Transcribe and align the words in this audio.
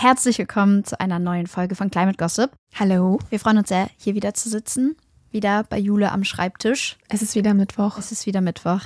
Herzlich 0.00 0.38
willkommen 0.38 0.84
zu 0.84 1.00
einer 1.00 1.18
neuen 1.18 1.48
Folge 1.48 1.74
von 1.74 1.90
Climate 1.90 2.16
Gossip. 2.16 2.52
Hallo. 2.78 3.18
Wir 3.30 3.40
freuen 3.40 3.58
uns 3.58 3.68
sehr, 3.68 3.90
hier 3.96 4.14
wieder 4.14 4.32
zu 4.32 4.48
sitzen. 4.48 4.96
Wieder 5.32 5.64
bei 5.64 5.76
Jule 5.76 6.12
am 6.12 6.22
Schreibtisch. 6.22 6.96
Es 7.08 7.20
ist 7.20 7.34
wieder 7.34 7.52
Mittwoch. 7.52 7.98
Es 7.98 8.12
ist 8.12 8.24
wieder 8.24 8.40
Mittwoch. 8.40 8.82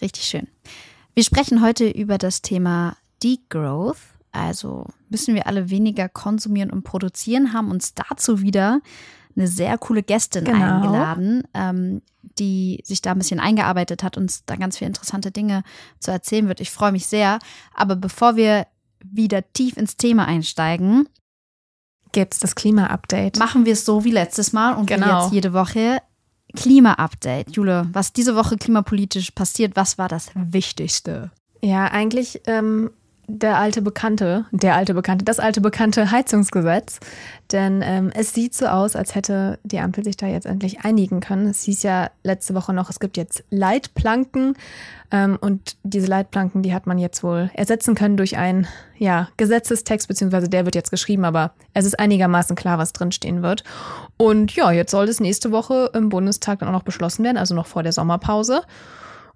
Richtig 0.00 0.22
schön. 0.22 0.46
Wir 1.14 1.24
sprechen 1.24 1.62
heute 1.62 1.88
über 1.88 2.16
das 2.16 2.42
Thema 2.42 2.96
Degrowth. 3.24 3.98
Also 4.30 4.86
müssen 5.08 5.34
wir 5.34 5.48
alle 5.48 5.68
weniger 5.68 6.08
konsumieren 6.08 6.70
und 6.70 6.84
produzieren, 6.84 7.52
haben 7.52 7.68
uns 7.72 7.94
dazu 7.94 8.40
wieder 8.40 8.80
eine 9.34 9.48
sehr 9.48 9.76
coole 9.78 10.04
Gästin 10.04 10.44
Genau. 10.44 10.76
eingeladen, 10.76 11.42
ähm, 11.54 12.02
die 12.38 12.82
sich 12.84 13.02
da 13.02 13.10
ein 13.10 13.18
bisschen 13.18 13.40
eingearbeitet 13.40 14.04
hat, 14.04 14.16
uns 14.16 14.44
da 14.44 14.54
ganz 14.54 14.78
viele 14.78 14.90
interessante 14.90 15.32
Dinge 15.32 15.64
zu 15.98 16.12
erzählen 16.12 16.46
wird. 16.46 16.60
Ich 16.60 16.70
freue 16.70 16.92
mich 16.92 17.08
sehr. 17.08 17.40
Aber 17.74 17.96
bevor 17.96 18.36
wir 18.36 18.68
wieder 19.10 19.52
tief 19.52 19.76
ins 19.76 19.96
Thema 19.96 20.26
einsteigen, 20.26 21.08
Gibt's 22.12 22.38
das 22.40 22.54
Klima-Update? 22.54 23.38
machen 23.38 23.64
wir 23.64 23.72
es 23.72 23.84
so 23.86 24.04
wie 24.04 24.10
letztes 24.10 24.52
Mal 24.52 24.74
und 24.74 24.90
wie 24.90 24.94
Genau. 24.94 25.22
jetzt 25.24 25.32
jede 25.32 25.52
Woche. 25.54 26.02
Klima-Update. 26.54 27.56
Jule, 27.56 27.88
was 27.92 28.12
diese 28.12 28.36
Woche 28.36 28.58
klimapolitisch 28.58 29.30
passiert, 29.30 29.74
was 29.76 29.96
war 29.96 30.08
das 30.08 30.30
Wichtigste? 30.34 31.30
Ja, 31.62 31.86
eigentlich 31.86 32.42
ähm, 32.46 32.90
der 33.28 33.58
alte 33.58 33.82
Bekannte, 33.82 34.46
der 34.50 34.74
alte 34.74 34.94
Bekannte, 34.94 35.24
das 35.24 35.38
alte 35.38 35.60
bekannte 35.60 36.10
Heizungsgesetz. 36.10 36.98
Denn 37.52 37.82
ähm, 37.84 38.10
es 38.14 38.34
sieht 38.34 38.54
so 38.54 38.66
aus, 38.66 38.96
als 38.96 39.14
hätte 39.14 39.58
die 39.62 39.78
Ampel 39.78 40.04
sich 40.04 40.16
da 40.16 40.26
jetzt 40.26 40.46
endlich 40.46 40.80
einigen 40.84 41.20
können. 41.20 41.48
Es 41.48 41.62
hieß 41.62 41.82
ja 41.82 42.10
letzte 42.22 42.54
Woche 42.54 42.72
noch, 42.72 42.90
es 42.90 42.98
gibt 42.98 43.16
jetzt 43.16 43.44
Leitplanken. 43.50 44.54
Ähm, 45.10 45.38
und 45.40 45.76
diese 45.82 46.06
Leitplanken, 46.06 46.62
die 46.62 46.74
hat 46.74 46.86
man 46.86 46.98
jetzt 46.98 47.22
wohl 47.22 47.50
ersetzen 47.54 47.94
können 47.94 48.16
durch 48.16 48.36
einen 48.36 48.66
ja, 48.98 49.28
Gesetzestext, 49.36 50.08
beziehungsweise 50.08 50.48
der 50.48 50.64
wird 50.64 50.74
jetzt 50.74 50.90
geschrieben, 50.90 51.24
aber 51.24 51.52
es 51.74 51.84
ist 51.84 51.98
einigermaßen 51.98 52.56
klar, 52.56 52.78
was 52.78 52.92
drinstehen 52.92 53.42
wird. 53.42 53.62
Und 54.16 54.54
ja, 54.56 54.72
jetzt 54.72 54.90
soll 54.90 55.08
es 55.08 55.20
nächste 55.20 55.52
Woche 55.52 55.90
im 55.94 56.08
Bundestag 56.08 56.60
dann 56.60 56.68
auch 56.68 56.72
noch 56.72 56.82
beschlossen 56.82 57.24
werden, 57.24 57.36
also 57.36 57.54
noch 57.54 57.66
vor 57.66 57.82
der 57.82 57.92
Sommerpause. 57.92 58.62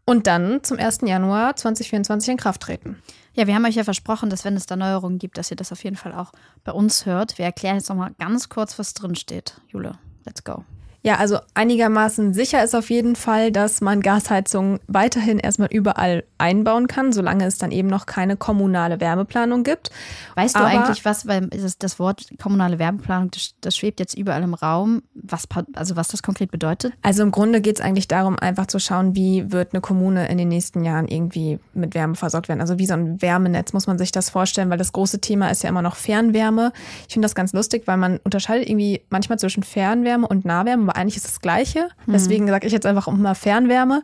Und 0.09 0.29
dann 0.29 0.63
zum 0.63 0.79
1. 0.79 1.01
Januar 1.03 1.57
2024 1.57 2.31
in 2.31 2.37
Kraft 2.37 2.63
treten. 2.63 3.03
Ja, 3.35 3.49
wir 3.49 3.57
haben 3.57 3.65
euch 3.65 3.75
ja 3.75 3.83
versprochen, 3.83 4.31
dass 4.31 4.45
wenn 4.45 4.55
es 4.55 4.67
da 4.67 4.77
Neuerungen 4.77 5.19
gibt, 5.19 5.37
dass 5.37 5.51
ihr 5.51 5.57
das 5.57 5.73
auf 5.73 5.83
jeden 5.83 5.97
Fall 5.97 6.15
auch 6.15 6.31
bei 6.63 6.71
uns 6.71 7.07
hört. 7.07 7.39
Wir 7.39 7.45
erklären 7.45 7.77
jetzt 7.77 7.89
nochmal 7.89 8.13
ganz 8.19 8.49
kurz, 8.49 8.79
was 8.79 8.95
drin 8.95 9.17
steht. 9.17 9.61
Jule, 9.67 9.99
let's 10.25 10.45
go. 10.45 10.65
Ja, 11.07 11.19
also 11.19 11.39
einigermaßen 11.55 12.35
sicher 12.35 12.65
ist 12.65 12.75
auf 12.75 12.91
jeden 12.91 13.15
Fall, 13.15 13.53
dass 13.53 13.81
man 13.81 14.01
Gasheizungen 14.01 14.81
weiterhin 14.89 15.39
erstmal 15.39 15.69
überall 15.71 16.25
einbauen 16.37 16.89
kann, 16.89 17.13
solange 17.13 17.47
es 17.47 17.59
dann 17.59 17.71
eben 17.71 17.87
noch 17.87 18.07
keine 18.07 18.37
kommunale 18.37 18.99
Wärmeplanung 18.99 19.63
gibt. 19.63 19.93
Weißt 20.35 20.57
du 20.57 20.59
Aber- 20.59 20.69
eigentlich 20.69 21.05
was, 21.05 21.29
weil 21.29 21.49
das, 21.79 22.01
Wort 22.01 22.27
kommunale 22.43 22.81
Wärmeplanung, 22.81 23.31
das, 23.61 23.77
schwebt 23.77 24.01
jetzt 24.01 24.15
überall 24.15 24.43
im 24.43 24.55
Raum, 24.55 25.05
was, 25.15 25.47
also 25.77 25.95
was 25.95 26.09
das 26.09 26.25
konkret 26.25 26.51
bedeutet? 26.51 26.93
Also 27.03 27.23
im 27.23 27.31
Grunde 27.31 27.61
geht 27.61 27.77
es 27.79 27.85
eigentlich 27.85 28.09
darum, 28.09 28.37
einfach 28.37 28.67
zu 28.67 28.81
schauen, 28.81 29.15
wie 29.15 29.53
wird 29.53 29.75
eine 29.75 29.81
Kommune 29.81 30.29
in 30.29 30.39
den 30.39 30.49
nächsten 30.49 30.83
Jahren 30.83 31.07
irgendwie 31.07 31.61
mit 31.73 31.95
Wärme 31.95 32.17
versorgt 32.17 32.49
werden. 32.49 32.61
Also 32.61 32.81
wie 32.81 32.87
so 32.87 32.95
ein 32.95 33.23
Wärmenetz 33.23 33.73
muss 33.73 33.87
man 33.87 33.97
sich 33.97 34.11
das 34.11 34.29
vorstellen, 34.29 34.71
weil 34.71 34.79
das 34.79 34.91
große 34.93 35.21
Thema 35.21 35.53
ist 35.53 35.63
ja 35.63 35.69
immer 35.69 35.83
noch 35.83 35.95
Fernwärme. 35.95 36.73
Ich 37.07 37.13
finde 37.13 37.27
das 37.27 37.37
ganz 37.37 37.53
lustig, 37.53 37.87
weil 37.87 37.97
man 37.97 38.19
unterscheidet 38.25 38.69
irgendwie 38.69 39.03
manchmal 39.09 39.39
zwischen 39.39 39.63
Fernwärme 39.63 40.27
und 40.27 40.45
Nahwärme, 40.45 40.96
aber 40.97 41.03
eigentlich 41.03 41.17
ist 41.17 41.27
das 41.27 41.41
Gleiche. 41.41 41.89
Deswegen 42.07 42.49
sage 42.49 42.67
ich 42.67 42.73
jetzt 42.73 42.87
einfach 42.87 43.07
immer 43.09 43.35
Fernwärme. 43.35 44.03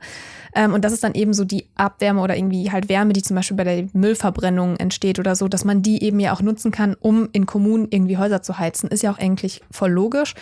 Ähm, 0.54 0.74
und 0.74 0.84
das 0.84 0.92
ist 0.92 1.02
dann 1.02 1.14
eben 1.14 1.32
so 1.32 1.44
die 1.44 1.66
Abwärme 1.74 2.20
oder 2.20 2.36
irgendwie 2.36 2.70
halt 2.70 2.88
Wärme, 2.88 3.14
die 3.14 3.22
zum 3.22 3.36
Beispiel 3.36 3.56
bei 3.56 3.64
der 3.64 3.88
Müllverbrennung 3.94 4.76
entsteht 4.76 5.18
oder 5.18 5.34
so, 5.34 5.48
dass 5.48 5.64
man 5.64 5.82
die 5.82 6.02
eben 6.02 6.20
ja 6.20 6.34
auch 6.34 6.42
nutzen 6.42 6.70
kann, 6.70 6.94
um 7.00 7.28
in 7.32 7.46
Kommunen 7.46 7.88
irgendwie 7.90 8.18
Häuser 8.18 8.42
zu 8.42 8.58
heizen. 8.58 8.90
Ist 8.90 9.02
ja 9.02 9.10
auch 9.12 9.18
eigentlich 9.18 9.62
voll 9.70 9.90
logisch. 9.90 10.34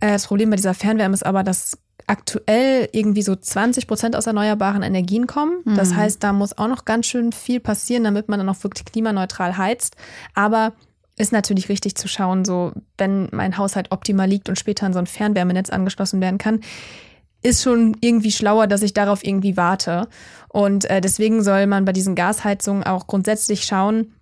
Äh, 0.00 0.12
Das 0.12 0.26
Problem 0.26 0.50
bei 0.50 0.56
dieser 0.56 0.74
Fernwärme 0.74 1.14
ist 1.14 1.24
aber, 1.24 1.42
dass 1.42 1.78
aktuell 2.06 2.88
irgendwie 2.92 3.22
so 3.22 3.36
20 3.36 3.86
Prozent 3.86 4.16
aus 4.16 4.26
erneuerbaren 4.26 4.82
Energien 4.82 5.26
kommen. 5.26 5.62
Das 5.76 5.94
heißt, 5.94 6.22
da 6.22 6.32
muss 6.32 6.56
auch 6.56 6.68
noch 6.68 6.84
ganz 6.86 7.06
schön 7.06 7.32
viel 7.32 7.60
passieren, 7.60 8.04
damit 8.04 8.28
man 8.28 8.38
dann 8.38 8.48
auch 8.48 8.62
wirklich 8.62 8.84
klimaneutral 8.86 9.58
heizt. 9.58 9.96
Aber 10.34 10.72
ist 11.18 11.32
natürlich 11.32 11.68
richtig 11.68 11.96
zu 11.96 12.08
schauen, 12.08 12.44
so 12.44 12.72
wenn 12.96 13.28
mein 13.32 13.58
Haushalt 13.58 13.92
optimal 13.92 14.28
liegt 14.28 14.48
und 14.48 14.58
später 14.58 14.86
an 14.86 14.92
so 14.92 14.98
ein 14.98 15.06
Fernwärmenetz 15.06 15.70
angeschlossen 15.70 16.20
werden 16.20 16.38
kann, 16.38 16.60
ist 17.42 17.62
schon 17.62 17.96
irgendwie 18.00 18.32
schlauer, 18.32 18.66
dass 18.66 18.82
ich 18.82 18.94
darauf 18.94 19.24
irgendwie 19.24 19.56
warte. 19.56 20.08
Und 20.48 20.84
äh, 20.86 21.00
deswegen 21.00 21.42
soll 21.42 21.66
man 21.66 21.84
bei 21.84 21.92
diesen 21.92 22.14
Gasheizungen 22.14 22.84
auch 22.84 23.06
grundsätzlich 23.06 23.64
schauen, 23.64 24.14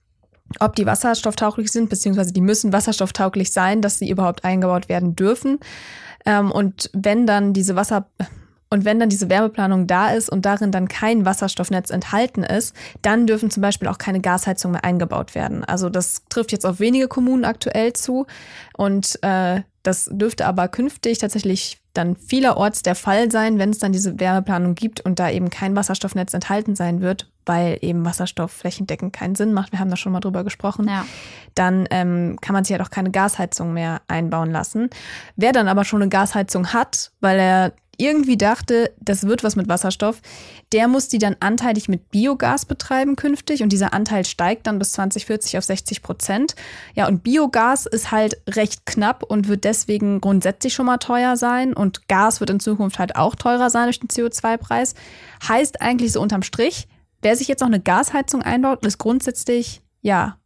ob 0.61 0.77
die 0.77 0.87
wasserstofftauglich 0.87 1.73
sind, 1.73 1.89
beziehungsweise 1.89 2.33
die 2.33 2.41
müssen 2.41 2.73
wasserstofftauglich 2.73 3.53
sein, 3.53 3.83
dass 3.83 3.99
sie 3.99 4.11
überhaupt 4.11 4.45
eingebaut 4.45 4.89
werden 4.89 5.17
dürfen. 5.17 5.59
Ähm, 6.25 6.51
und 6.51 6.91
wenn 6.93 7.27
dann 7.27 7.53
diese 7.53 7.77
Wasser 7.77 8.09
und 8.71 8.84
wenn 8.84 8.99
dann 8.99 9.09
diese 9.09 9.28
Wärmeplanung 9.31 9.87
da 9.87 10.10
ist 10.10 10.28
und 10.28 10.44
darin 10.44 10.72
dann 10.72 10.88
kein 10.88 11.25
Wasserstoffnetz 11.25 11.91
enthalten 11.91 12.43
ist, 12.43 12.75
dann 13.03 13.27
dürfen 13.27 13.50
zum 13.50 13.60
Beispiel 13.60 13.88
auch 13.88 13.99
keine 13.99 14.21
Gasheizungen 14.21 14.72
mehr 14.72 14.84
eingebaut 14.84 15.34
werden. 15.34 15.65
Also 15.65 15.88
das 15.88 16.22
trifft 16.28 16.53
jetzt 16.53 16.66
auf 16.66 16.81
wenige 16.81 17.09
Kommunen 17.09 17.44
aktuell 17.44 17.93
zu 17.93 18.26
und 18.76 19.19
äh, 19.22 19.62
das 19.82 20.10
dürfte 20.12 20.47
aber 20.47 20.66
künftig 20.66 21.19
tatsächlich 21.19 21.78
dann 21.93 22.16
vielerorts 22.16 22.82
der 22.82 22.97
Fall 22.97 23.31
sein, 23.31 23.59
wenn 23.59 23.71
es 23.71 23.78
dann 23.78 23.93
diese 23.93 24.19
Wärmeplanung 24.19 24.75
gibt 24.75 25.00
und 25.00 25.19
da 25.21 25.31
eben 25.31 25.49
kein 25.49 25.76
Wasserstoffnetz 25.76 26.34
enthalten 26.34 26.75
sein 26.75 27.00
wird, 27.00 27.31
weil 27.47 27.78
eben 27.81 28.05
Wasserstoff 28.05 28.50
flächendeckend 28.50 29.12
keinen 29.12 29.37
Sinn 29.37 29.53
macht. 29.53 29.71
Wir 29.72 29.78
haben 29.78 29.88
da 29.88 29.97
schon 29.97 30.12
mal 30.12 30.21
drüber 30.21 30.43
gesprochen 30.44 30.88
Ja. 30.88 31.06
dann 31.55 31.87
ähm, 31.91 32.37
kann 32.41 32.53
man 32.53 32.65
sich 32.65 32.72
halt 32.72 32.82
auch 32.82 32.91
keine 32.91 33.12
Gasheizung 33.12 33.72
mehr 33.72 34.03
einbauen 34.09 34.50
lassen. 34.50 34.91
Wer 35.37 35.53
dann 35.53 35.69
aber 35.69 35.84
schon 35.84 36.03
eine 36.03 36.10
Gasheizung 36.10 36.72
hat, 36.72 37.12
weil 37.21 37.38
er 37.38 37.72
irgendwie 37.99 38.37
dachte, 38.37 38.93
das 39.01 39.27
wird 39.27 39.43
was 39.45 39.57
mit 39.57 39.69
Wasserstoff, 39.69 40.21
der 40.73 40.89
muss 40.89 41.09
die 41.09 41.19
dann 41.19 41.37
anteilig 41.41 41.89
mit 41.89 42.11
Biogas 42.11 42.65
betreiben 42.65 43.17
künftig 43.17 43.62
und 43.62 43.71
dieser 43.71 43.93
Anteil 43.93 44.25
steigt 44.25 44.67
dann 44.67 44.79
bis 44.79 44.93
2040 44.93 45.59
auf 45.59 45.65
60 45.65 46.03
Prozent. 46.03 46.55
Ja, 46.95 47.06
und 47.09 47.23
Biogas 47.23 47.87
ist 47.87 48.11
halt 48.11 48.37
recht 48.49 48.87
knapp 48.87 49.23
und 49.23 49.49
wird 49.49 49.65
deswegen 49.65 50.21
grundsätzlich 50.21 50.75
schon 50.75 50.87
mal 50.87 50.99
teuer 50.99 51.37
sein 51.37 51.73
und 51.73 52.09
Gas 52.09 52.41
wird 52.41 52.51
in 52.51 52.61
Zukunft 52.61 52.99
halt 52.99 53.17
auch 53.17 53.35
teurer 53.35 53.71
sein 53.71 53.85
durch 53.85 54.01
den 54.01 54.09
CO2-Preis. 54.09 54.95
Heißt 55.49 55.81
eigentlich 55.81 56.12
so 56.12 56.21
unterm 56.21 56.43
Strich, 56.43 56.89
wer 57.23 57.37
sich 57.37 57.49
jetzt 57.49 57.61
noch 57.61 57.69
eine 57.69 57.81
Gasheizung 57.81 58.43
einbaut, 58.43 58.85
ist 58.87 58.99
grundsätzlich, 58.99 59.83
ja, 60.03 60.37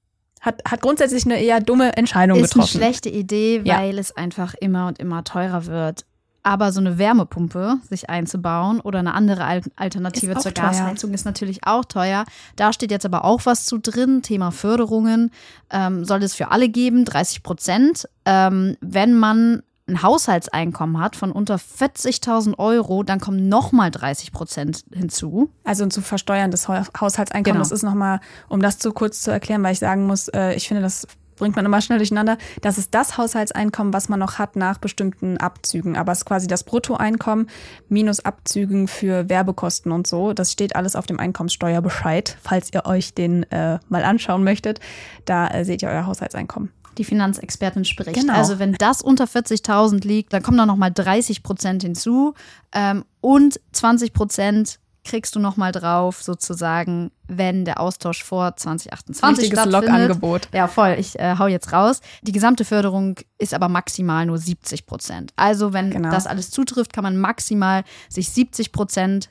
hat, 0.41 0.63
hat 0.65 0.81
grundsätzlich 0.81 1.27
eine 1.27 1.39
eher 1.39 1.61
dumme 1.61 1.97
Entscheidung 1.99 2.39
Ist 2.39 2.55
eine 2.55 2.63
getroffen. 2.65 2.79
schlechte 2.79 3.09
Idee, 3.11 3.61
Ja. 3.65 3.79
weil 3.81 3.99
es 3.99 4.17
einfach 4.17 4.55
immer 4.55 4.87
und 4.87 4.99
immer 4.99 5.23
teurer 5.23 5.67
wird. 5.67 6.07
Aber 6.43 6.73
so 6.73 6.81
eine 6.81 6.97
Wärmepumpe 6.97 7.77
sich 7.89 8.09
einzubauen 8.09 8.81
oder 8.81 9.01
eine 9.01 9.13
andere 9.15 9.45
Al 9.45 9.61
Alternative 9.77 10.37
zur 10.37 10.55
teuer. 10.55 10.67
Gasheizung 10.71 11.13
ist 11.13 11.25
natürlich 11.27 11.67
auch 11.67 11.85
teuer. 11.85 12.25
Da 12.57 12.73
steht 12.73 12.91
jetzt 12.91 13.05
aber 13.05 13.25
auch 13.25 13.43
was 13.45 13.67
zu 13.67 13.79
drin. 13.79 14.23
Thema 14.23 14.51
Förderungen 14.51 15.31
ähm, 15.71 16.05
soll 16.05 16.23
es 16.23 16.35
für 16.35 16.51
alle 16.51 16.69
geben, 16.71 17.05
30 17.05 17.43
Prozent. 17.43 18.09
Ähm, 18.25 18.77
wenn 18.81 19.15
man 19.15 19.63
ein 19.87 20.03
Haushaltseinkommen 20.03 21.01
hat 21.01 21.17
von 21.17 21.33
unter 21.33 21.57
40.000 21.57 22.59
Euro, 22.59 23.03
dann 23.03 23.21
kommen 23.21 23.49
nochmal 23.49 23.91
30 23.91 24.33
Prozent 24.33 24.85
hinzu. 24.93 25.51
Also 25.65 25.83
ein 25.85 25.91
zu 25.91 26.01
versteuerndes 26.01 26.69
Hau- 26.69 26.85
Haushaltseinkommen. 27.01 27.55
Genau. 27.57 27.59
Das 27.69 27.73
ist 27.73 27.83
nochmal, 27.83 28.21
um 28.49 28.63
das 28.63 28.79
zu 28.79 28.93
kurz 28.93 29.21
zu 29.21 29.31
erklären, 29.31 29.63
weil 29.63 29.73
ich 29.73 29.79
sagen 29.81 30.07
muss, 30.07 30.29
äh, 30.29 30.55
ich 30.55 30.69
finde, 30.69 30.83
das 30.83 31.07
bringt 31.41 31.57
man 31.57 31.65
immer 31.65 31.81
schnell 31.81 31.99
durcheinander. 31.99 32.39
Das 32.61 32.79
ist 32.79 32.95
das 32.95 33.19
Haushaltseinkommen, 33.19 33.93
was 33.93 34.09
man 34.09 34.21
noch 34.21 34.39
hat 34.39 34.55
nach 34.55 34.79
bestimmten 34.79 35.39
Abzügen. 35.39 35.97
Aber 35.97 36.13
es 36.13 36.19
ist 36.19 36.25
quasi 36.27 36.47
das 36.47 36.63
Bruttoeinkommen 36.63 37.49
minus 37.89 38.21
Abzügen 38.21 38.87
für 38.87 39.29
Werbekosten 39.29 39.91
und 39.91 40.07
so. 40.07 40.33
Das 40.33 40.53
steht 40.53 40.77
alles 40.77 40.95
auf 40.95 41.07
dem 41.07 41.19
Einkommenssteuerbescheid, 41.19 42.37
falls 42.41 42.73
ihr 42.73 42.87
euch 42.87 43.15
den 43.15 43.43
äh, 43.51 43.79
mal 43.89 44.05
anschauen 44.05 44.45
möchtet. 44.45 44.79
Da 45.25 45.49
äh, 45.49 45.65
seht 45.65 45.83
ihr 45.83 45.89
euer 45.89 46.07
Haushaltseinkommen. 46.07 46.71
Die 46.99 47.05
Finanzexpertin 47.05 47.85
spricht. 47.85 48.15
Genau. 48.15 48.35
Also 48.35 48.59
wenn 48.59 48.75
das 48.75 49.01
unter 49.01 49.25
40.000 49.25 50.07
liegt, 50.07 50.33
dann 50.33 50.43
kommen 50.43 50.59
da 50.59 50.67
nochmal 50.67 50.93
30 50.93 51.43
Prozent 51.43 51.83
hinzu 51.83 52.35
ähm, 52.73 53.05
und 53.21 53.61
20 53.73 54.13
Prozent 54.13 54.79
kriegst 55.05 55.35
du 55.35 55.41
nochmal 55.41 55.73
drauf, 55.73 56.23
sozusagen, 56.23 57.11
wenn 57.27 57.65
der 57.65 57.81
Austausch 57.81 58.23
vor 58.23 58.57
2028 58.57 59.45
Richtiges 59.45 59.61
stattfindet. 59.61 59.91
Lokangebot. 59.91 60.49
Ja, 60.53 60.69
voll. 60.69 60.97
Ich 60.99 61.19
äh, 61.19 61.37
hau 61.39 61.47
jetzt 61.47 61.73
raus. 61.73 62.01
Die 62.23 62.33
gesamte 62.33 62.65
Förderung 62.65 63.17
ist 63.39 63.55
aber 63.55 63.69
maximal 63.69 64.27
nur 64.27 64.39
70 64.39 64.87
Prozent. 64.87 65.33
Also 65.37 65.73
wenn 65.73 65.91
Genau. 65.91 66.11
das 66.11 66.27
alles 66.27 66.51
zutrifft, 66.51 66.93
kann 66.93 67.05
man 67.05 67.17
maximal 67.17 67.85
sich 68.09 68.31
70 68.31 68.73
Prozent 68.73 69.31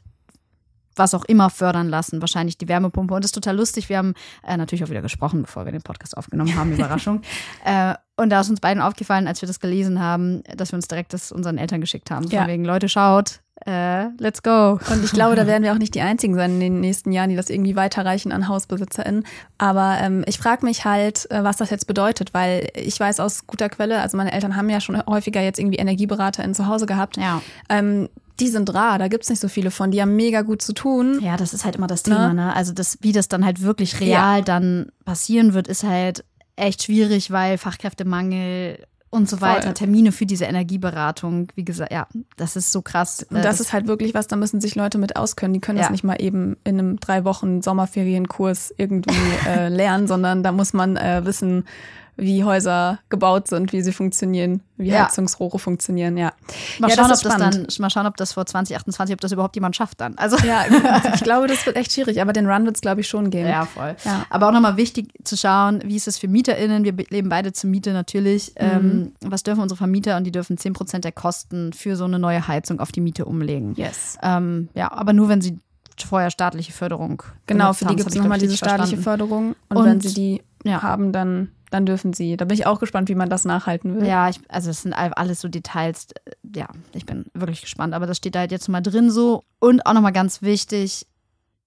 was 0.99 1.15
auch 1.15 1.23
immer 1.25 1.49
fördern 1.49 1.87
lassen, 1.87 2.21
wahrscheinlich 2.21 2.57
die 2.57 2.67
Wärmepumpe. 2.67 3.13
Und 3.13 3.23
das 3.23 3.29
ist 3.29 3.35
total 3.35 3.55
lustig. 3.55 3.89
Wir 3.89 3.97
haben 3.97 4.13
äh, 4.45 4.57
natürlich 4.57 4.83
auch 4.83 4.89
wieder 4.89 5.01
gesprochen, 5.01 5.41
bevor 5.43 5.63
wir 5.65 5.71
den 5.71 5.81
Podcast 5.81 6.15
aufgenommen 6.17 6.55
haben, 6.55 6.73
Überraschung. 6.73 7.21
äh, 7.65 7.95
und 8.17 8.29
da 8.29 8.41
ist 8.41 8.49
uns 8.49 8.59
beiden 8.59 8.83
aufgefallen, 8.83 9.27
als 9.27 9.41
wir 9.41 9.47
das 9.47 9.61
gelesen 9.61 10.01
haben, 10.01 10.43
dass 10.55 10.71
wir 10.73 10.75
uns 10.75 10.89
direkt 10.89 11.13
das 11.13 11.31
unseren 11.31 11.57
Eltern 11.57 11.79
geschickt 11.79 12.11
haben. 12.11 12.27
So 12.27 12.33
Ja. 12.33 12.41
Von 12.41 12.49
wegen, 12.51 12.65
Leute, 12.65 12.89
schaut, 12.89 13.39
äh, 13.65 14.09
let's 14.17 14.43
go. 14.43 14.79
Und 14.91 15.03
ich 15.03 15.11
glaube, 15.11 15.35
da 15.35 15.45
werden 15.47 15.63
wir 15.63 15.73
auch 15.73 15.77
nicht 15.77 15.95
die 15.95 16.01
Einzigen 16.01 16.35
sein 16.35 16.53
in 16.53 16.59
den 16.59 16.79
nächsten 16.79 17.11
Jahren, 17.11 17.29
die 17.29 17.35
das 17.35 17.49
irgendwie 17.49 17.75
weiterreichen 17.75 18.31
an 18.31 18.47
HausbesitzerInnen. 18.47 19.25
Aber 19.57 19.97
ähm, 20.01 20.23
ich 20.27 20.37
frage 20.37 20.65
mich 20.65 20.85
halt, 20.85 21.29
äh, 21.31 21.43
was 21.43 21.57
das 21.57 21.69
jetzt 21.69 21.87
bedeutet, 21.87 22.33
weil 22.33 22.69
ich 22.75 22.99
weiß 22.99 23.19
aus 23.19 23.47
guter 23.47 23.69
Quelle, 23.69 24.01
also 24.01 24.17
meine 24.17 24.31
Eltern 24.31 24.55
haben 24.55 24.69
ja 24.69 24.79
schon 24.79 25.05
häufiger 25.05 25.41
jetzt 25.41 25.59
irgendwie 25.59 25.77
EnergieberaterInnen 25.77 26.55
zu 26.55 26.67
Hause 26.67 26.85
gehabt. 26.85 27.17
Ja. 27.17 27.41
Ähm, 27.69 28.09
die 28.39 28.47
sind 28.47 28.73
rar, 28.73 28.97
da 28.99 29.09
gibt's 29.09 29.29
nicht 29.29 29.41
so 29.41 29.49
viele 29.49 29.69
von, 29.69 29.91
die 29.91 30.01
haben 30.01 30.15
mega 30.15 30.41
gut 30.43 30.61
zu 30.61 30.73
tun. 30.73 31.19
Ja, 31.21 31.35
das 31.35 31.53
ist 31.53 31.65
halt 31.65 31.75
immer 31.75 31.87
das 31.87 32.03
Thema, 32.03 32.33
ne? 32.33 32.55
Also 32.55 32.71
das, 32.71 32.97
wie 33.01 33.11
das 33.11 33.27
dann 33.27 33.43
halt 33.43 33.61
wirklich 33.61 33.99
real 33.99 34.37
ja. 34.37 34.41
dann 34.41 34.91
passieren 35.03 35.53
wird, 35.53 35.67
ist 35.67 35.83
halt 35.83 36.23
echt 36.55 36.83
schwierig, 36.83 37.31
weil 37.31 37.57
Fachkräftemangel 37.57 38.85
und 39.11 39.27
so 39.27 39.41
weiter, 39.41 39.63
Voll. 39.63 39.73
Termine 39.73 40.11
für 40.11 40.25
diese 40.25 40.45
Energieberatung, 40.45 41.47
wie 41.55 41.65
gesagt, 41.65 41.91
ja, 41.91 42.07
das 42.37 42.55
ist 42.55 42.71
so 42.71 42.81
krass. 42.81 43.25
Und 43.29 43.37
das, 43.37 43.45
das 43.45 43.59
ist 43.59 43.73
halt 43.73 43.87
wirklich 43.87 44.13
was, 44.13 44.27
da 44.27 44.35
müssen 44.35 44.61
sich 44.61 44.75
Leute 44.75 44.97
mit 44.97 45.15
auskennen. 45.15 45.53
Die 45.53 45.59
können 45.59 45.77
ja. 45.77 45.85
das 45.85 45.91
nicht 45.91 46.03
mal 46.03 46.21
eben 46.21 46.57
in 46.63 46.77
einem 46.77 46.99
drei 46.99 47.25
Wochen 47.25 47.61
Sommerferienkurs 47.61 48.73
irgendwie 48.77 49.15
äh, 49.47 49.67
lernen, 49.69 50.07
sondern 50.07 50.43
da 50.43 50.51
muss 50.51 50.73
man 50.73 50.95
äh, 50.95 51.25
wissen, 51.25 51.65
wie 52.19 52.43
Häuser 52.43 52.99
gebaut 53.09 53.47
sind, 53.47 53.71
wie 53.73 53.81
sie 53.81 53.91
funktionieren, 53.91 54.61
wie 54.77 54.89
ja. 54.89 55.05
Heizungsrohre 55.05 55.59
funktionieren, 55.59 56.17
ja. 56.17 56.33
Mal, 56.79 56.89
ja, 56.89 56.95
schauen, 56.95 57.09
das 57.09 57.25
ob 57.25 57.31
das 57.31 57.37
dann, 57.37 57.67
mal 57.79 57.89
schauen, 57.89 58.05
ob 58.05 58.17
das 58.17 58.33
vor 58.33 58.45
2028, 58.45 59.13
ob 59.13 59.21
das 59.21 59.31
überhaupt 59.31 59.55
jemand 59.55 59.75
schafft 59.75 60.01
dann. 60.01 60.17
Also 60.17 60.37
ja, 60.45 60.65
ich 61.13 61.23
glaube, 61.23 61.47
das 61.47 61.65
wird 61.65 61.75
echt 61.75 61.93
schwierig, 61.93 62.21
aber 62.21 62.33
den 62.33 62.49
Run 62.49 62.65
wird 62.65 62.75
es, 62.75 62.81
glaube 62.81 63.01
ich, 63.01 63.07
schon 63.07 63.29
gehen. 63.29 63.47
Ja, 63.47 63.65
voll. 63.65 63.95
Ja. 64.03 64.25
Aber 64.29 64.47
auch 64.47 64.51
nochmal 64.51 64.77
wichtig 64.77 65.11
zu 65.23 65.37
schauen, 65.37 65.81
wie 65.85 65.95
ist 65.95 66.07
es 66.07 66.17
für 66.17 66.27
MieterInnen? 66.27 66.83
Wir 66.83 66.93
leben 67.09 67.29
beide 67.29 67.53
zur 67.53 67.69
Miete 67.69 67.93
natürlich. 67.93 68.53
Mhm. 68.59 68.67
Ähm, 68.67 69.13
was 69.21 69.43
dürfen 69.43 69.61
unsere 69.61 69.77
Vermieter? 69.77 70.17
Und 70.17 70.25
die 70.25 70.31
dürfen 70.31 70.57
10% 70.57 70.99
der 70.99 71.11
Kosten 71.11 71.73
für 71.73 71.95
so 71.95 72.05
eine 72.05 72.19
neue 72.19 72.47
Heizung 72.47 72.79
auf 72.79 72.91
die 72.91 73.01
Miete 73.01 73.25
umlegen. 73.25 73.73
Yes. 73.75 74.17
Ähm, 74.21 74.69
ja, 74.73 74.91
aber 74.91 75.13
nur, 75.13 75.29
wenn 75.29 75.41
sie 75.41 75.59
vorher 76.05 76.31
staatliche 76.31 76.71
Förderung. 76.71 77.23
Genau, 77.45 77.73
für 77.73 77.85
die 77.85 77.95
gibt 77.95 78.09
es 78.09 78.15
nochmal 78.15 78.39
diese 78.39 78.55
staatliche 78.57 78.95
verstanden. 78.95 79.03
Förderung. 79.03 79.55
Und, 79.69 79.77
und, 79.77 79.85
wenn 79.85 80.01
sie 80.01 80.13
die 80.13 80.41
ja. 80.63 80.81
haben, 80.81 81.11
dann 81.11 81.49
dann 81.69 81.85
dürfen 81.85 82.13
sie. 82.13 82.37
Da 82.37 82.45
bin 82.45 82.55
ich 82.55 82.65
auch 82.65 82.79
gespannt, 82.79 83.09
wie 83.09 83.15
man 83.15 83.29
das 83.29 83.45
nachhalten 83.45 83.95
will. 83.95 84.07
Ja, 84.07 84.29
ich, 84.29 84.39
also 84.49 84.69
es 84.69 84.81
sind 84.81 84.93
alles 84.93 85.41
so 85.41 85.47
Details. 85.47 86.07
Ja, 86.55 86.67
ich 86.93 87.05
bin 87.05 87.25
wirklich 87.33 87.61
gespannt. 87.61 87.93
Aber 87.93 88.07
das 88.07 88.17
steht 88.17 88.35
da 88.35 88.39
halt 88.39 88.51
jetzt 88.51 88.69
mal 88.69 88.81
drin 88.81 89.11
so. 89.11 89.43
Und 89.59 89.85
auch 89.85 89.93
nochmal 89.93 90.13
ganz 90.13 90.41
wichtig, 90.41 91.05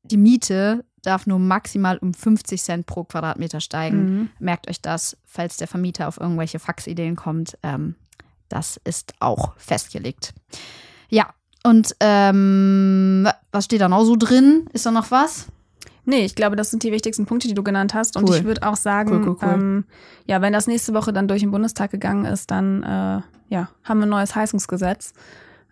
die 0.02 0.16
Miete 0.16 0.84
darf 1.02 1.26
nur 1.26 1.38
maximal 1.38 1.98
um 1.98 2.14
50 2.14 2.62
Cent 2.62 2.86
pro 2.86 3.04
Quadratmeter 3.04 3.60
steigen. 3.60 4.04
Mhm. 4.04 4.30
Merkt 4.38 4.68
euch 4.68 4.80
das, 4.80 5.16
falls 5.24 5.56
der 5.56 5.68
Vermieter 5.68 6.08
auf 6.08 6.20
irgendwelche 6.20 6.58
Faxideen 6.58 7.16
kommt. 7.16 7.58
Ähm, 7.62 7.96
das 8.48 8.80
ist 8.84 9.14
auch 9.20 9.54
festgelegt. 9.56 10.34
Ja, 11.08 11.30
und 11.64 11.94
ähm, 12.00 13.28
was 13.50 13.64
steht 13.64 13.80
da 13.80 13.88
noch 13.88 14.04
so 14.04 14.16
drin? 14.16 14.68
Ist 14.72 14.86
da 14.86 14.90
noch 14.90 15.10
was? 15.10 15.46
Nee, 16.04 16.24
ich 16.24 16.34
glaube, 16.34 16.56
das 16.56 16.70
sind 16.70 16.82
die 16.82 16.92
wichtigsten 16.92 17.26
Punkte, 17.26 17.48
die 17.48 17.54
du 17.54 17.62
genannt 17.62 17.94
hast. 17.94 18.16
Und 18.16 18.28
cool. 18.28 18.36
ich 18.36 18.44
würde 18.44 18.66
auch 18.66 18.76
sagen, 18.76 19.24
cool, 19.24 19.36
cool, 19.40 19.48
ähm, 19.48 19.84
ja, 20.26 20.40
wenn 20.42 20.52
das 20.52 20.66
nächste 20.66 20.94
Woche 20.94 21.12
dann 21.12 21.28
durch 21.28 21.40
den 21.42 21.50
Bundestag 21.50 21.90
gegangen 21.90 22.24
ist, 22.24 22.50
dann 22.50 22.82
äh, 22.82 23.20
ja, 23.48 23.68
haben 23.84 24.00
wir 24.00 24.06
ein 24.06 24.10
neues 24.10 24.34
Heizungsgesetz. 24.34 25.12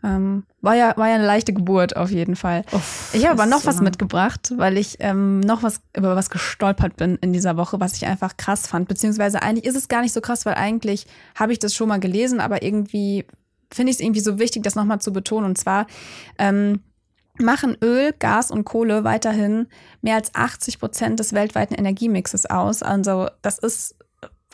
Ähm, 0.02 0.44
war 0.62 0.74
ja 0.74 0.96
war 0.96 1.08
ja 1.08 1.16
eine 1.16 1.26
leichte 1.26 1.52
Geburt 1.52 1.96
auf 1.96 2.10
jeden 2.10 2.34
Fall. 2.34 2.64
Uff, 2.72 3.10
ich 3.12 3.26
habe 3.26 3.42
aber 3.42 3.50
noch 3.50 3.66
was 3.66 3.76
immer. 3.76 3.84
mitgebracht, 3.84 4.52
weil 4.56 4.78
ich 4.78 4.96
ähm, 5.00 5.40
noch 5.40 5.62
was 5.62 5.82
über 5.94 6.16
was 6.16 6.30
gestolpert 6.30 6.96
bin 6.96 7.16
in 7.20 7.34
dieser 7.34 7.58
Woche, 7.58 7.80
was 7.80 7.94
ich 7.94 8.06
einfach 8.06 8.38
krass 8.38 8.66
fand. 8.66 8.88
Beziehungsweise 8.88 9.42
eigentlich 9.42 9.66
ist 9.66 9.76
es 9.76 9.88
gar 9.88 10.00
nicht 10.00 10.12
so 10.12 10.22
krass, 10.22 10.46
weil 10.46 10.54
eigentlich 10.54 11.06
habe 11.34 11.52
ich 11.52 11.58
das 11.58 11.74
schon 11.74 11.88
mal 11.88 12.00
gelesen, 12.00 12.40
aber 12.40 12.62
irgendwie 12.62 13.26
finde 13.70 13.90
ich 13.90 13.98
es 13.98 14.00
irgendwie 14.00 14.20
so 14.20 14.38
wichtig, 14.38 14.62
das 14.62 14.74
nochmal 14.74 15.00
zu 15.00 15.12
betonen. 15.12 15.44
Und 15.46 15.58
zwar 15.58 15.86
ähm, 16.38 16.80
machen 17.40 17.76
Öl, 17.82 18.12
Gas 18.18 18.50
und 18.50 18.64
Kohle 18.64 19.04
weiterhin 19.04 19.66
mehr 20.02 20.16
als 20.16 20.34
80 20.34 20.78
Prozent 20.78 21.20
des 21.20 21.32
weltweiten 21.32 21.74
Energiemixes 21.74 22.46
aus. 22.46 22.82
Also 22.82 23.28
das 23.42 23.58
ist 23.58 23.96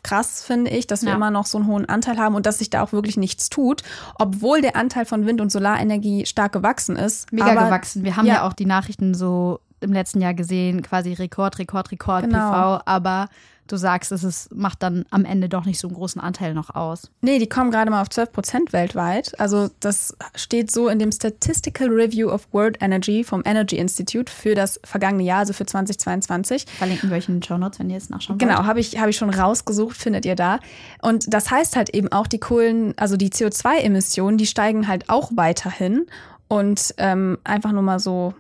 krass, 0.03 0.43
finde 0.45 0.71
ich, 0.71 0.87
dass 0.87 1.03
wir 1.03 1.11
ja. 1.11 1.17
immer 1.17 1.33
noch 1.33 1.47
so 1.47 1.59
einen 1.59 1.67
hohen 1.67 1.89
Anteil 1.89 2.17
haben 2.17 2.37
und 2.37 2.47
dass 2.47 2.59
sich 2.59 2.71
da 2.71 2.83
auch 2.83 2.93
wirklich 2.93 3.17
nichts 3.17 3.51
tut, 3.51 3.83
obwohl 4.19 4.61
der 4.61 4.77
Anteil 4.77 5.05
von 5.05 5.27
Wind- 5.27 5.41
und 5.41 5.51
Solarenergie 5.51 6.27
stark 6.27 6.53
gewachsen 6.53 6.95
ist. 6.97 7.33
Mega 7.33 7.51
Aber, 7.51 7.65
gewachsen. 7.65 8.05
Wir 8.05 8.17
haben 8.17 8.27
ja. 8.27 8.35
ja 8.35 8.47
auch 8.47 8.53
die 8.53 8.67
Nachrichten 8.67 9.15
so 9.15 9.61
im 9.81 9.93
letzten 9.93 10.21
Jahr 10.21 10.35
gesehen, 10.35 10.83
quasi 10.83 11.13
Rekord, 11.13 11.59
Rekord, 11.59 11.91
Rekord, 11.91 12.25
genau. 12.25 12.51
PV. 12.51 12.83
Aber 12.87 13.29
du 13.69 13.77
sagst, 13.77 14.13
es 14.13 14.25
ist, 14.25 14.55
macht 14.55 14.83
dann 14.83 15.05
am 15.11 15.25
Ende 15.25 15.49
doch 15.49 15.65
nicht 15.65 15.79
so 15.79 15.89
einen 15.89 15.97
großen 15.97 16.21
Anteil 16.21 16.55
noch 16.55 16.75
aus. 16.75 17.11
Nee, 17.21 17.39
die 17.39 17.49
kommen 17.49 17.71
gerade 17.71 17.91
mal 17.91 18.01
auf 18.01 18.11
12 18.11 18.33
Prozent 18.33 18.73
weltweit. 18.73 19.39
Also 19.41 19.69
das 19.81 20.17
steht 20.35 20.71
so 20.71 20.89
in 20.89 20.99
dem 20.99 21.13
Statistical 21.13 21.89
Review 21.89 22.31
of 22.31 22.49
World 22.53 22.79
Energy 22.81 23.25
vom 23.25 23.43
Energy 23.45 23.77
Institute 23.77 24.33
für 24.33 24.55
das 24.55 24.81
vergangene 24.85 25.25
Jahr, 25.25 25.41
also 25.41 25.53
für 25.53 25.67
2022. 25.67 26.67
Verlinken 26.67 27.11
wir 27.11 27.17
euch 27.17 27.29
in 27.29 27.37
den 27.37 27.43
Show 27.43 27.59
Notes, 27.59 27.79
wenn 27.79 27.91
ihr 27.91 27.97
es 27.97 28.11
nachschauen 28.11 28.41
wollt. 28.41 28.49
Genau, 28.49 28.65
habe 28.65 28.81
ich, 28.81 28.99
hab 29.01 29.09
ich 29.09 29.17
schon 29.17 29.31
rausgesucht, 29.31 29.97
findet 29.97 30.25
ihr 30.25 30.37
da. 30.37 30.59
Und 31.03 31.33
das 31.33 31.51
heißt 31.51 31.77
halt 31.77 31.91
eben 31.91 32.11
auch, 32.13 32.27
die 32.27 32.39
Kohlen, 32.39 32.95
also 32.97 33.17
die 33.17 33.31
CO2-Emissionen, 33.31 34.39
die 34.39 34.47
steigen 34.47 34.89
halt 34.89 35.09
auch 35.09 35.31
weiterhin. 35.35 36.07
Und 36.49 36.95
ähm, 36.99 37.39
einfach 37.43 37.73
nur 37.73 37.83
mal 37.83 37.99
so 37.99 38.33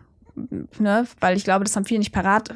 ne, 0.78 1.06
weil 1.20 1.36
ich 1.36 1.44
glaube, 1.44 1.64
das 1.64 1.74
haben 1.76 1.84
viele 1.84 1.98
nicht 1.98 2.12
parat, 2.12 2.52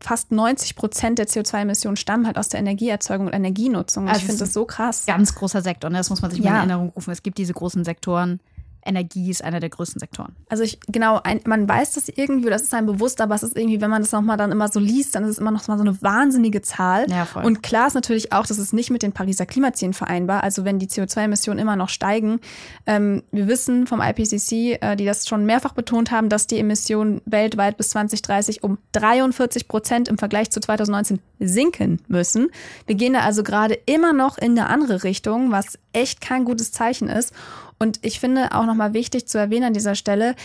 fast 0.00 0.32
90 0.32 0.76
Prozent 0.76 1.18
der 1.18 1.26
CO2-Emissionen 1.26 1.96
stammen 1.96 2.26
halt 2.26 2.38
aus 2.38 2.48
der 2.48 2.60
Energieerzeugung 2.60 3.26
und 3.26 3.32
Energienutzung. 3.32 4.08
Also 4.08 4.20
ich 4.20 4.26
finde 4.26 4.40
das 4.40 4.52
so 4.52 4.64
krass. 4.64 5.06
Ganz 5.06 5.34
großer 5.34 5.62
Sektor, 5.62 5.90
ne? 5.90 5.98
das 5.98 6.10
muss 6.10 6.22
man 6.22 6.30
sich 6.30 6.40
ja. 6.40 6.50
mal 6.50 6.56
in 6.56 6.70
Erinnerung 6.70 6.88
rufen. 6.90 7.10
Es 7.10 7.22
gibt 7.22 7.38
diese 7.38 7.54
großen 7.54 7.84
Sektoren, 7.84 8.40
Energie 8.84 9.30
ist 9.30 9.42
einer 9.42 9.60
der 9.60 9.70
größten 9.70 10.00
Sektoren. 10.00 10.34
Also 10.48 10.62
ich, 10.62 10.78
genau, 10.88 11.20
ein, 11.22 11.40
man 11.46 11.68
weiß 11.68 11.92
das 11.92 12.08
irgendwie, 12.08 12.50
das 12.50 12.62
ist 12.62 12.74
einem 12.74 12.86
bewusst, 12.86 13.20
aber 13.20 13.34
es 13.34 13.42
ist 13.42 13.56
irgendwie, 13.56 13.80
wenn 13.80 13.90
man 13.90 14.02
das 14.02 14.12
nochmal 14.12 14.36
dann 14.36 14.52
immer 14.52 14.68
so 14.68 14.80
liest, 14.80 15.14
dann 15.14 15.24
ist 15.24 15.30
es 15.30 15.38
immer 15.38 15.50
noch 15.50 15.66
mal 15.68 15.76
so 15.76 15.84
eine 15.84 16.00
wahnsinnige 16.02 16.62
Zahl. 16.62 17.10
Ja, 17.10 17.24
voll. 17.24 17.44
Und 17.44 17.62
klar 17.62 17.86
ist 17.86 17.94
natürlich 17.94 18.32
auch, 18.32 18.46
dass 18.46 18.58
es 18.58 18.72
nicht 18.72 18.90
mit 18.90 19.02
den 19.02 19.12
Pariser 19.12 19.46
Klimazielen 19.46 19.94
vereinbar. 19.94 20.42
Also 20.42 20.64
wenn 20.64 20.78
die 20.78 20.88
CO2-Emissionen 20.88 21.58
immer 21.58 21.76
noch 21.76 21.88
steigen. 21.88 22.40
Ähm, 22.86 23.22
wir 23.30 23.48
wissen 23.48 23.86
vom 23.86 24.00
IPCC, 24.00 24.78
äh, 24.80 24.96
die 24.96 25.04
das 25.04 25.26
schon 25.26 25.46
mehrfach 25.46 25.72
betont 25.72 26.10
haben, 26.10 26.28
dass 26.28 26.46
die 26.46 26.58
Emissionen 26.58 27.20
weltweit 27.24 27.76
bis 27.76 27.90
2030 27.90 28.62
um 28.62 28.78
43 28.92 29.68
Prozent 29.68 30.08
im 30.08 30.18
Vergleich 30.18 30.50
zu 30.50 30.60
2019 30.60 31.20
sinken 31.40 32.00
müssen. 32.08 32.50
Wir 32.86 32.94
gehen 32.94 33.14
da 33.14 33.20
also 33.20 33.42
gerade 33.42 33.74
immer 33.86 34.12
noch 34.12 34.38
in 34.38 34.58
eine 34.58 34.68
andere 34.68 35.04
Richtung, 35.04 35.50
was 35.50 35.78
echt 35.94 36.20
kein 36.20 36.44
gutes 36.44 36.72
Zeichen 36.72 37.08
ist. 37.08 37.32
Und 37.78 37.98
ich 38.02 38.20
finde 38.20 38.52
auch 38.52 38.66
nochmal 38.66 38.94
wichtig 38.94 39.26
zu 39.26 39.38
erwähnen 39.38 39.64
an 39.64 39.74
dieser 39.74 39.94
Stelle, 39.94 40.36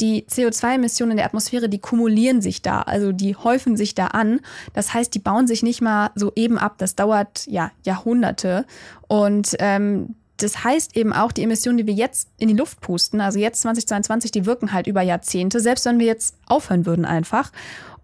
die 0.00 0.24
CO2-Emissionen 0.24 1.12
in 1.12 1.16
der 1.18 1.26
Atmosphäre, 1.26 1.68
die 1.68 1.78
kumulieren 1.78 2.40
sich 2.40 2.62
da, 2.62 2.80
also 2.80 3.12
die 3.12 3.36
häufen 3.36 3.76
sich 3.76 3.94
da 3.94 4.08
an. 4.08 4.40
Das 4.72 4.94
heißt, 4.94 5.14
die 5.14 5.18
bauen 5.18 5.46
sich 5.46 5.62
nicht 5.62 5.80
mal 5.80 6.10
so 6.14 6.32
eben 6.34 6.58
ab. 6.58 6.76
Das 6.78 6.94
dauert 6.94 7.46
ja 7.46 7.70
Jahrhunderte. 7.84 8.64
Und 9.06 9.54
ähm, 9.58 10.14
das 10.38 10.64
heißt 10.64 10.96
eben 10.96 11.12
auch, 11.12 11.32
die 11.32 11.42
Emissionen, 11.42 11.78
die 11.78 11.86
wir 11.86 11.94
jetzt 11.94 12.28
in 12.38 12.48
die 12.48 12.54
Luft 12.54 12.80
pusten, 12.80 13.20
also 13.20 13.38
jetzt 13.38 13.60
2022, 13.62 14.30
die 14.30 14.46
wirken 14.46 14.72
halt 14.72 14.86
über 14.86 15.02
Jahrzehnte, 15.02 15.60
selbst 15.60 15.84
wenn 15.84 15.98
wir 15.98 16.06
jetzt 16.06 16.36
aufhören 16.46 16.86
würden 16.86 17.04
einfach. 17.04 17.52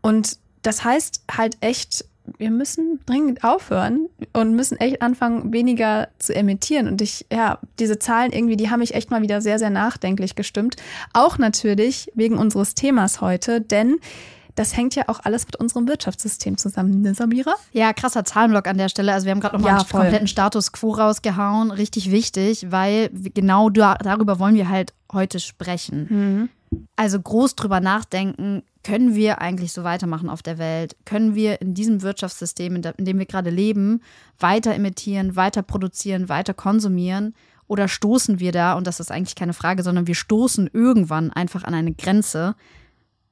Und 0.02 0.38
das 0.62 0.84
heißt 0.84 1.22
halt 1.30 1.56
echt, 1.60 2.04
wir 2.38 2.50
müssen 2.50 3.00
dringend 3.06 3.44
aufhören 3.44 4.08
und 4.32 4.54
müssen 4.54 4.78
echt 4.78 5.02
anfangen, 5.02 5.52
weniger 5.52 6.08
zu 6.18 6.34
emittieren. 6.34 6.88
Und 6.88 7.02
ich, 7.02 7.26
ja, 7.32 7.58
diese 7.78 7.98
Zahlen 7.98 8.32
irgendwie, 8.32 8.56
die 8.56 8.70
haben 8.70 8.80
mich 8.80 8.94
echt 8.94 9.10
mal 9.10 9.22
wieder 9.22 9.40
sehr, 9.40 9.58
sehr 9.58 9.70
nachdenklich 9.70 10.34
gestimmt. 10.34 10.76
Auch 11.12 11.38
natürlich 11.38 12.10
wegen 12.14 12.38
unseres 12.38 12.74
Themas 12.74 13.20
heute, 13.20 13.60
denn 13.60 13.96
das 14.54 14.76
hängt 14.76 14.94
ja 14.94 15.04
auch 15.08 15.20
alles 15.24 15.46
mit 15.46 15.56
unserem 15.56 15.88
Wirtschaftssystem 15.88 16.56
zusammen, 16.56 17.00
ne, 17.02 17.14
Samira? 17.14 17.54
Ja, 17.72 17.92
krasser 17.92 18.24
Zahlenblock 18.24 18.68
an 18.68 18.78
der 18.78 18.88
Stelle. 18.88 19.12
Also 19.12 19.26
wir 19.26 19.32
haben 19.32 19.40
gerade 19.40 19.56
nochmal 19.56 19.72
ja, 19.72 19.78
einen 19.78 19.86
voll. 19.86 20.00
kompletten 20.02 20.28
Status 20.28 20.72
quo 20.72 20.92
rausgehauen. 20.92 21.70
Richtig 21.70 22.10
wichtig, 22.10 22.70
weil 22.70 23.10
genau 23.12 23.68
darüber 23.68 24.38
wollen 24.38 24.54
wir 24.54 24.68
halt 24.68 24.92
heute 25.12 25.40
sprechen. 25.40 26.06
Mhm. 26.08 26.48
Also 26.96 27.20
groß 27.20 27.56
drüber 27.56 27.80
nachdenken, 27.80 28.62
können 28.82 29.14
wir 29.14 29.40
eigentlich 29.40 29.72
so 29.72 29.84
weitermachen 29.84 30.28
auf 30.28 30.42
der 30.42 30.58
Welt? 30.58 30.96
Können 31.04 31.34
wir 31.34 31.60
in 31.60 31.74
diesem 31.74 32.02
Wirtschaftssystem, 32.02 32.76
in, 32.76 32.82
dem 33.04 33.18
wir 33.18 33.26
gerade 33.26 33.50
leben, 33.50 34.02
weiter 34.38 34.74
emittieren, 34.74 35.36
weiter 35.36 35.62
produzieren, 35.62 36.28
weiter 36.28 36.54
konsumieren? 36.54 37.34
Oder 37.66 37.88
stoßen 37.88 38.40
wir 38.40 38.52
da, 38.52 38.74
und 38.74 38.86
das 38.86 39.00
ist 39.00 39.10
eigentlich 39.10 39.36
keine 39.36 39.54
Frage, 39.54 39.82
sondern 39.82 40.06
wir 40.06 40.14
stoßen 40.14 40.68
irgendwann 40.72 41.30
einfach 41.30 41.64
an 41.64 41.74
eine 41.74 41.92
Grenze 41.92 42.54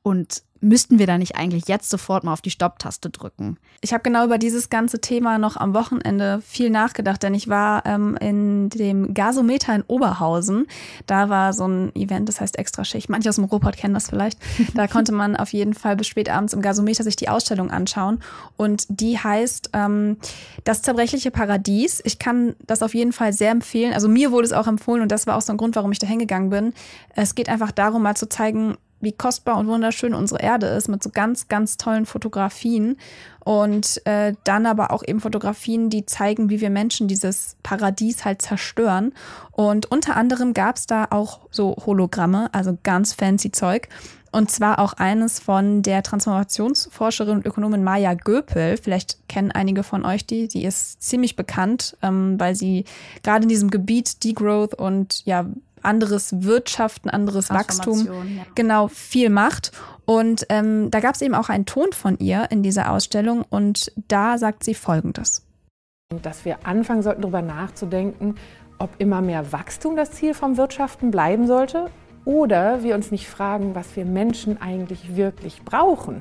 und 0.03 0.43
müssten 0.63 0.99
wir 0.99 1.07
da 1.07 1.19
nicht 1.19 1.37
eigentlich 1.37 1.65
jetzt 1.67 1.91
sofort 1.91 2.25
mal 2.25 2.33
auf 2.33 2.41
die 2.41 2.51
Stopptaste 2.51 3.11
drücken? 3.11 3.59
Ich 3.81 3.93
habe 3.93 4.03
genau 4.03 4.25
über 4.25 4.39
dieses 4.39 4.71
ganze 4.71 5.01
Thema 5.01 5.39
noch 5.39 5.57
am 5.57 5.75
Wochenende 5.75 6.41
viel 6.41 6.71
nachgedacht, 6.71 7.23
denn 7.23 7.35
ich 7.35 7.49
war 7.49 7.85
ähm, 7.85 8.17
in 8.21 8.71
dem 8.71 9.13
Gasometer 9.13 9.75
in 9.75 9.83
Oberhausen. 9.83 10.67
Da 11.07 11.29
war 11.29 11.53
so 11.53 11.67
ein 11.67 11.95
Event, 11.97 12.29
das 12.29 12.41
heißt 12.41 12.59
Extra 12.59 12.85
Schicht. 12.85 13.09
Manche 13.09 13.29
aus 13.29 13.37
dem 13.37 13.45
Ruhrpott 13.45 13.77
kennen 13.77 13.95
das 13.95 14.09
vielleicht. 14.09 14.39
Da 14.75 14.87
konnte 14.89 15.13
man 15.13 15.37
auf 15.37 15.53
jeden 15.53 15.75
Fall 15.75 15.97
bis 15.97 16.07
spät 16.07 16.31
abends 16.31 16.53
im 16.53 16.63
Gasometer 16.63 17.03
sich 17.03 17.17
die 17.17 17.29
Ausstellung 17.29 17.71
anschauen. 17.71 18.21
Und 18.57 18.87
die 18.89 19.19
heißt 19.19 19.71
ähm, 19.73 20.17
Das 20.63 20.83
zerbrechliche 20.83 21.33
Paradies. 21.33 22.01
Ich 22.05 22.21
kann 22.21 22.55
das 22.67 22.83
auf 22.83 22.95
jeden 22.95 23.13
Fall 23.13 23.33
sehr 23.33 23.51
empfehlen. 23.51 23.93
Also 23.93 24.09
mir 24.09 24.31
wurde 24.31 24.47
es 24.47 24.53
auch 24.53 24.69
empfohlen 24.69 25.03
und 25.03 25.11
das 25.11 25.27
war 25.27 25.37
auch 25.37 25.43
so 25.43 25.53
ein 25.53 25.57
Grund, 25.57 25.75
warum 25.75 25.91
ich 25.91 25.99
da 25.99 26.07
hingegangen 26.07 26.51
bin. 26.51 26.73
Es 27.17 27.35
geht 27.35 27.49
einfach 27.49 27.73
darum, 27.73 28.03
mal 28.03 28.17
zu 28.17 28.29
zeigen, 28.29 28.77
wie 29.03 29.13
kostbar 29.13 29.59
und 29.59 29.67
wunderschön 29.67 30.15
unsere 30.15 30.41
Erde 30.41 30.69
ist, 30.69 30.89
mit 30.89 31.03
so 31.03 31.11
ganz, 31.11 31.49
ganz 31.49 31.77
tollen 31.77 32.07
Fotografien. 32.07 32.97
Und 33.45 34.07
äh, 34.07 34.35
dann 34.45 34.67
aber 34.67 34.93
auch 34.93 35.03
eben 35.07 35.21
Fotografien, 35.21 35.91
die 35.91 36.07
zeigen, 36.07 36.49
wie 36.49 36.61
wir 36.61 36.71
Menschen 36.71 37.09
dieses 37.09 37.57
Paradies 37.65 38.25
halt 38.25 38.41
zerstören. 38.41 39.13
Und 39.51 39.91
unter 39.91 40.17
anderem 40.17 40.55
gab 40.55 40.77
es 40.77 40.87
da 40.87 41.09
auch 41.11 41.41
so 41.51 41.77
Hologramme, 41.85 42.49
also 42.55 42.79
ganz 42.83 43.13
fancy 43.13 43.51
Zeug. 43.51 43.89
Und 44.31 44.51
zwar 44.51 44.79
auch 44.79 44.95
eines 44.95 45.41
von 45.41 45.83
der 45.83 46.03
Transformationsforscherin 46.03 47.39
und 47.39 47.47
Ökonomin 47.47 47.85
Maya 47.85 48.15
Göpel. 48.15 48.79
Vielleicht 48.79 49.29
kennen 49.29 49.51
einige 49.51 49.83
von 49.83 50.07
euch 50.07 50.25
die. 50.25 50.49
Die 50.49 50.65
ist 50.65 51.03
ziemlich 51.03 51.37
bekannt, 51.37 51.99
ähm, 52.01 52.41
weil 52.41 52.55
sie 52.55 52.87
gerade 53.23 53.43
in 53.43 53.51
diesem 53.51 53.71
Gebiet 53.71 54.25
Degrowth 54.25 54.75
und 54.75 55.27
ja 55.27 55.47
anderes 55.85 56.43
Wirtschaften, 56.43 57.11
anderes 57.11 57.51
Wachstum, 57.51 58.07
ja. 58.07 58.45
genau 58.55 58.89
viel 58.89 59.31
macht. 59.31 59.73
Und 60.05 60.47
ähm, 60.49 60.91
da 60.91 61.01
gab 61.01 61.15
es 61.15 61.23
eben 61.23 61.35
auch 61.35 61.49
einen 61.49 61.67
Ton 61.67 61.93
von 61.93 62.19
ihr 62.19 62.51
in 62.51 62.63
dieser 62.63 62.91
Ausstellung 62.91 63.45
und 63.49 63.93
da 64.09 64.39
sagt 64.39 64.65
sie 64.65 64.75
Folgendes. 64.75 65.47
Dass 66.23 66.45
wir 66.45 66.67
anfangen 66.67 67.03
sollten, 67.03 67.23
darüber 67.23 67.43
nachzudenken, 67.43 68.35
ob 68.79 68.91
immer 68.99 69.21
mehr 69.21 69.53
Wachstum 69.53 69.97
das 69.97 70.11
Ziel 70.11 70.35
vom 70.35 70.57
Wirtschaften 70.57 71.11
bleiben 71.11 71.47
sollte 71.47 71.89
oder 72.25 72.83
wir 72.83 72.95
uns 72.95 73.11
nicht 73.11 73.29
fragen, 73.29 73.75
was 73.75 73.97
wir 73.97 74.05
Menschen 74.05 74.61
eigentlich 74.61 75.17
wirklich 75.17 75.63
brauchen 75.63 76.21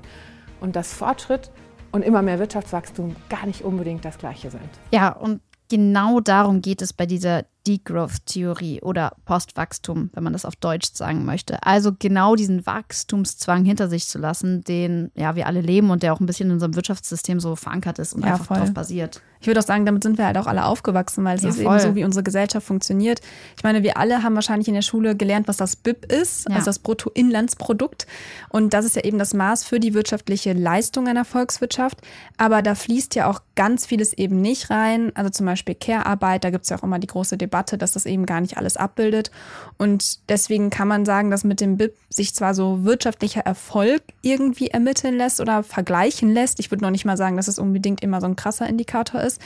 und 0.60 0.76
dass 0.76 0.94
Fortschritt 0.94 1.52
und 1.92 2.04
immer 2.04 2.22
mehr 2.22 2.40
Wirtschaftswachstum 2.40 3.16
gar 3.30 3.46
nicht 3.46 3.64
unbedingt 3.64 4.06
das 4.06 4.18
gleiche 4.18 4.50
sind. 4.50 4.70
Ja, 4.92 5.10
und 5.10 5.42
genau 5.70 6.20
darum 6.20 6.62
geht 6.62 6.82
es 6.82 6.94
bei 6.94 7.06
dieser 7.06 7.46
Degrowth-Theorie 7.68 8.82
oder 8.82 9.16
Postwachstum, 9.26 10.10
wenn 10.14 10.24
man 10.24 10.34
das 10.34 10.46
auf 10.46 10.56
Deutsch 10.56 10.90
sagen 10.94 11.26
möchte. 11.26 11.64
Also 11.64 11.92
genau 11.98 12.36
diesen 12.36 12.66
Wachstumszwang 12.66 13.66
hinter 13.66 13.88
sich 13.90 14.08
zu 14.08 14.18
lassen, 14.18 14.64
den 14.64 15.12
ja 15.16 15.36
wir 15.36 15.48
alle 15.48 15.62
leben 15.62 15.90
und 15.90 16.04
der 16.04 16.14
auch 16.14 16.20
ein 16.20 16.26
bisschen 16.26 16.50
in 16.50 16.54
unserem 16.54 16.76
Wirtschaftssystem 16.76 17.40
so 17.40 17.56
verankert 17.56 18.00
ist 18.00 18.14
und 18.14 18.22
ja, 18.24 18.34
einfach 18.34 18.46
voll. 18.46 18.58
darauf 18.58 18.74
basiert. 18.74 19.22
Ich 19.42 19.48
würde 19.48 19.60
auch 19.60 19.66
sagen, 19.66 19.88
damit 19.88 20.04
sind 20.04 20.20
wir 20.20 20.28
halt 20.28 20.38
auch 20.38 20.46
alle 20.46 20.66
aufgewachsen, 20.66 21.24
weil 21.26 21.36
es 21.36 21.42
ja, 21.42 21.50
ist 21.50 21.62
voll. 21.62 21.76
eben 21.76 21.80
so, 21.80 21.96
wie 21.96 22.04
unsere 22.04 22.22
Gesellschaft 22.22 22.66
funktioniert. 22.66 23.22
Ich 23.58 23.64
meine, 23.64 23.82
wir 23.82 23.98
alle 23.98 24.22
haben 24.22 24.36
wahrscheinlich 24.36 24.68
in 24.68 24.76
der 24.76 24.84
Schule 24.84 25.16
gelernt, 25.16 25.48
was 25.48 25.58
das 25.58 25.76
BIP 25.76 26.12
ist, 26.12 26.48
ja. 26.48 26.56
also 26.56 26.66
das 26.66 26.78
Bruttoinlandsprodukt. 26.78 28.06
Und 28.50 28.76
das 28.76 28.86
ist 28.86 28.96
ja 28.96 29.04
eben 29.04 29.18
das 29.18 29.34
Maß 29.34 29.64
für 29.64 29.80
die 29.80 29.96
wirtschaftliche 29.96 30.54
Leistung 30.54 31.08
einer 31.08 31.26
Volkswirtschaft. 31.26 31.98
Aber 32.38 32.62
da 32.62 32.76
fließt 32.76 33.16
ja 33.16 33.28
auch 33.28 33.42
ganz 33.56 33.88
vieles 33.88 34.14
eben 34.14 34.42
nicht 34.42 34.70
rein. 34.70 35.12
Also 35.16 35.32
zum 35.32 35.48
Beispiel 35.48 35.74
Care-Arbeit, 35.74 36.44
da 36.44 36.52
gibt 36.52 36.66
es 36.66 36.70
ja 36.70 36.78
auch 36.78 36.84
immer 36.84 37.00
die 37.00 37.08
große 37.08 37.38
Debatte, 37.38 37.80
dass 37.80 37.94
das 37.94 38.06
eben 38.06 38.28
gar 38.28 38.42
nicht 38.42 38.58
alles 38.58 38.78
abbildet. 38.78 39.32
Und 39.80 40.30
deswegen 40.30 40.70
kann 40.70 40.88
man 40.88 41.04
sagen, 41.04 41.32
dass 41.32 41.44
mit 41.44 41.62
dem 41.62 41.78
BIP 41.78 41.96
sich 42.10 42.36
zwar 42.36 42.54
so 42.54 42.84
wirtschaftlicher 42.84 43.42
Erfolg 43.42 44.04
irgendwie 44.22 44.68
ermitteln 44.68 45.18
lässt 45.18 45.42
oder 45.42 45.64
vergleichen 45.64 46.32
lässt. 46.32 46.60
Ich 46.60 46.70
würde 46.70 46.84
noch 46.84 46.92
nicht 46.92 47.06
mal 47.06 47.18
sagen, 47.18 47.38
dass 47.38 47.48
es 47.48 47.58
unbedingt 47.58 48.04
immer 48.04 48.22
so 48.22 48.28
ein 48.28 48.36
krasser 48.36 48.68
Indikator 48.68 49.22
ist 49.22 49.31
ist, 49.32 49.42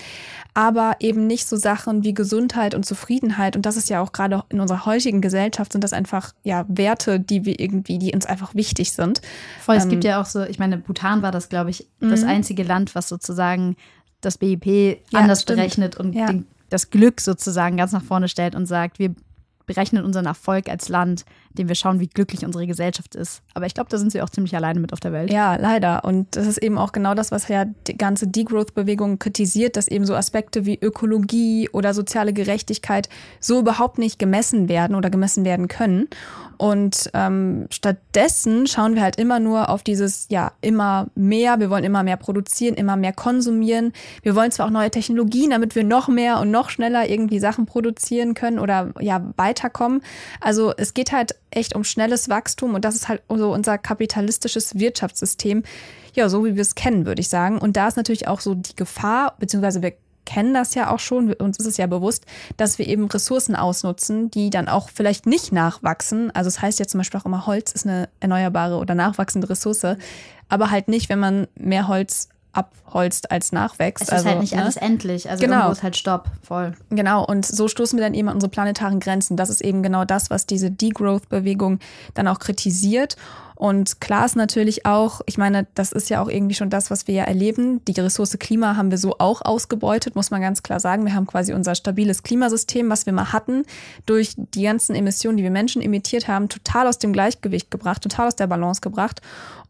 aber 0.54 0.96
eben 1.00 1.28
nicht 1.28 1.48
so 1.48 1.58
Sachen 1.58 2.04
wie 2.04 2.14
Gesundheit 2.14 2.76
und 2.76 2.86
Zufriedenheit. 2.86 3.56
Und 3.56 3.66
das 3.66 3.76
ist 3.76 3.90
ja 3.90 4.02
auch 4.02 4.14
gerade 4.14 4.44
in 4.50 4.62
unserer 4.62 4.86
heutigen 4.86 5.22
Gesellschaft 5.22 5.74
sind 5.74 5.84
das 5.84 5.94
einfach 5.94 6.34
ja 6.44 6.66
Werte, 6.70 7.20
die 7.20 7.46
wir 7.46 7.60
irgendwie, 7.60 8.00
die 8.00 8.14
uns 8.14 8.26
einfach 8.26 8.56
wichtig 8.56 8.94
sind. 8.94 9.22
Voll, 9.62 9.76
es 9.76 9.84
ähm, 9.84 9.90
gibt 9.90 10.06
ja 10.06 10.22
auch 10.22 10.26
so, 10.26 10.44
ich 10.44 10.58
meine, 10.58 10.78
Bhutan 10.78 11.22
war 11.22 11.32
das, 11.32 11.50
glaube 11.50 11.70
ich, 11.70 11.88
das 12.00 12.22
mhm. 12.22 12.30
einzige 12.30 12.64
Land, 12.64 12.96
was 12.96 13.10
sozusagen 13.10 13.76
das 14.22 14.38
BIP 14.38 15.00
anders 15.14 15.46
ja, 15.48 15.56
berechnet 15.56 15.98
und 15.98 16.14
ja. 16.14 16.28
den, 16.28 16.48
das 16.70 16.90
Glück 16.90 17.22
sozusagen 17.22 17.78
ganz 17.78 17.92
nach 17.92 18.04
vorne 18.04 18.30
stellt 18.30 18.56
und 18.56 18.66
sagt, 18.66 18.98
wir 18.98 19.14
berechnen 19.66 20.04
unseren 20.04 20.26
Erfolg 20.26 20.70
als 20.70 20.90
Land, 20.90 21.26
indem 21.52 21.68
wir 21.68 21.76
schauen, 21.76 22.00
wie 22.00 22.08
glücklich 22.08 22.46
unsere 22.46 22.68
Gesellschaft 22.68 23.16
ist. 23.16 23.42
Aber 23.54 23.66
ich 23.66 23.74
glaube, 23.74 23.90
da 23.90 23.98
sind 23.98 24.12
sie 24.12 24.22
auch 24.22 24.30
ziemlich 24.30 24.56
alleine 24.56 24.80
mit 24.80 24.94
auf 24.94 25.00
der 25.00 25.12
Welt. 25.14 25.32
Ja, 25.32 25.56
leider. 25.56 26.04
Und 26.04 26.36
das 26.36 26.48
ist 26.48 26.58
eben 26.58 26.78
auch 26.78 26.92
genau 26.92 27.14
das, 27.14 27.32
was 27.32 27.48
ja 27.48 27.66
die 27.88 27.98
ganze 27.98 28.28
Degrowth-Bewegung 28.28 29.20
kritisiert, 29.20 29.78
dass 29.78 29.88
eben 29.88 30.06
so 30.06 30.16
Aspekte 30.16 30.66
wie 30.66 30.78
Ökologie 30.80 31.70
oder 31.70 31.94
soziale 31.94 32.34
Gerechtigkeit 32.34 33.10
so 33.40 33.60
überhaupt 33.60 33.98
nicht 33.98 34.20
gemessen 34.20 34.70
werden 34.70 34.96
oder 34.96 35.10
gemessen 35.10 35.46
werden 35.46 35.68
können. 35.68 36.08
Und 36.58 37.10
ähm, 37.14 37.68
stattdessen 37.70 38.68
schauen 38.68 38.96
wir 38.96 39.02
halt 39.02 39.18
immer 39.18 39.40
nur 39.40 39.70
auf 39.70 39.84
dieses, 39.84 40.28
ja, 40.30 40.52
immer 40.62 41.08
mehr, 41.16 41.60
wir 41.60 41.70
wollen 41.70 41.84
immer 41.84 42.04
mehr 42.04 42.18
produzieren, 42.18 42.76
immer 42.76 42.96
mehr 42.96 43.14
konsumieren. 43.14 43.94
Wir 44.24 44.36
wollen 44.36 44.52
zwar 44.52 44.68
auch 44.68 44.72
neue 44.72 44.92
Technologien, 44.92 45.50
damit 45.50 45.76
wir 45.76 45.84
noch 45.84 46.08
mehr 46.08 46.40
und 46.40 46.52
noch 46.52 46.70
schneller 46.70 47.10
irgendwie 47.10 47.40
Sachen 47.40 47.66
produzieren 47.66 48.34
können 48.34 48.60
oder 48.60 48.94
ja, 49.00 49.20
weiterkommen. 49.56 50.02
Also 50.40 50.74
es 50.76 50.94
geht 50.94 51.12
halt 51.12 51.36
echt 51.52 51.76
um 51.76 51.84
schnelles 51.84 52.30
Wachstum 52.30 52.76
und 52.76 52.86
das 52.86 52.96
ist 52.96 53.08
halt 53.08 53.22
so 53.30 53.54
unser 53.54 53.78
kapitalistisches 53.78 54.78
Wirtschaftssystem, 54.78 55.64
ja, 56.14 56.30
so 56.30 56.46
wie 56.46 56.56
wir 56.56 56.62
es 56.62 56.76
kennen, 56.76 57.06
würde 57.06 57.22
ich 57.22 57.30
sagen. 57.30 57.58
Und 57.58 57.78
da 57.78 57.88
ist 57.88 57.98
natürlich 57.98 58.28
auch 58.28 58.42
so 58.42 58.56
die 58.56 58.76
Gefahr, 58.76 59.36
beziehungsweise 59.40 59.82
wir 59.82 59.94
kennen 60.26 60.56
das 60.56 60.74
ja 60.74 60.92
auch 60.92 61.00
schon, 61.00 61.32
uns 61.34 61.60
ist 61.60 61.68
es 61.68 61.78
ja 61.78 61.86
bewusst, 61.86 62.26
dass 62.58 62.80
wir 62.80 62.88
eben 62.88 63.06
Ressourcen 63.06 63.56
ausnutzen, 63.56 64.32
die 64.32 64.50
dann 64.50 64.68
auch 64.68 64.90
vielleicht 64.90 65.28
nicht 65.28 65.52
nachwachsen. 65.52 66.32
Also 66.32 66.48
es 66.48 66.56
das 66.56 66.62
heißt 66.64 66.80
ja 66.80 66.88
zum 66.88 67.00
Beispiel 67.00 67.20
auch 67.20 67.26
immer, 67.26 67.46
Holz 67.46 67.72
ist 67.72 67.86
eine 67.86 68.10
erneuerbare 68.20 68.78
oder 68.78 68.96
nachwachsende 68.96 69.50
Ressource, 69.50 69.98
aber 70.50 70.72
halt 70.72 70.88
nicht, 70.88 71.10
wenn 71.10 71.20
man 71.20 71.48
mehr 71.56 71.88
Holz 71.88 72.30
abholzt 72.56 73.32
als 73.32 73.52
nachwächst. 73.52 74.04
Es 74.04 74.08
ist 74.08 74.14
also, 74.14 74.30
halt 74.30 74.40
nicht 74.40 74.56
ne? 74.56 74.64
alles 74.64 74.78
endlich. 74.78 75.30
Also 75.30 75.42
genau. 75.42 75.56
irgendwo 75.58 75.72
ist 75.74 75.84
halt 75.84 75.98
Stopp, 75.98 76.30
voll. 76.42 76.74
Genau, 76.90 77.26
und 77.26 77.46
so 77.46 77.68
stoßen 77.68 77.98
wir 77.98 78.04
dann 78.04 78.14
eben 78.14 78.30
an 78.30 78.36
unsere 78.36 78.50
planetaren 78.50 79.00
Grenzen. 79.00 79.38
Das 79.38 79.50
ist 79.50 79.62
eben 79.62 79.84
genau 79.84 80.06
das, 80.06 80.30
was 80.30 80.46
diese 80.46 80.72
Degrowth-Bewegung 80.72 81.80
dann 82.14 82.28
auch 82.28 82.40
kritisiert. 82.40 83.18
Und 83.56 84.02
klar 84.02 84.26
ist 84.26 84.36
natürlich 84.36 84.86
auch, 84.86 85.22
ich 85.26 85.38
meine, 85.38 85.66
das 85.76 85.94
ist 85.94 86.10
ja 86.10 86.22
auch 86.22 86.28
irgendwie 86.28 86.56
schon 86.56 86.70
das, 86.70 86.92
was 86.92 87.08
wir 87.08 87.16
ja 87.16 87.24
erleben. 87.24 87.84
Die 87.86 87.98
Ressource 88.00 88.38
Klima 88.38 88.76
haben 88.76 88.92
wir 88.92 88.98
so 88.98 89.16
auch 89.18 89.42
ausgebeutet, 89.42 90.16
muss 90.16 90.30
man 90.30 90.42
ganz 90.42 90.62
klar 90.62 90.82
sagen. 90.82 91.06
Wir 91.06 91.16
haben 91.16 91.26
quasi 91.26 91.54
unser 91.54 91.74
stabiles 91.74 92.24
Klimasystem, 92.24 92.90
was 92.90 93.06
wir 93.06 93.14
mal 93.14 93.32
hatten, 93.32 93.64
durch 94.06 94.34
die 94.36 94.64
ganzen 94.64 94.94
Emissionen, 94.94 95.38
die 95.38 95.44
wir 95.44 95.52
Menschen 95.52 95.82
emittiert 95.82 96.28
haben, 96.28 96.50
total 96.50 96.88
aus 96.88 97.00
dem 97.00 97.14
Gleichgewicht 97.14 97.72
gebracht, 97.72 98.02
total 98.02 98.28
aus 98.28 98.36
der 98.36 98.48
Balance 98.48 98.82
gebracht. 98.82 99.22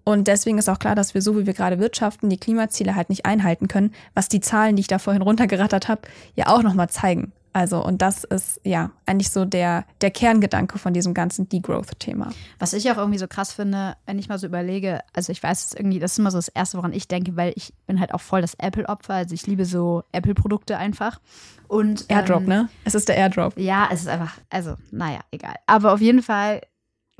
Und 0.06 0.28
deswegen 0.28 0.60
ist 0.60 0.70
auch 0.70 0.80
klar, 0.80 0.96
dass 0.96 1.16
wir 1.16 1.22
so, 1.22 1.38
wie 1.38 1.48
wir 1.48 1.54
gerade 1.54 1.80
wirtschaften, 1.80 2.30
die 2.30 2.38
Klimaziele 2.38 2.96
halt 2.96 3.10
nicht 3.10 3.26
einhalten 3.26 3.68
können, 3.68 3.92
was 4.14 4.30
die 4.30 4.40
Zahlen, 4.40 4.76
die 4.76 4.82
ich 4.82 4.88
da 4.88 5.00
vorhin 5.00 5.24
runtergerattert 5.24 5.90
habe, 5.90 6.04
ja 6.36 6.48
auch 6.48 6.62
nochmal 6.62 6.90
zeigen. 6.90 7.34
Also, 7.54 7.84
und 7.84 8.02
das 8.02 8.26
ist 8.26 8.60
ja 8.66 8.92
eigentlich 9.06 9.32
so 9.32 9.46
der, 9.46 9.86
der 10.02 10.12
Kerngedanke 10.12 10.78
von 10.78 10.94
diesem 10.94 11.14
ganzen 11.14 11.48
Degrowth-Thema. 11.48 12.34
Was 12.60 12.74
ich 12.74 12.92
auch 12.92 12.98
irgendwie 12.98 13.18
so 13.18 13.28
krass 13.28 13.54
finde, 13.54 13.96
wenn 14.06 14.20
ich 14.20 14.28
mal 14.28 14.38
so 14.38 14.46
überlege, 14.46 15.00
also 15.14 15.32
ich 15.32 15.42
weiß 15.42 15.74
irgendwie, 15.74 16.00
das 16.00 16.12
ist 16.12 16.20
immer 16.20 16.32
so 16.32 16.38
das 16.38 16.50
Erste, 16.50 16.78
woran 16.78 16.92
ich 16.92 17.08
denke, 17.08 17.38
weil 17.38 17.54
ich 17.56 17.74
bin 17.88 18.02
halt 18.02 18.14
auch 18.14 18.20
voll 18.20 18.42
das 18.42 18.56
Apple-Opfer. 18.56 19.14
Also 19.14 19.34
ich 19.34 19.48
liebe 19.48 19.64
so 19.64 20.04
Apple-Produkte 20.12 20.78
einfach. 20.78 21.22
Und, 21.70 22.06
Airdrop, 22.10 22.42
ähm, 22.42 22.48
ne? 22.48 22.70
Es 22.84 22.94
ist 22.94 23.08
der 23.08 23.16
Airdrop. 23.16 23.58
Ja, 23.58 23.88
es 23.90 24.02
ist 24.02 24.10
einfach, 24.10 24.38
also, 24.50 24.76
naja, 24.92 25.22
egal. 25.32 25.56
Aber 25.66 25.94
auf 25.94 26.02
jeden 26.02 26.22
Fall 26.22 26.60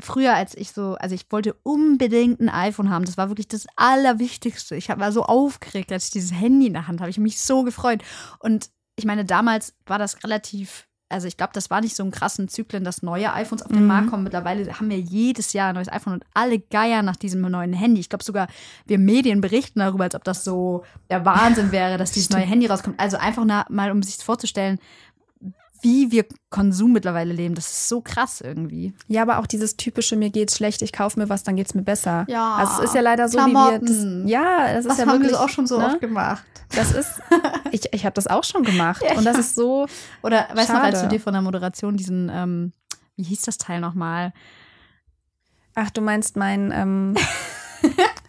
früher, 0.02 0.34
als 0.34 0.56
ich 0.56 0.72
so, 0.72 0.96
also 0.96 1.16
ich 1.16 1.26
wollte 1.30 1.56
unbedingt 1.64 2.40
ein 2.40 2.50
iPhone 2.50 2.90
haben. 2.90 3.06
Das 3.06 3.18
war 3.18 3.30
wirklich 3.30 3.48
das 3.48 3.66
Allerwichtigste. 3.76 4.76
Ich 4.76 4.90
war 4.90 5.12
so 5.12 5.24
aufgeregt, 5.24 5.92
als 5.92 6.06
ich 6.06 6.12
dieses 6.12 6.34
Handy 6.34 6.68
in 6.68 6.74
der 6.74 6.88
Hand 6.88 7.00
habe. 7.00 7.10
Ich 7.10 7.18
habe 7.18 7.24
mich 7.24 7.40
so 7.40 7.64
gefreut. 7.64 8.02
Und 8.40 8.70
ich 8.98 9.06
meine, 9.06 9.26
damals 9.26 9.74
war 9.86 9.98
das 9.98 10.24
relativ, 10.24 10.88
also 11.10 11.28
ich 11.28 11.38
glaube, 11.38 11.54
das 11.54 11.70
war 11.70 11.82
nicht 11.82 11.96
so 11.96 12.04
ein 12.04 12.12
krassen 12.12 12.50
Zyklen, 12.50 12.84
dass 12.84 13.04
neue 13.04 13.34
iPhones 13.34 13.64
auf 13.64 13.72
den 13.72 13.82
mhm. 13.82 13.88
Markt 13.88 14.10
kommen. 14.10 14.24
Mittlerweile 14.24 14.80
haben 14.80 14.90
wir 14.90 15.00
jedes 15.00 15.54
Jahr 15.54 15.70
ein 15.70 15.76
neues 15.76 15.92
iPhone 15.92 16.14
und 16.14 16.26
alle 16.34 16.60
geiern 16.60 17.06
nach 17.06 17.16
diesem 17.16 17.42
neuen 17.42 17.74
Handy. 17.74 18.02
Ich 18.02 18.10
glaube 18.10 18.24
sogar, 18.24 18.48
wir 18.86 19.00
Medien 19.00 19.40
berichten 19.40 19.80
darüber, 19.80 20.04
als 20.04 20.16
ob 20.16 20.24
das 20.24 20.44
so 20.44 20.84
der 21.10 21.26
Wahnsinn 21.26 21.72
wäre, 21.72 21.98
dass 21.98 22.12
dieses 22.12 22.30
neue 22.30 22.46
Handy 22.46 22.68
rauskommt. 22.68 23.00
Also 23.00 23.18
einfach 23.18 23.46
mal, 23.70 23.92
um 23.92 24.04
sich 24.04 24.18
vorzustellen, 24.18 24.80
wie 25.86 26.10
wir 26.12 26.26
Konsum 26.50 26.94
mittlerweile 26.94 27.32
leben. 27.32 27.54
Das 27.54 27.68
ist 27.68 27.90
so 27.90 28.02
krass 28.02 28.42
irgendwie. 28.42 28.96
Ja, 29.08 29.22
aber 29.22 29.38
auch 29.38 29.46
dieses 29.46 29.78
typische, 29.78 30.16
mir 30.16 30.32
geht's 30.32 30.58
schlecht, 30.58 30.82
ich 30.82 30.92
kaufe 30.92 31.20
mir 31.20 31.30
was, 31.30 31.44
dann 31.44 31.56
geht's 31.56 31.76
mir 31.76 31.84
besser. 31.84 32.26
Ja. 32.28 32.56
Also 32.56 32.82
es 32.82 32.90
ist 32.90 32.96
ja 32.96 33.02
leider 33.02 33.30
so, 33.30 33.38
Klamotten. 33.38 33.88
wie 33.88 33.94
wir 33.94 34.22
das, 34.24 34.32
Ja, 34.32 34.74
das 34.74 34.80
ist 34.80 34.90
das 34.90 34.98
ja 34.98 35.06
haben 35.06 35.12
wirklich. 35.12 35.32
wir 35.34 35.42
auch 35.42 35.50
schon 35.50 35.68
so 35.68 35.78
ne? 35.78 35.86
oft 35.86 36.02
gemacht. 36.02 36.44
Das 36.76 36.92
ist, 36.92 37.22
ich, 37.72 37.94
ich 37.94 38.04
habe 38.04 38.16
das 38.16 38.26
auch 38.26 38.44
schon 38.44 38.64
gemacht. 38.64 39.04
Ja, 39.08 39.16
und 39.16 39.26
das 39.26 39.38
ist 39.38 39.54
so. 39.54 39.86
Oder 40.24 40.48
weißt 40.56 40.70
du 40.70 40.74
noch, 40.74 40.82
als 40.82 41.02
du 41.04 41.08
dir 41.08 41.20
von 41.20 41.34
der 41.34 41.44
Moderation 41.44 41.98
diesen, 41.98 42.32
ähm, 42.34 42.74
wie 43.16 43.24
hieß 43.24 43.42
das 43.42 43.60
Teil 43.60 43.80
nochmal? 43.80 44.34
Ach, 45.76 45.92
du 45.92 46.02
meinst 46.02 46.36
mein, 46.36 46.72
ähm, 46.72 47.14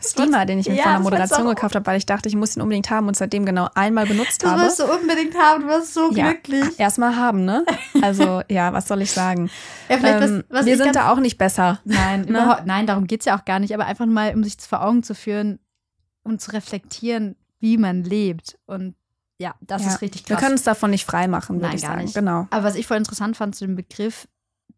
Steamer, 0.06 0.46
den 0.46 0.58
ich 0.60 0.68
mir 0.68 0.74
Ja, 0.76 0.82
von 0.84 0.92
der 0.92 0.98
das 1.00 1.04
wolltest 1.04 1.32
du 1.32 1.34
Moderation 1.36 1.48
gekauft 1.54 1.74
habe, 1.74 1.86
weil 1.86 1.98
ich 1.98 2.06
dachte, 2.06 2.28
ich 2.28 2.36
muss 2.36 2.56
ihn 2.56 2.62
unbedingt 2.62 2.90
haben 2.90 3.08
und 3.08 3.16
seitdem 3.16 3.44
genau 3.44 3.68
einmal 3.74 4.06
benutzt 4.06 4.42
Das 4.42 4.50
habe. 4.50 4.62
wirst 4.62 4.80
du 4.80 4.84
unbedingt 4.84 5.34
haben, 5.36 5.62
du 5.62 5.68
wirst 5.68 5.94
so 5.94 6.10
Ja. 6.12 6.30
glücklich. 6.32 6.78
Erstmal 6.78 7.16
haben, 7.16 7.44
ne? 7.44 7.64
Also, 8.02 8.42
ja, 8.48 8.72
was 8.72 8.88
soll 8.88 9.02
ich 9.02 9.10
sagen? 9.12 9.50
Ja, 9.88 9.96
Ähm, 10.02 10.44
was, 10.48 10.58
was 10.60 10.66
wir 10.66 10.76
sind 10.76 10.96
da 10.96 11.12
auch 11.12 11.18
nicht 11.18 11.38
besser. 11.38 11.80
Nein, 11.84 12.22
Ne? 12.22 12.60
nein, 12.64 12.86
darum 12.86 13.06
geht 13.06 13.20
es 13.20 13.26
ja 13.26 13.38
auch 13.38 13.44
gar 13.44 13.60
nicht, 13.60 13.72
aber 13.72 13.86
einfach 13.86 14.06
mal, 14.06 14.34
um 14.34 14.42
sich 14.42 14.56
vor 14.60 14.82
Augen 14.84 15.02
zu 15.04 15.14
führen 15.14 15.58
und 16.24 16.40
zu 16.40 16.50
reflektieren, 16.52 17.36
wie 17.60 17.78
man 17.78 18.02
lebt. 18.02 18.58
Und 18.66 18.96
ja, 19.38 19.54
das 19.60 19.82
Ja. 19.82 19.88
ist 19.90 20.02
richtig 20.02 20.28
Wir 20.28 20.34
krass. 20.36 20.40
können 20.42 20.52
uns 20.54 20.64
davon 20.64 20.90
nicht 20.90 21.04
frei 21.04 21.28
machen, 21.28 21.60
würde 21.60 21.76
ich 21.76 21.82
gar 21.82 21.92
sagen. 21.92 22.02
nicht. 22.02 22.14
Genau. 22.14 22.46
Aber 22.50 22.64
was 22.64 22.74
ich 22.74 22.86
voll 22.86 22.96
interessant 22.96 23.36
fand 23.36 23.54
zu 23.54 23.64
dem 23.66 23.76
Begriff, 23.76 24.26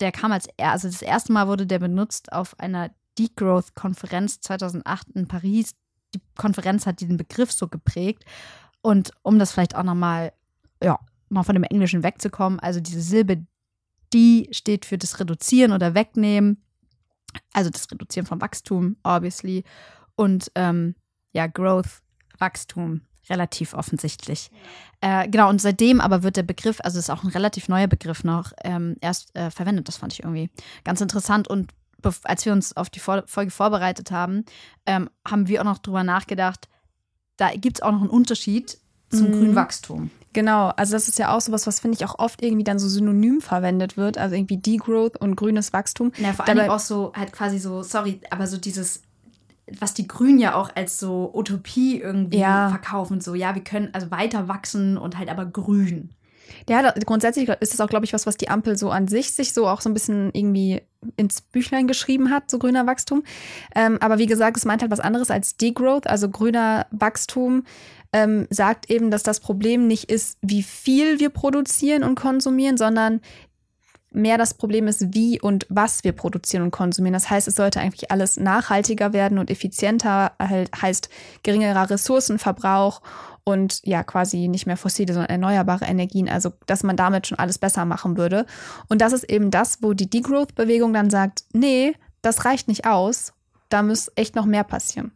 der 0.00 0.12
kam 0.12 0.30
als 0.30 0.46
er, 0.58 0.72
also 0.72 0.88
das 0.88 1.00
erste 1.02 1.32
Mal 1.32 1.48
wurde 1.48 1.66
der 1.66 1.78
benutzt 1.78 2.32
auf 2.32 2.58
einer 2.60 2.90
Degrowth-Konferenz 3.18 4.40
2008 4.40 5.10
in 5.14 5.28
Paris. 5.28 5.74
Die 6.14 6.20
Konferenz 6.36 6.86
hat 6.86 7.00
diesen 7.00 7.16
Begriff 7.16 7.52
so 7.52 7.68
geprägt. 7.68 8.24
Und 8.80 9.12
um 9.22 9.38
das 9.38 9.52
vielleicht 9.52 9.74
auch 9.74 9.82
nochmal, 9.82 10.32
ja, 10.82 10.98
mal 11.28 11.42
von 11.42 11.54
dem 11.54 11.64
Englischen 11.64 12.02
wegzukommen, 12.02 12.60
also 12.60 12.80
diese 12.80 13.02
Silbe 13.02 13.46
die 14.12 14.48
steht 14.52 14.84
für 14.84 14.98
das 14.98 15.20
Reduzieren 15.20 15.72
oder 15.72 15.94
Wegnehmen. 15.94 16.62
Also 17.52 17.70
das 17.70 17.90
Reduzieren 17.90 18.26
von 18.26 18.40
Wachstum, 18.40 18.96
obviously. 19.02 19.64
Und 20.16 20.50
ähm, 20.54 20.94
ja, 21.32 21.46
Growth, 21.46 22.02
Wachstum, 22.38 23.02
relativ 23.28 23.74
offensichtlich. 23.74 24.50
Äh, 25.00 25.28
genau, 25.28 25.50
und 25.50 25.60
seitdem 25.60 26.00
aber 26.00 26.22
wird 26.22 26.36
der 26.36 26.42
Begriff, 26.42 26.80
also 26.82 26.98
ist 26.98 27.10
auch 27.10 27.22
ein 27.22 27.30
relativ 27.30 27.68
neuer 27.68 27.86
Begriff 27.86 28.24
noch, 28.24 28.52
ähm, 28.64 28.96
erst 29.00 29.36
äh, 29.36 29.50
verwendet. 29.50 29.88
Das 29.88 29.98
fand 29.98 30.14
ich 30.14 30.20
irgendwie 30.20 30.50
ganz 30.84 31.00
interessant. 31.00 31.48
Und 31.48 31.72
als 32.24 32.44
wir 32.44 32.52
uns 32.52 32.76
auf 32.76 32.90
die 32.90 33.00
Folge 33.00 33.50
vorbereitet 33.50 34.10
haben, 34.10 34.44
ähm, 34.86 35.08
haben 35.26 35.48
wir 35.48 35.60
auch 35.60 35.64
noch 35.64 35.78
drüber 35.78 36.04
nachgedacht, 36.04 36.68
da 37.36 37.50
gibt 37.54 37.78
es 37.78 37.82
auch 37.82 37.92
noch 37.92 38.00
einen 38.00 38.10
Unterschied 38.10 38.78
zum 39.10 39.28
Mhm. 39.28 39.32
grünen 39.32 39.54
Wachstum. 39.56 40.10
Genau, 40.34 40.68
also 40.76 40.92
das 40.92 41.08
ist 41.08 41.18
ja 41.18 41.34
auch 41.34 41.40
sowas, 41.40 41.66
was 41.66 41.80
finde 41.80 41.96
ich 41.96 42.04
auch 42.04 42.18
oft 42.18 42.42
irgendwie 42.42 42.64
dann 42.64 42.78
so 42.78 42.88
synonym 42.88 43.40
verwendet 43.40 43.96
wird, 43.96 44.18
also 44.18 44.34
irgendwie 44.36 44.58
Degrowth 44.58 45.16
und 45.16 45.36
grünes 45.36 45.72
Wachstum. 45.72 46.12
Ja, 46.18 46.32
vor 46.34 46.46
allem 46.46 46.68
auch 46.70 46.78
so, 46.78 47.12
halt 47.16 47.32
quasi 47.32 47.58
so, 47.58 47.82
sorry, 47.82 48.20
aber 48.30 48.46
so 48.46 48.58
dieses, 48.58 49.02
was 49.80 49.94
die 49.94 50.06
Grünen 50.06 50.38
ja 50.38 50.54
auch 50.54 50.70
als 50.76 50.98
so 50.98 51.30
Utopie 51.34 51.98
irgendwie 52.00 52.38
Ja. 52.38 52.68
verkaufen, 52.68 53.20
so, 53.20 53.34
ja, 53.34 53.54
wir 53.54 53.64
können 53.64 53.88
also 53.94 54.10
weiter 54.10 54.48
wachsen 54.48 54.98
und 54.98 55.16
halt 55.18 55.30
aber 55.30 55.46
grün. 55.46 56.10
Ja, 56.68 56.82
da, 56.82 56.94
grundsätzlich 57.04 57.48
ist 57.48 57.72
das 57.72 57.80
auch, 57.80 57.88
glaube 57.88 58.04
ich, 58.04 58.12
was, 58.12 58.26
was 58.26 58.36
die 58.36 58.48
Ampel 58.48 58.76
so 58.76 58.90
an 58.90 59.08
sich 59.08 59.32
sich 59.32 59.52
so 59.52 59.68
auch 59.68 59.80
so 59.80 59.88
ein 59.88 59.94
bisschen 59.94 60.30
irgendwie 60.32 60.82
ins 61.16 61.40
Büchlein 61.40 61.86
geschrieben 61.86 62.30
hat, 62.30 62.50
so 62.50 62.58
grüner 62.58 62.86
Wachstum. 62.86 63.22
Ähm, 63.74 63.98
aber 64.00 64.18
wie 64.18 64.26
gesagt, 64.26 64.56
es 64.56 64.64
meint 64.64 64.82
halt 64.82 64.90
was 64.90 65.00
anderes 65.00 65.30
als 65.30 65.56
Degrowth, 65.56 66.06
also 66.06 66.28
grüner 66.28 66.86
Wachstum 66.90 67.64
ähm, 68.12 68.46
sagt 68.50 68.90
eben, 68.90 69.10
dass 69.10 69.22
das 69.22 69.40
Problem 69.40 69.86
nicht 69.86 70.10
ist, 70.10 70.38
wie 70.40 70.62
viel 70.62 71.20
wir 71.20 71.30
produzieren 71.30 72.02
und 72.02 72.14
konsumieren, 72.14 72.76
sondern 72.76 73.20
mehr 74.10 74.38
das 74.38 74.54
Problem 74.54 74.88
ist, 74.88 75.14
wie 75.14 75.40
und 75.40 75.66
was 75.68 76.04
wir 76.04 76.12
produzieren 76.12 76.62
und 76.62 76.70
konsumieren. 76.70 77.12
Das 77.12 77.28
heißt, 77.28 77.46
es 77.46 77.56
sollte 77.56 77.80
eigentlich 77.80 78.10
alles 78.10 78.38
nachhaltiger 78.38 79.12
werden 79.12 79.38
und 79.38 79.50
effizienter, 79.50 80.32
halt 80.38 80.70
heißt 80.80 81.10
geringerer 81.42 81.90
Ressourcenverbrauch 81.90 83.02
und 83.48 83.80
ja, 83.84 84.02
quasi 84.02 84.46
nicht 84.46 84.66
mehr 84.66 84.76
fossile, 84.76 85.14
sondern 85.14 85.30
erneuerbare 85.30 85.86
Energien. 85.86 86.28
Also, 86.28 86.52
dass 86.66 86.82
man 86.82 86.98
damit 86.98 87.26
schon 87.26 87.38
alles 87.38 87.56
besser 87.56 87.86
machen 87.86 88.18
würde. 88.18 88.44
Und 88.90 89.00
das 89.00 89.14
ist 89.14 89.24
eben 89.24 89.50
das, 89.50 89.82
wo 89.82 89.94
die 89.94 90.10
Degrowth-Bewegung 90.10 90.92
dann 90.92 91.08
sagt, 91.08 91.44
nee, 91.54 91.94
das 92.20 92.44
reicht 92.44 92.68
nicht 92.68 92.84
aus. 92.84 93.32
Da 93.70 93.82
muss 93.82 94.12
echt 94.16 94.34
noch 94.34 94.44
mehr 94.44 94.64
passieren. 94.64 95.12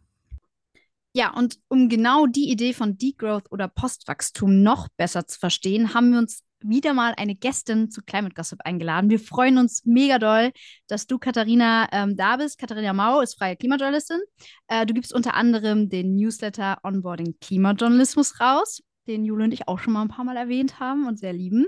Ja, 1.13 1.31
und 1.31 1.59
um 1.67 1.89
genau 1.89 2.25
die 2.25 2.49
Idee 2.49 2.73
von 2.73 2.97
Degrowth 2.97 3.51
oder 3.51 3.67
Postwachstum 3.67 4.63
noch 4.63 4.87
besser 4.97 5.27
zu 5.27 5.37
verstehen, 5.37 5.93
haben 5.93 6.11
wir 6.11 6.17
uns 6.17 6.41
wieder 6.63 6.93
mal 6.93 7.13
eine 7.17 7.35
Gästin 7.35 7.89
zu 7.89 8.01
Climate 8.01 8.33
Gossip 8.33 8.59
eingeladen. 8.63 9.09
Wir 9.09 9.19
freuen 9.19 9.57
uns 9.57 9.85
mega 9.85 10.19
doll, 10.19 10.51
dass 10.87 11.07
du, 11.07 11.19
Katharina, 11.19 11.87
ähm, 11.91 12.15
da 12.15 12.37
bist. 12.37 12.57
Katharina 12.57 12.93
Mau 12.93 13.21
ist 13.21 13.37
freie 13.37 13.55
Klimajournalistin. 13.55 14.19
Äh, 14.67 14.85
du 14.85 14.93
gibst 14.93 15.13
unter 15.13 15.33
anderem 15.35 15.89
den 15.89 16.15
Newsletter 16.15 16.79
Onboarding 16.83 17.35
Klimajournalismus 17.39 18.39
raus, 18.39 18.81
den 19.07 19.25
Jule 19.25 19.43
und 19.43 19.53
ich 19.53 19.67
auch 19.67 19.79
schon 19.79 19.93
mal 19.93 20.01
ein 20.01 20.07
paar 20.07 20.25
Mal 20.25 20.37
erwähnt 20.37 20.79
haben 20.79 21.07
und 21.07 21.19
sehr 21.19 21.33
lieben. 21.33 21.67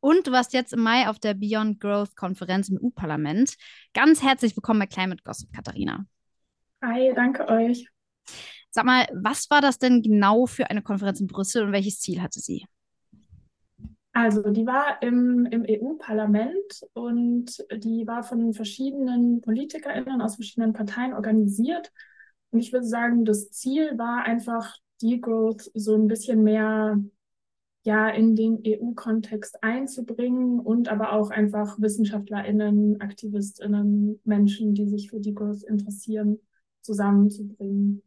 Und 0.00 0.26
du 0.26 0.32
warst 0.32 0.52
jetzt 0.52 0.72
im 0.72 0.82
Mai 0.82 1.08
auf 1.08 1.18
der 1.18 1.34
Beyond 1.34 1.80
Growth 1.80 2.16
Konferenz 2.16 2.68
im 2.68 2.78
EU-Parlament. 2.82 3.54
Ganz 3.94 4.22
herzlich 4.22 4.56
willkommen 4.56 4.80
bei 4.80 4.86
Climate 4.86 5.22
Gossip, 5.24 5.52
Katharina. 5.52 6.04
Hi, 6.82 7.12
danke 7.14 7.48
euch. 7.48 7.88
Sag 8.70 8.84
mal, 8.84 9.06
was 9.14 9.48
war 9.48 9.62
das 9.62 9.78
denn 9.78 10.02
genau 10.02 10.44
für 10.44 10.68
eine 10.68 10.82
Konferenz 10.82 11.18
in 11.20 11.28
Brüssel 11.28 11.64
und 11.64 11.72
welches 11.72 11.98
Ziel 12.00 12.20
hatte 12.20 12.40
sie? 12.40 12.66
Also, 14.16 14.40
die 14.48 14.64
war 14.64 15.02
im, 15.02 15.44
im 15.44 15.66
EU-Parlament 15.68 16.86
und 16.94 17.62
die 17.70 18.06
war 18.06 18.22
von 18.22 18.54
verschiedenen 18.54 19.42
PolitikerInnen 19.42 20.22
aus 20.22 20.36
verschiedenen 20.36 20.72
Parteien 20.72 21.12
organisiert. 21.12 21.92
Und 22.50 22.60
ich 22.60 22.72
würde 22.72 22.86
sagen, 22.86 23.26
das 23.26 23.50
Ziel 23.50 23.98
war 23.98 24.24
einfach, 24.24 24.78
Degrowth 25.02 25.70
so 25.74 25.94
ein 25.94 26.08
bisschen 26.08 26.42
mehr 26.42 26.98
ja, 27.82 28.08
in 28.08 28.34
den 28.34 28.62
EU-Kontext 28.64 29.62
einzubringen 29.62 30.60
und 30.60 30.88
aber 30.88 31.12
auch 31.12 31.28
einfach 31.28 31.78
WissenschaftlerInnen, 31.78 33.02
AktivistInnen, 33.02 34.18
Menschen, 34.24 34.72
die 34.72 34.88
sich 34.88 35.10
für 35.10 35.20
Degrowth 35.20 35.62
interessieren, 35.62 36.38
zusammenzubringen. 36.80 38.02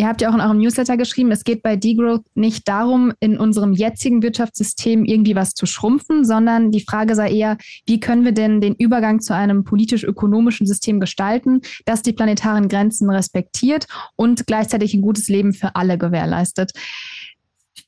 Ihr 0.00 0.06
habt 0.06 0.20
ja 0.20 0.30
auch 0.30 0.34
in 0.34 0.40
eurem 0.40 0.58
Newsletter 0.58 0.96
geschrieben, 0.96 1.32
es 1.32 1.42
geht 1.42 1.60
bei 1.64 1.74
Degrowth 1.74 2.24
nicht 2.36 2.68
darum, 2.68 3.12
in 3.18 3.36
unserem 3.36 3.72
jetzigen 3.72 4.22
Wirtschaftssystem 4.22 5.04
irgendwie 5.04 5.34
was 5.34 5.54
zu 5.54 5.66
schrumpfen, 5.66 6.24
sondern 6.24 6.70
die 6.70 6.84
Frage 6.84 7.16
sei 7.16 7.32
eher, 7.32 7.58
wie 7.84 7.98
können 7.98 8.24
wir 8.24 8.30
denn 8.30 8.60
den 8.60 8.76
Übergang 8.76 9.20
zu 9.20 9.34
einem 9.34 9.64
politisch-ökonomischen 9.64 10.68
System 10.68 11.00
gestalten, 11.00 11.62
das 11.84 12.02
die 12.02 12.12
planetaren 12.12 12.68
Grenzen 12.68 13.10
respektiert 13.10 13.88
und 14.14 14.46
gleichzeitig 14.46 14.94
ein 14.94 15.02
gutes 15.02 15.28
Leben 15.28 15.52
für 15.52 15.74
alle 15.74 15.98
gewährleistet. 15.98 16.70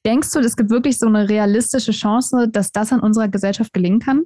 Denkst 0.04 0.32
du, 0.32 0.40
es 0.40 0.56
gibt 0.56 0.70
wirklich 0.70 0.98
so 0.98 1.06
eine 1.06 1.28
realistische 1.28 1.92
Chance, 1.92 2.48
dass 2.50 2.72
das 2.72 2.92
an 2.92 2.98
unserer 2.98 3.28
Gesellschaft 3.28 3.72
gelingen 3.72 4.00
kann? 4.00 4.24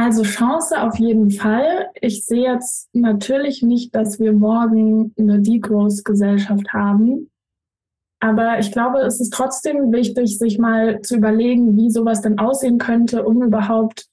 Also 0.00 0.22
Chance 0.22 0.80
auf 0.80 0.98
jeden 0.98 1.30
Fall. 1.30 1.90
Ich 2.00 2.24
sehe 2.24 2.50
jetzt 2.50 2.88
natürlich 2.94 3.62
nicht, 3.62 3.94
dass 3.94 4.18
wir 4.18 4.32
morgen 4.32 5.12
eine 5.18 5.42
Degrowth-Gesellschaft 5.42 6.72
haben. 6.72 7.30
Aber 8.18 8.58
ich 8.58 8.72
glaube, 8.72 9.00
es 9.00 9.20
ist 9.20 9.30
trotzdem 9.30 9.92
wichtig, 9.92 10.38
sich 10.38 10.58
mal 10.58 11.02
zu 11.02 11.16
überlegen, 11.16 11.76
wie 11.76 11.90
sowas 11.90 12.22
denn 12.22 12.38
aussehen 12.38 12.78
könnte, 12.78 13.26
um 13.26 13.42
überhaupt 13.42 14.06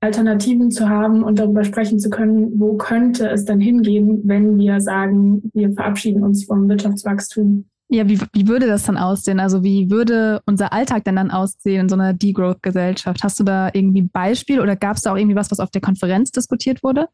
Alternativen 0.00 0.70
zu 0.70 0.88
haben 0.88 1.24
und 1.24 1.40
darüber 1.40 1.64
sprechen 1.64 1.98
zu 1.98 2.08
können, 2.08 2.60
wo 2.60 2.76
könnte 2.76 3.28
es 3.28 3.44
denn 3.44 3.58
hingehen, 3.58 4.20
wenn 4.22 4.56
wir 4.58 4.80
sagen, 4.80 5.50
wir 5.54 5.72
verabschieden 5.72 6.22
uns 6.22 6.44
vom 6.44 6.68
Wirtschaftswachstum. 6.68 7.64
Ja, 7.94 8.08
wie, 8.08 8.18
wie 8.32 8.48
würde 8.48 8.66
das 8.66 8.84
dann 8.84 8.96
aussehen? 8.96 9.38
Also 9.38 9.62
wie 9.62 9.90
würde 9.90 10.40
unser 10.46 10.72
Alltag 10.72 11.04
denn 11.04 11.16
dann 11.16 11.30
aussehen 11.30 11.82
in 11.82 11.88
so 11.90 11.94
einer 11.94 12.14
Degrowth-Gesellschaft? 12.14 13.22
Hast 13.22 13.38
du 13.38 13.44
da 13.44 13.68
irgendwie 13.74 14.00
ein 14.00 14.08
Beispiel 14.08 14.62
oder 14.62 14.76
gab 14.76 14.96
es 14.96 15.02
da 15.02 15.12
auch 15.12 15.16
irgendwie 15.16 15.36
was, 15.36 15.50
was 15.50 15.60
auf 15.60 15.70
der 15.70 15.82
Konferenz 15.82 16.30
diskutiert 16.30 16.82
wurde? 16.82 17.08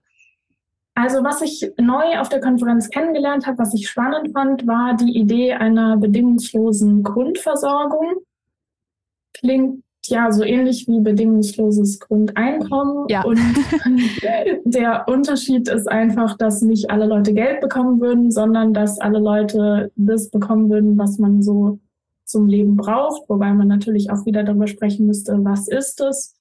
Also 0.95 1.25
was 1.25 1.43
ich 1.43 1.69
neu 1.79 2.21
auf 2.21 2.29
der 2.29 2.41
Konferenz 2.41 2.91
kennengelernt 2.91 3.45
habe, 3.49 3.59
was 3.59 3.75
ich 3.75 3.89
spannend 3.89 4.33
fand, 4.33 4.69
war 4.69 4.97
die 4.97 5.19
Idee 5.19 5.55
einer 5.55 5.97
bedingungslosen 5.97 7.03
Grundversorgung. 7.03 8.19
Klingt 9.35 9.83
ja 10.11 10.31
so 10.33 10.43
ähnlich 10.43 10.87
wie 10.89 11.01
bedingungsloses 11.01 12.01
Grundeinkommen. 12.01 13.07
Ja. 13.09 13.25
Und 13.25 13.39
der 14.65 15.07
Unterschied 15.09 15.69
ist 15.69 15.89
einfach, 15.89 16.37
dass 16.37 16.63
nicht 16.63 16.91
alle 16.91 17.07
Leute 17.07 17.33
Geld 17.35 17.61
bekommen 17.61 18.01
würden, 18.01 18.31
sondern 18.31 18.75
dass 18.75 19.01
alle 19.01 19.19
Leute 19.19 19.91
das 19.97 20.31
bekommen 20.31 20.71
würden, 20.71 20.99
was 20.99 21.19
man 21.19 21.43
so 21.43 21.79
zum 22.25 22.47
Leben 22.47 22.77
braucht. 22.77 23.29
Wobei 23.29 23.53
man 23.53 23.69
natürlich 23.69 24.11
auch 24.11 24.27
wieder 24.27 24.45
darüber 24.45 24.67
sprechen 24.67 25.07
müsste, 25.07 25.45
was 25.45 25.69
ist 25.69 26.01
es? 26.01 26.35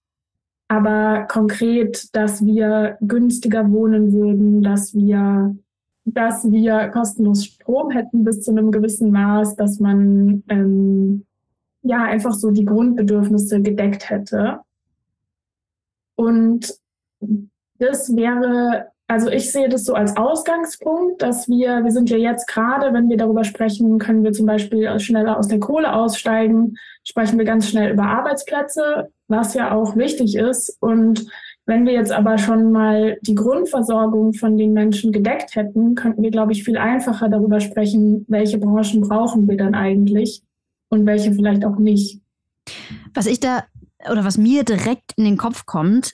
Aber 0.67 1.25
konkret, 1.30 2.13
dass 2.13 2.43
wir 2.45 2.97
günstiger 3.01 3.71
wohnen 3.71 4.12
würden, 4.12 4.62
dass 4.62 4.93
wir, 4.93 5.56
dass 6.03 6.51
wir 6.51 6.89
kostenlos 6.89 7.45
Strom 7.45 7.91
hätten 7.91 8.25
bis 8.25 8.41
zu 8.41 8.51
einem 8.51 8.71
gewissen 8.71 9.12
Maß, 9.12 9.56
dass 9.56 9.80
man 9.80 10.43
ähm, 10.49 11.25
ja 11.83 12.03
einfach 12.03 12.33
so 12.33 12.51
die 12.51 12.65
Grundbedürfnisse 12.65 13.61
gedeckt 13.61 14.09
hätte. 14.09 14.59
Und 16.15 16.73
das 17.79 18.15
wäre, 18.15 18.87
also 19.07 19.29
ich 19.29 19.51
sehe 19.51 19.69
das 19.69 19.85
so 19.85 19.93
als 19.93 20.17
Ausgangspunkt, 20.17 21.21
dass 21.21 21.47
wir, 21.47 21.83
wir 21.83 21.91
sind 21.91 22.09
ja 22.09 22.17
jetzt 22.17 22.47
gerade, 22.47 22.93
wenn 22.93 23.09
wir 23.09 23.17
darüber 23.17 23.43
sprechen, 23.43 23.99
können 23.99 24.23
wir 24.23 24.33
zum 24.33 24.45
Beispiel 24.47 24.99
schneller 24.99 25.37
aus 25.37 25.47
der 25.47 25.59
Kohle 25.59 25.93
aussteigen, 25.93 26.75
sprechen 27.03 27.37
wir 27.37 27.45
ganz 27.45 27.69
schnell 27.69 27.93
über 27.93 28.03
Arbeitsplätze, 28.03 29.09
was 29.27 29.53
ja 29.53 29.71
auch 29.73 29.95
wichtig 29.95 30.35
ist. 30.35 30.77
Und 30.81 31.27
Wenn 31.67 31.85
wir 31.85 31.91
jetzt 31.91 32.13
aber 32.13 32.37
schon 32.37 32.71
mal 32.71 33.17
die 33.21 33.35
Grundversorgung 33.35 34.31
von 34.31 34.57
den 34.57 34.71
Menschen 34.71 35.11
gedeckt 35.11 35.55
hätten, 35.55 35.95
könnten 35.95 36.23
wir, 36.23 36.31
glaube 36.31 36.53
ich, 36.53 36.63
viel 36.63 36.77
einfacher 36.77 37.27
darüber 37.27 37.59
sprechen, 37.59 38.25
welche 38.29 38.57
Branchen 38.57 39.01
brauchen 39.01 39.49
wir 39.49 39.57
dann 39.57 39.75
eigentlich 39.75 40.41
und 40.89 41.06
welche 41.06 41.34
vielleicht 41.34 41.65
auch 41.65 41.78
nicht. 41.78 42.21
Was 43.13 43.26
ich 43.26 43.39
da 43.39 43.63
oder 44.12 44.23
was 44.23 44.38
mir 44.38 44.63
direkt 44.63 45.13
in 45.15 45.26
den 45.26 45.38
Kopf 45.38 45.65
kommt, 45.65 46.13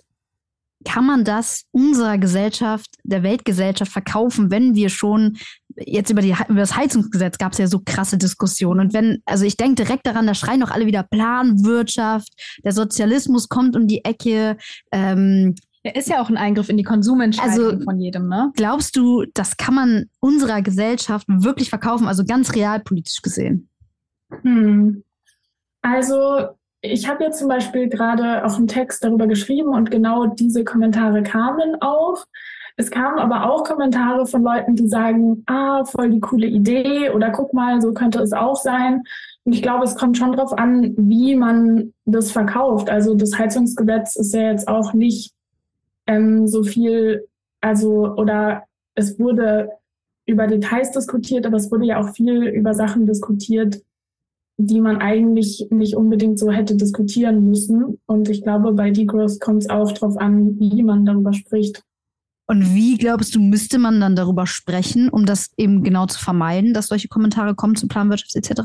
kann 0.85 1.05
man 1.05 1.23
das 1.23 1.63
unserer 1.71 2.17
Gesellschaft, 2.17 2.89
der 3.03 3.23
Weltgesellschaft 3.23 3.91
verkaufen, 3.91 4.51
wenn 4.51 4.75
wir 4.75 4.89
schon 4.89 5.37
jetzt 5.77 6.11
über, 6.11 6.21
die, 6.21 6.35
über 6.47 6.59
das 6.59 6.75
Heizungsgesetz 6.75 7.37
gab 7.37 7.53
es 7.53 7.57
ja 7.57 7.67
so 7.67 7.81
krasse 7.83 8.17
Diskussionen. 8.17 8.81
Und 8.81 8.93
wenn, 8.93 9.21
also 9.25 9.45
ich 9.45 9.57
denke 9.57 9.83
direkt 9.83 10.05
daran, 10.05 10.27
da 10.27 10.33
schreien 10.33 10.59
doch 10.59 10.71
alle 10.71 10.85
wieder 10.85 11.03
Planwirtschaft, 11.03 12.29
der 12.63 12.73
Sozialismus 12.73 13.49
kommt 13.49 13.75
um 13.75 13.87
die 13.87 14.03
Ecke. 14.03 14.57
Ähm, 14.91 15.55
der 15.85 15.95
ist 15.95 16.07
ja 16.07 16.21
auch 16.21 16.29
ein 16.29 16.37
Eingriff 16.37 16.69
in 16.69 16.77
die 16.77 16.83
Konsumentscheidung 16.83 17.65
also, 17.65 17.83
von 17.83 17.99
jedem, 17.99 18.29
ne? 18.29 18.51
Glaubst 18.55 18.95
du, 18.95 19.25
das 19.33 19.57
kann 19.57 19.73
man 19.73 20.05
unserer 20.19 20.61
Gesellschaft 20.61 21.27
wirklich 21.27 21.69
verkaufen, 21.69 22.07
also 22.07 22.23
ganz 22.23 22.53
realpolitisch 22.55 23.21
gesehen? 23.21 23.69
Hm. 24.41 25.03
Also 25.81 26.47
ich 26.81 27.07
habe 27.07 27.23
jetzt 27.23 27.39
zum 27.39 27.47
Beispiel 27.47 27.87
gerade 27.87 28.45
auch 28.45 28.57
einen 28.57 28.67
Text 28.67 29.03
darüber 29.03 29.27
geschrieben 29.27 29.69
und 29.69 29.89
genau 29.89 30.25
diese 30.27 30.63
Kommentare 30.63 31.23
kamen 31.23 31.81
auch. 31.81 32.25
Es 32.75 32.89
kamen 32.89 33.19
aber 33.19 33.49
auch 33.49 33.63
Kommentare 33.63 34.25
von 34.25 34.43
Leuten, 34.43 34.75
die 34.75 34.87
sagen, 34.87 35.43
ah, 35.45 35.85
voll 35.85 36.09
die 36.09 36.19
coole 36.19 36.47
Idee 36.47 37.11
oder 37.11 37.29
guck 37.29 37.53
mal, 37.53 37.81
so 37.81 37.93
könnte 37.93 38.21
es 38.21 38.33
auch 38.33 38.55
sein. 38.55 39.03
Und 39.43 39.53
ich 39.53 39.61
glaube, 39.61 39.83
es 39.83 39.95
kommt 39.95 40.17
schon 40.17 40.31
darauf 40.31 40.57
an, 40.57 40.93
wie 40.97 41.35
man 41.35 41.93
das 42.05 42.31
verkauft. 42.31 42.89
Also 42.89 43.13
das 43.13 43.37
Heizungsgesetz 43.37 44.15
ist 44.15 44.33
ja 44.33 44.51
jetzt 44.51 44.67
auch 44.67 44.93
nicht 44.93 45.33
ähm, 46.07 46.47
so 46.47 46.63
viel, 46.63 47.27
also 47.61 48.15
oder 48.15 48.63
es 48.95 49.19
wurde 49.19 49.69
über 50.25 50.47
Details 50.47 50.91
diskutiert, 50.91 51.45
aber 51.45 51.57
es 51.57 51.71
wurde 51.71 51.85
ja 51.85 52.01
auch 52.01 52.09
viel 52.09 52.43
über 52.43 52.73
Sachen 52.73 53.05
diskutiert, 53.05 53.81
die 54.57 54.81
man 54.81 54.97
eigentlich 54.97 55.67
nicht 55.71 55.95
unbedingt 55.95 56.37
so 56.37 56.51
hätte 56.51 56.75
diskutieren 56.75 57.47
müssen. 57.49 57.99
Und 58.05 58.29
ich 58.29 58.43
glaube, 58.43 58.73
bei 58.73 58.91
Degrowth 58.91 59.39
kommt 59.39 59.63
es 59.63 59.69
auch 59.69 59.91
darauf 59.91 60.17
an, 60.17 60.59
wie 60.59 60.83
man 60.83 61.05
darüber 61.05 61.33
spricht. 61.33 61.83
Und 62.45 62.75
wie 62.75 62.97
glaubst 62.97 63.33
du, 63.35 63.39
müsste 63.39 63.79
man 63.79 63.99
dann 63.99 64.15
darüber 64.15 64.45
sprechen, 64.45 65.09
um 65.09 65.25
das 65.25 65.51
eben 65.57 65.81
genau 65.83 66.05
zu 66.05 66.19
vermeiden, 66.19 66.73
dass 66.73 66.87
solche 66.87 67.07
Kommentare 67.07 67.55
kommen 67.55 67.75
zu 67.75 67.87
Planwirtschaft 67.87 68.35
etc.? 68.35 68.61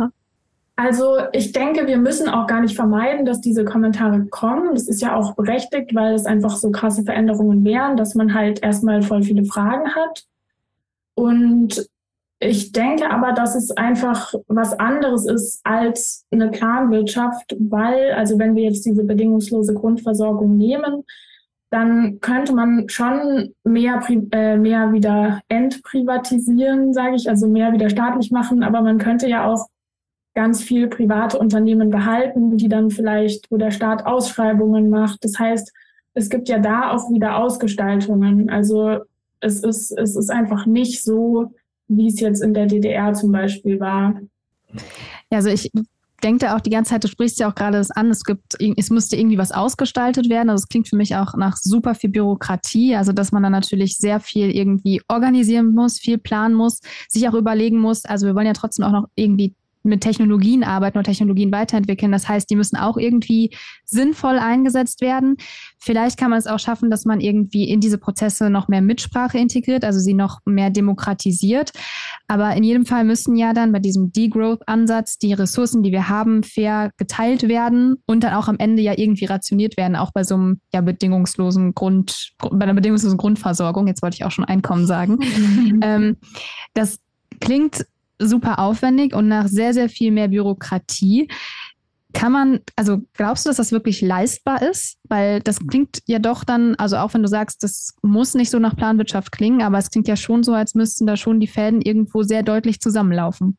Also 0.77 1.16
ich 1.33 1.53
denke, 1.53 1.87
wir 1.87 1.98
müssen 1.98 2.29
auch 2.29 2.46
gar 2.46 2.61
nicht 2.61 2.77
vermeiden, 2.77 3.24
dass 3.24 3.40
diese 3.40 3.64
Kommentare 3.64 4.27
kommen. 4.27 4.74
Das 4.74 4.87
ist 4.87 5.01
ja 5.03 5.16
auch 5.16 5.35
berechtigt, 5.35 5.94
weil 5.94 6.14
es 6.14 6.27
einfach 6.27 6.57
so 6.57 6.70
krasse 6.70 7.03
Veränderungen 7.03 7.64
wären, 7.64 7.96
dass 7.96 8.14
man 8.14 8.33
halt 8.35 8.62
erstmal 8.62 9.03
voll 9.03 9.22
viele 9.22 9.44
Fragen 9.44 9.94
hat. 9.94 10.24
Und 11.14 11.88
ich 12.40 12.72
denke 12.72 13.11
aber, 13.11 13.33
dass 13.33 13.57
es 13.57 13.70
einfach 13.72 14.33
was 14.46 14.79
anderes 14.79 15.27
ist 15.27 15.61
als 15.64 16.24
eine 16.31 16.51
Planwirtschaft, 16.51 17.57
weil, 17.59 18.12
also 18.12 18.38
wenn 18.38 18.55
wir 18.55 18.64
jetzt 18.64 18.87
diese 18.87 19.05
bedingungslose 19.05 19.74
Grundversorgung 19.74 20.57
nehmen, 20.57 21.05
dann 21.70 22.20
könnte 22.20 22.55
man 22.55 22.88
schon 22.88 23.55
mehr, 23.64 24.01
äh, 24.31 24.57
mehr 24.57 24.92
wieder 24.92 25.40
entprivatisieren, 25.48 26.94
sage 26.94 27.16
ich, 27.16 27.29
also 27.29 27.48
mehr 27.48 27.72
wieder 27.72 27.90
staatlich 27.90 28.31
machen, 28.31 28.62
aber 28.62 28.81
man 28.83 28.98
könnte 28.98 29.29
ja 29.29 29.46
auch 29.46 29.66
ganz 30.35 30.62
viel 30.62 30.87
private 30.87 31.38
Unternehmen 31.38 31.90
behalten, 31.90 32.57
die 32.57 32.68
dann 32.68 32.90
vielleicht, 32.90 33.51
wo 33.51 33.57
der 33.57 33.72
Staat 33.72 34.07
Ausschreibungen 34.07 34.88
macht. 34.88 35.24
Das 35.24 35.38
heißt, 35.38 35.72
es 36.14 36.31
gibt 36.31 36.48
ja 36.48 36.59
da 36.59 36.92
auch 36.92 37.11
wieder 37.11 37.38
Ausgestaltungen. 37.38 38.48
Also 38.48 38.98
es 39.40 39.64
ist, 39.64 39.90
es 39.90 40.16
ist 40.16 40.31
einfach 40.31 40.64
nicht 40.64 41.03
so, 41.03 41.53
wie 41.88 42.09
es 42.09 42.20
jetzt 42.20 42.42
in 42.42 42.55
der 42.55 42.66
DDR 42.66 43.14
zum 43.14 43.33
Beispiel 43.33 43.81
war. 43.81 44.20
Also 45.31 45.48
ich 45.48 45.70
denke 46.22 46.46
da 46.46 46.57
auch 46.57 46.61
die 46.61 46.70
ganze 46.70 46.90
Zeit, 46.90 47.05
du 47.05 47.09
sprichst 47.09 47.38
ja 47.38 47.51
auch 47.51 47.55
gerade 47.55 47.79
das 47.79 47.90
an, 47.90 48.11
es 48.11 48.24
gibt, 48.24 48.57
es 48.77 48.90
müsste 48.90 49.16
irgendwie 49.16 49.38
was 49.38 49.53
ausgestaltet 49.53 50.29
werden. 50.29 50.51
Also 50.51 50.62
es 50.62 50.68
klingt 50.68 50.88
für 50.88 50.96
mich 50.96 51.16
auch 51.16 51.35
nach 51.35 51.57
super 51.57 51.94
viel 51.94 52.11
Bürokratie, 52.11 52.94
also 52.96 53.12
dass 53.12 53.33
man 53.33 53.42
dann 53.42 53.53
natürlich 53.53 53.96
sehr 53.96 54.20
viel 54.20 54.51
irgendwie 54.51 55.01
organisieren 55.09 55.74
muss, 55.74 55.98
viel 55.98 56.18
planen 56.18 56.55
muss, 56.55 56.81
sich 57.09 57.29
auch 57.29 57.35
überlegen 57.35 57.79
muss. 57.79 58.05
Also 58.05 58.27
wir 58.27 58.35
wollen 58.35 58.46
ja 58.46 58.53
trotzdem 58.53 58.85
auch 58.85 58.92
noch 58.92 59.09
irgendwie 59.14 59.55
mit 59.88 60.03
Technologien 60.03 60.64
arbeiten 60.64 60.98
und 60.98 61.05
Technologien 61.05 61.53
weiterentwickeln. 61.53 62.12
Das 62.12 62.29
heißt, 62.29 62.48
die 62.51 62.57
müssen 62.57 62.77
auch 62.77 62.96
irgendwie 62.96 63.55
sinnvoll 63.85 64.38
eingesetzt 64.38 65.01
werden. 65.01 65.37
Vielleicht 65.79 66.18
kann 66.18 66.31
man 66.31 66.38
es 66.38 66.46
auch 66.46 66.59
schaffen, 66.59 66.90
dass 66.90 67.05
man 67.05 67.20
irgendwie 67.20 67.68
in 67.68 67.81
diese 67.81 67.98
Prozesse 67.98 68.51
noch 68.51 68.68
mehr 68.68 68.83
Mitsprache 68.83 69.38
integriert, 69.38 69.85
also 69.85 69.98
sie 69.98 70.14
noch 70.14 70.40
mehr 70.44 70.70
demokratisiert. 70.70 71.72
Aber 72.27 72.55
in 72.55 72.64
jedem 72.64 72.85
Fall 72.85 73.05
müssen 73.05 73.37
ja 73.37 73.53
dann 73.53 73.72
bei 73.72 73.79
diesem 73.79 74.12
Degrowth-Ansatz 74.12 75.18
die 75.18 75.33
Ressourcen, 75.33 75.83
die 75.83 75.92
wir 75.92 76.09
haben, 76.09 76.42
fair 76.42 76.90
geteilt 76.96 77.48
werden 77.48 77.96
und 78.07 78.24
dann 78.24 78.35
auch 78.35 78.48
am 78.48 78.59
Ende 78.59 78.83
ja 78.83 78.92
irgendwie 78.96 79.24
rationiert 79.24 79.77
werden, 79.77 79.96
auch 79.96 80.12
bei 80.12 80.24
so 80.24 80.35
einem 80.35 80.61
ja 80.72 80.81
bedingungslosen 80.81 81.74
Grund, 81.74 82.33
bei 82.38 82.64
einer 82.64 82.74
bedingungslosen 82.74 83.18
Grundversorgung. 83.18 83.87
Jetzt 83.87 84.03
wollte 84.03 84.16
ich 84.16 84.24
auch 84.24 84.31
schon 84.31 84.44
Einkommen 84.44 84.87
sagen. 84.87 85.18
ähm, 85.83 86.16
das 86.74 86.98
klingt 87.40 87.87
super 88.18 88.59
aufwendig 88.59 89.14
und 89.14 89.28
nach 89.28 89.48
sehr, 89.48 89.74
sehr 89.74 89.88
viel 89.88 90.11
mehr 90.11 90.28
Bürokratie. 90.28 91.28
Kann 92.14 92.33
man, 92.33 92.61
also 92.74 93.02
glaubst 93.12 93.44
du, 93.44 93.50
dass 93.50 93.59
das 93.59 93.70
wirklich 93.70 94.00
leistbar 94.00 94.62
ist? 94.62 94.96
Weil 95.09 95.40
das 95.40 95.59
klingt 95.66 95.98
ja 96.07 96.18
doch 96.18 96.42
dann, 96.42 96.74
also 96.76 96.96
auch 96.96 97.12
wenn 97.14 97.22
du 97.22 97.28
sagst, 97.28 97.62
das 97.62 97.94
muss 98.02 98.35
nicht 98.35 98.50
so 98.50 98.59
nach 98.59 98.76
Planwirtschaft 98.76 99.31
klingen, 99.31 99.62
aber 99.62 99.78
es 99.78 99.90
klingt 99.90 100.09
ja 100.09 100.16
schon 100.16 100.42
so, 100.42 100.54
als 100.54 100.74
müssten 100.74 101.07
da 101.07 101.16
schon 101.16 101.38
die 101.38 101.46
Fäden 101.46 101.83
irgendwo 101.83 102.22
sehr 102.22 102.42
deutlich 102.42 102.81
zusammenlaufen. 102.81 103.59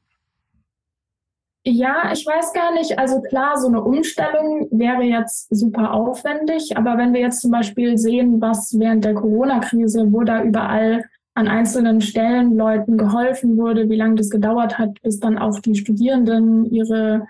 Ja, 1.66 2.12
ich 2.12 2.26
weiß 2.26 2.54
gar 2.54 2.74
nicht. 2.74 2.98
Also 2.98 3.22
klar, 3.22 3.58
so 3.58 3.68
eine 3.68 3.84
Umstellung 3.84 4.68
wäre 4.72 5.04
jetzt 5.04 5.54
super 5.54 5.94
aufwendig, 5.94 6.76
aber 6.78 6.98
wenn 6.98 7.14
wir 7.14 7.22
jetzt 7.22 7.42
zum 7.42 7.52
Beispiel 7.52 7.98
sehen, 7.98 8.42
was 8.42 8.74
während 8.80 9.04
der 9.04 9.14
Corona-Krise, 9.14 10.12
wo 10.12 10.24
da 10.24 10.42
überall 10.44 11.04
an 11.40 11.48
einzelnen 11.48 12.02
Stellen 12.02 12.58
Leuten 12.58 12.98
geholfen 12.98 13.58
wurde, 13.58 13.90
wie 13.90 13.96
lange 13.96 14.16
das 14.16 14.30
gedauert 14.30 14.78
hat, 14.78 15.02
bis 15.02 15.20
dann 15.20 15.38
auch 15.38 15.60
die 15.60 15.76
Studierenden 15.76 16.66
ihre 16.66 17.26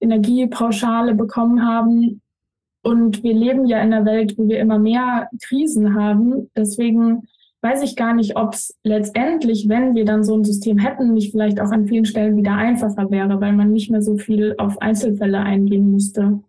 Energiepauschale 0.00 1.14
bekommen 1.14 1.64
haben. 1.64 2.20
Und 2.82 3.22
wir 3.22 3.32
leben 3.32 3.66
ja 3.66 3.80
in 3.80 3.94
einer 3.94 4.04
Welt, 4.04 4.36
wo 4.36 4.48
wir 4.48 4.58
immer 4.58 4.78
mehr 4.78 5.30
Krisen 5.42 5.94
haben. 5.94 6.50
Deswegen 6.56 7.28
weiß 7.62 7.82
ich 7.82 7.96
gar 7.96 8.12
nicht, 8.12 8.36
ob 8.36 8.54
es 8.54 8.76
letztendlich, 8.82 9.68
wenn 9.68 9.94
wir 9.94 10.04
dann 10.04 10.24
so 10.24 10.36
ein 10.36 10.44
System 10.44 10.76
hätten, 10.76 11.14
nicht 11.14 11.30
vielleicht 11.30 11.60
auch 11.60 11.70
an 11.70 11.86
vielen 11.86 12.04
Stellen 12.04 12.36
wieder 12.36 12.52
einfacher 12.52 13.10
wäre, 13.10 13.40
weil 13.40 13.54
man 13.54 13.70
nicht 13.70 13.90
mehr 13.90 14.02
so 14.02 14.18
viel 14.18 14.54
auf 14.58 14.82
Einzelfälle 14.82 15.38
eingehen 15.38 15.90
müsste. 15.90 16.40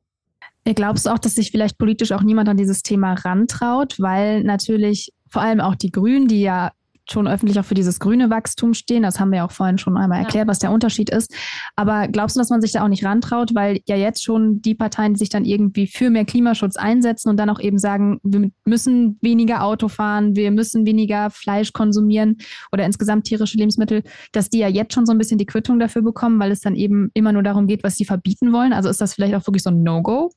Glaubst 0.65 1.05
du 1.05 1.11
auch, 1.11 1.19
dass 1.19 1.35
sich 1.35 1.51
vielleicht 1.51 1.77
politisch 1.77 2.11
auch 2.11 2.23
niemand 2.23 2.49
an 2.49 2.57
dieses 2.57 2.81
Thema 2.81 3.13
rantraut, 3.13 3.99
weil 3.99 4.43
natürlich 4.43 5.13
vor 5.29 5.41
allem 5.41 5.61
auch 5.61 5.75
die 5.75 5.91
Grünen, 5.91 6.27
die 6.27 6.41
ja 6.41 6.71
schon 7.09 7.27
öffentlich 7.27 7.59
auch 7.59 7.65
für 7.65 7.73
dieses 7.73 7.99
grüne 7.99 8.29
Wachstum 8.29 8.73
stehen. 8.73 9.03
Das 9.03 9.19
haben 9.19 9.31
wir 9.31 9.37
ja 9.37 9.45
auch 9.45 9.51
vorhin 9.51 9.77
schon 9.77 9.97
einmal 9.97 10.19
erklärt, 10.19 10.45
ja. 10.45 10.49
was 10.49 10.59
der 10.59 10.71
Unterschied 10.71 11.09
ist. 11.09 11.33
Aber 11.75 12.07
glaubst 12.07 12.35
du, 12.35 12.39
dass 12.39 12.49
man 12.49 12.61
sich 12.61 12.71
da 12.71 12.83
auch 12.83 12.87
nicht 12.87 13.05
rantraut, 13.05 13.53
weil 13.53 13.79
ja 13.85 13.95
jetzt 13.95 14.23
schon 14.23 14.61
die 14.61 14.75
Parteien, 14.75 15.13
die 15.13 15.19
sich 15.19 15.29
dann 15.29 15.45
irgendwie 15.45 15.87
für 15.87 16.09
mehr 16.09 16.25
Klimaschutz 16.25 16.75
einsetzen 16.75 17.29
und 17.29 17.37
dann 17.37 17.49
auch 17.49 17.59
eben 17.59 17.77
sagen, 17.77 18.19
wir 18.23 18.49
müssen 18.65 19.17
weniger 19.21 19.63
Auto 19.63 19.87
fahren, 19.87 20.35
wir 20.35 20.51
müssen 20.51 20.85
weniger 20.85 21.29
Fleisch 21.29 21.73
konsumieren 21.73 22.37
oder 22.71 22.85
insgesamt 22.85 23.25
tierische 23.25 23.57
Lebensmittel, 23.57 24.03
dass 24.31 24.49
die 24.49 24.59
ja 24.59 24.67
jetzt 24.67 24.93
schon 24.93 25.05
so 25.05 25.11
ein 25.11 25.17
bisschen 25.17 25.37
die 25.37 25.45
Quittung 25.45 25.79
dafür 25.79 26.01
bekommen, 26.01 26.39
weil 26.39 26.51
es 26.51 26.61
dann 26.61 26.75
eben 26.75 27.11
immer 27.13 27.31
nur 27.31 27.43
darum 27.43 27.67
geht, 27.67 27.83
was 27.83 27.95
sie 27.95 28.05
verbieten 28.05 28.51
wollen. 28.53 28.73
Also 28.73 28.89
ist 28.89 29.01
das 29.01 29.13
vielleicht 29.13 29.35
auch 29.35 29.45
wirklich 29.47 29.63
so 29.63 29.69
ein 29.69 29.83
No-Go? 29.83 30.31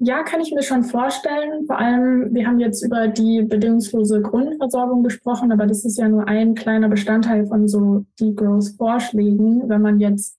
Ja, 0.00 0.22
kann 0.22 0.40
ich 0.40 0.52
mir 0.52 0.62
schon 0.62 0.84
vorstellen. 0.84 1.66
Vor 1.66 1.76
allem, 1.76 2.32
wir 2.32 2.46
haben 2.46 2.60
jetzt 2.60 2.84
über 2.84 3.08
die 3.08 3.42
bedingungslose 3.42 4.22
Grundversorgung 4.22 5.02
gesprochen, 5.02 5.50
aber 5.50 5.66
das 5.66 5.84
ist 5.84 5.98
ja 5.98 6.08
nur 6.08 6.28
ein 6.28 6.54
kleiner 6.54 6.88
Bestandteil 6.88 7.46
von 7.46 7.66
so 7.66 8.04
Degrowth-Vorschlägen. 8.20 9.68
Wenn 9.68 9.82
man 9.82 9.98
jetzt 9.98 10.38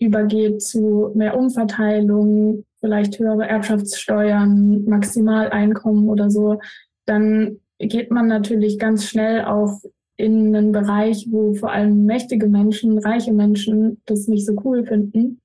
übergeht 0.00 0.60
zu 0.60 1.12
mehr 1.14 1.38
Umverteilung, 1.38 2.64
vielleicht 2.80 3.18
höhere 3.20 3.46
Erbschaftssteuern, 3.46 4.84
Maximaleinkommen 4.84 6.08
oder 6.08 6.28
so, 6.28 6.58
dann 7.04 7.60
geht 7.78 8.10
man 8.10 8.26
natürlich 8.26 8.78
ganz 8.78 9.04
schnell 9.04 9.44
auch 9.44 9.82
in 10.16 10.54
einen 10.54 10.72
Bereich, 10.72 11.28
wo 11.30 11.54
vor 11.54 11.70
allem 11.70 12.06
mächtige 12.06 12.48
Menschen, 12.48 12.98
reiche 12.98 13.32
Menschen 13.32 14.02
das 14.06 14.26
nicht 14.26 14.46
so 14.46 14.54
cool 14.64 14.84
finden. 14.84 15.40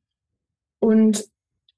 Und 0.80 1.26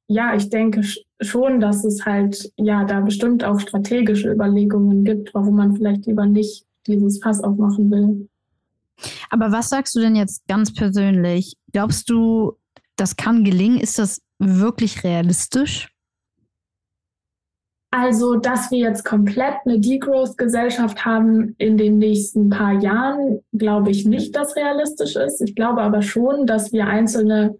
ja, 0.07 0.35
ich 0.35 0.49
denke 0.49 0.81
schon, 1.23 1.59
dass 1.59 1.83
es 1.83 2.05
halt 2.05 2.51
ja 2.57 2.83
da 2.85 3.01
bestimmt 3.01 3.43
auch 3.43 3.59
strategische 3.59 4.31
Überlegungen 4.31 5.03
gibt, 5.03 5.33
warum 5.33 5.55
man 5.55 5.75
vielleicht 5.75 6.05
lieber 6.05 6.25
nicht 6.25 6.65
dieses 6.87 7.21
Fass 7.21 7.43
aufmachen 7.43 7.89
will. 7.91 8.29
Aber 9.29 9.51
was 9.51 9.69
sagst 9.69 9.95
du 9.95 9.99
denn 9.99 10.15
jetzt 10.15 10.47
ganz 10.47 10.73
persönlich? 10.73 11.55
Glaubst 11.71 12.09
du, 12.09 12.57
das 12.95 13.15
kann 13.15 13.43
gelingen? 13.43 13.79
Ist 13.79 13.99
das 13.99 14.21
wirklich 14.39 15.03
realistisch? 15.03 15.89
Also, 17.95 18.37
dass 18.37 18.71
wir 18.71 18.79
jetzt 18.79 19.05
komplett 19.05 19.53
eine 19.65 19.79
Degrowth-Gesellschaft 19.79 21.05
haben 21.05 21.53
in 21.59 21.77
den 21.77 21.99
nächsten 21.99 22.49
paar 22.49 22.81
Jahren, 22.81 23.41
glaube 23.53 23.91
ich 23.91 24.05
nicht, 24.05 24.35
dass 24.35 24.55
realistisch 24.55 25.15
ist. 25.15 25.41
Ich 25.41 25.53
glaube 25.53 25.81
aber 25.81 26.01
schon, 26.01 26.47
dass 26.47 26.73
wir 26.73 26.87
einzelne 26.87 27.59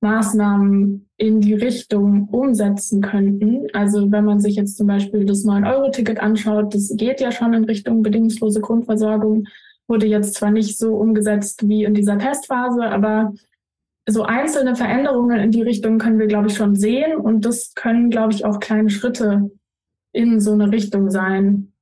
Maßnahmen 0.00 1.08
in 1.16 1.40
die 1.40 1.54
Richtung 1.54 2.28
umsetzen 2.30 3.02
könnten. 3.02 3.66
Also 3.72 4.10
wenn 4.10 4.24
man 4.24 4.40
sich 4.40 4.56
jetzt 4.56 4.76
zum 4.76 4.86
Beispiel 4.86 5.26
das 5.26 5.44
9-Euro-Ticket 5.44 6.20
anschaut, 6.20 6.74
das 6.74 6.94
geht 6.96 7.20
ja 7.20 7.30
schon 7.30 7.52
in 7.52 7.64
Richtung 7.64 8.02
bedingungslose 8.02 8.60
Grundversorgung, 8.60 9.46
wurde 9.86 10.06
jetzt 10.06 10.34
zwar 10.34 10.50
nicht 10.50 10.78
so 10.78 10.96
umgesetzt 10.96 11.68
wie 11.68 11.84
in 11.84 11.94
dieser 11.94 12.18
Testphase, 12.18 12.84
aber 12.84 13.34
so 14.08 14.22
einzelne 14.22 14.74
Veränderungen 14.76 15.38
in 15.38 15.50
die 15.50 15.62
Richtung 15.62 15.98
können 15.98 16.18
wir, 16.18 16.26
glaube 16.26 16.48
ich, 16.48 16.56
schon 16.56 16.74
sehen. 16.74 17.16
Und 17.16 17.44
das 17.44 17.74
können, 17.74 18.10
glaube 18.10 18.32
ich, 18.32 18.44
auch 18.44 18.60
kleine 18.60 18.90
Schritte 18.90 19.50
in 20.12 20.40
so 20.40 20.52
eine 20.52 20.72
Richtung 20.72 21.10
sein. 21.10 21.72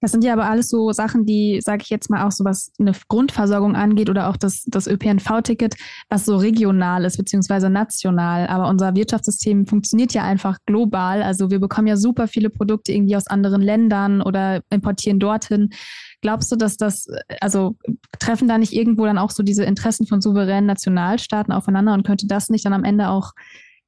Das 0.00 0.12
sind 0.12 0.22
ja 0.22 0.32
aber 0.32 0.48
alles 0.48 0.68
so 0.68 0.92
Sachen, 0.92 1.26
die, 1.26 1.60
sage 1.60 1.82
ich 1.82 1.90
jetzt 1.90 2.08
mal, 2.08 2.24
auch 2.24 2.30
so 2.30 2.44
was 2.44 2.72
eine 2.78 2.92
Grundversorgung 3.08 3.74
angeht 3.74 4.08
oder 4.08 4.28
auch 4.28 4.36
das, 4.36 4.62
das 4.66 4.86
ÖPNV-Ticket, 4.86 5.74
was 6.08 6.24
so 6.24 6.36
regional 6.36 7.04
ist, 7.04 7.16
beziehungsweise 7.16 7.68
national. 7.68 8.46
Aber 8.46 8.68
unser 8.68 8.94
Wirtschaftssystem 8.94 9.66
funktioniert 9.66 10.14
ja 10.14 10.22
einfach 10.22 10.58
global. 10.66 11.22
Also 11.22 11.50
wir 11.50 11.58
bekommen 11.58 11.88
ja 11.88 11.96
super 11.96 12.28
viele 12.28 12.48
Produkte 12.48 12.92
irgendwie 12.92 13.16
aus 13.16 13.26
anderen 13.26 13.60
Ländern 13.60 14.22
oder 14.22 14.62
importieren 14.70 15.18
dorthin. 15.18 15.70
Glaubst 16.20 16.52
du, 16.52 16.56
dass 16.56 16.76
das, 16.76 17.08
also 17.40 17.76
treffen 18.20 18.46
da 18.46 18.58
nicht 18.58 18.72
irgendwo 18.72 19.04
dann 19.04 19.18
auch 19.18 19.30
so 19.30 19.42
diese 19.42 19.64
Interessen 19.64 20.06
von 20.06 20.20
souveränen 20.20 20.66
Nationalstaaten 20.66 21.52
aufeinander 21.52 21.94
und 21.94 22.06
könnte 22.06 22.28
das 22.28 22.50
nicht 22.50 22.64
dann 22.64 22.72
am 22.72 22.84
Ende 22.84 23.08
auch 23.08 23.32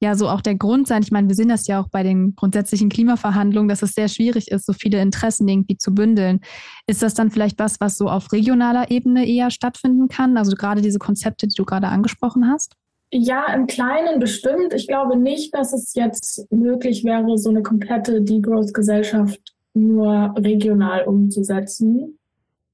ja 0.01 0.15
so 0.15 0.27
auch 0.27 0.41
der 0.41 0.55
Grund 0.55 0.87
sein. 0.87 1.03
Ich 1.03 1.11
meine, 1.11 1.27
wir 1.27 1.35
sehen 1.35 1.49
das 1.49 1.67
ja 1.67 1.79
auch 1.79 1.87
bei 1.87 2.03
den 2.03 2.35
grundsätzlichen 2.35 2.89
Klimaverhandlungen, 2.89 3.69
dass 3.69 3.83
es 3.83 3.93
sehr 3.93 4.07
schwierig 4.07 4.49
ist, 4.49 4.65
so 4.65 4.73
viele 4.73 4.99
Interessen 5.01 5.47
irgendwie 5.47 5.77
zu 5.77 5.93
bündeln. 5.93 6.41
Ist 6.87 7.03
das 7.03 7.13
dann 7.13 7.29
vielleicht 7.29 7.59
was, 7.59 7.79
was 7.79 7.97
so 7.97 8.09
auf 8.09 8.31
regionaler 8.31 8.89
Ebene 8.89 9.27
eher 9.27 9.51
stattfinden 9.51 10.07
kann? 10.07 10.37
Also 10.37 10.55
gerade 10.55 10.81
diese 10.81 10.99
Konzepte, 10.99 11.47
die 11.47 11.55
du 11.55 11.65
gerade 11.65 11.87
angesprochen 11.87 12.49
hast? 12.49 12.75
Ja, 13.13 13.53
im 13.53 13.67
Kleinen 13.67 14.19
bestimmt. 14.19 14.73
Ich 14.73 14.87
glaube 14.87 15.17
nicht, 15.17 15.53
dass 15.53 15.73
es 15.73 15.93
jetzt 15.93 16.51
möglich 16.51 17.03
wäre, 17.03 17.37
so 17.37 17.49
eine 17.49 17.61
komplette 17.61 18.21
Degrowth-Gesellschaft 18.21 19.53
nur 19.73 20.33
regional 20.37 21.03
umzusetzen. 21.03 22.17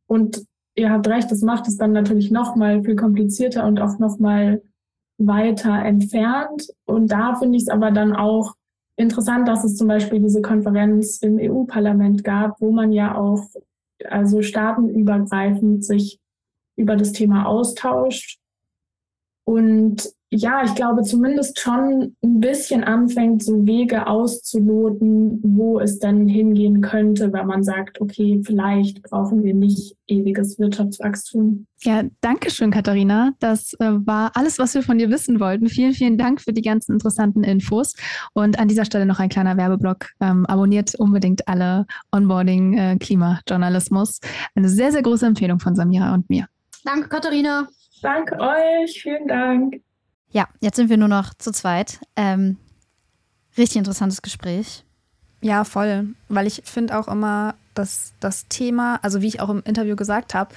Und 0.06 0.44
ihr 0.76 0.92
habt 0.92 1.08
recht, 1.08 1.32
das 1.32 1.42
macht 1.42 1.68
es 1.68 1.78
dann 1.78 1.92
natürlich 1.92 2.32
noch 2.32 2.56
mal 2.56 2.84
viel 2.84 2.96
komplizierter 2.96 3.66
und 3.66 3.82
auch 3.82 4.00
noch 4.00 4.20
mal 4.20 4.62
weiter 5.18 5.74
entfernt. 5.84 6.68
Und 6.86 7.12
da 7.12 7.36
finde 7.36 7.58
ich 7.58 7.64
es 7.64 7.70
aber 7.70 7.92
dann 7.92 8.16
auch 8.16 8.56
interessant, 8.96 9.48
dass 9.48 9.64
es 9.64 9.76
zum 9.76 9.88
Beispiel 9.88 10.20
diese 10.20 10.42
Konferenz 10.42 11.18
im 11.22 11.38
EU-Parlament 11.40 12.24
gab, 12.24 12.60
wo 12.62 12.72
man 12.72 12.92
ja 12.92 13.16
auch 13.16 13.44
also 14.06 14.42
staatenübergreifend 14.42 15.84
sich 15.84 16.20
über 16.76 16.96
das 16.96 17.12
Thema 17.12 17.46
austauscht. 17.46 18.40
Und 19.46 20.12
ja, 20.30 20.62
ich 20.66 20.76
glaube 20.76 21.04
zumindest 21.04 21.58
schon 21.58 22.16
ein 22.22 22.40
bisschen 22.42 22.84
anfängt, 22.84 23.44
so 23.44 23.66
Wege 23.66 24.08
auszuloten, 24.08 25.40
wo 25.42 25.80
es 25.80 26.00
dann 26.00 26.28
hingehen 26.28 26.82
könnte, 26.82 27.32
wenn 27.32 27.48
man 27.48 27.64
sagt, 27.64 28.02
okay, 28.02 28.42
vielleicht 28.46 29.02
brauchen 29.04 29.44
wir 29.46 29.54
nicht 29.54 29.96
ewiges 30.08 30.60
Wirtschaftswachstum. 30.60 31.66
Ja, 31.82 32.04
danke 32.20 32.52
schön, 32.52 32.72
Katharina. 32.72 33.32
Das 33.40 33.74
äh, 33.80 33.92
war 34.06 34.32
alles, 34.36 34.60
was 34.60 34.74
wir 34.74 34.84
von 34.84 34.98
dir 34.98 35.10
wissen 35.10 35.40
wollten. 35.40 35.70
Vielen, 35.70 35.94
vielen 35.94 36.18
Dank 36.18 36.42
für 36.42 36.52
die 36.52 36.62
ganzen 36.62 36.94
interessanten 36.94 37.46
Infos. 37.46 37.94
Und 38.34 38.60
an 38.60 38.68
dieser 38.68 38.84
Stelle 38.84 39.06
noch 39.06 39.20
ein 39.20 39.30
kleiner 39.30 39.56
Werbeblock. 39.56 40.08
Ähm, 40.20 40.46
abonniert 40.46 40.96
unbedingt 40.96 41.48
alle 41.48 41.86
Onboarding 42.12 42.78
äh, 42.78 42.98
Klimajournalismus. 43.00 44.20
Eine 44.56 44.68
sehr, 44.68 44.92
sehr 44.92 45.04
große 45.04 45.26
Empfehlung 45.26 45.60
von 45.60 45.76
Samira 45.76 46.14
und 46.14 46.30
mir. 46.30 46.48
Danke, 46.84 47.08
Katharina. 47.08 47.68
Danke 48.02 48.38
euch. 48.40 49.02
Vielen 49.02 49.28
Dank. 49.28 49.87
Ja, 50.32 50.48
jetzt 50.60 50.76
sind 50.76 50.90
wir 50.90 50.98
nur 50.98 51.08
noch 51.08 51.34
zu 51.34 51.52
zweit. 51.52 52.00
Ähm, 52.16 52.58
richtig 53.58 53.78
interessantes 53.78 54.22
Gespräch. 54.22 54.84
Ja, 55.42 55.64
voll. 55.64 56.16
Weil 56.30 56.48
ich 56.48 56.64
finde 56.66 56.98
auch 56.98 57.08
immer, 57.08 57.56
dass 57.74 58.14
das 58.20 58.48
Thema, 58.48 59.00
also 59.04 59.22
wie 59.22 59.28
ich 59.28 59.40
auch 59.40 59.50
im 59.50 59.64
Interview 59.64 59.96
gesagt 59.96 60.34
habe, 60.34 60.54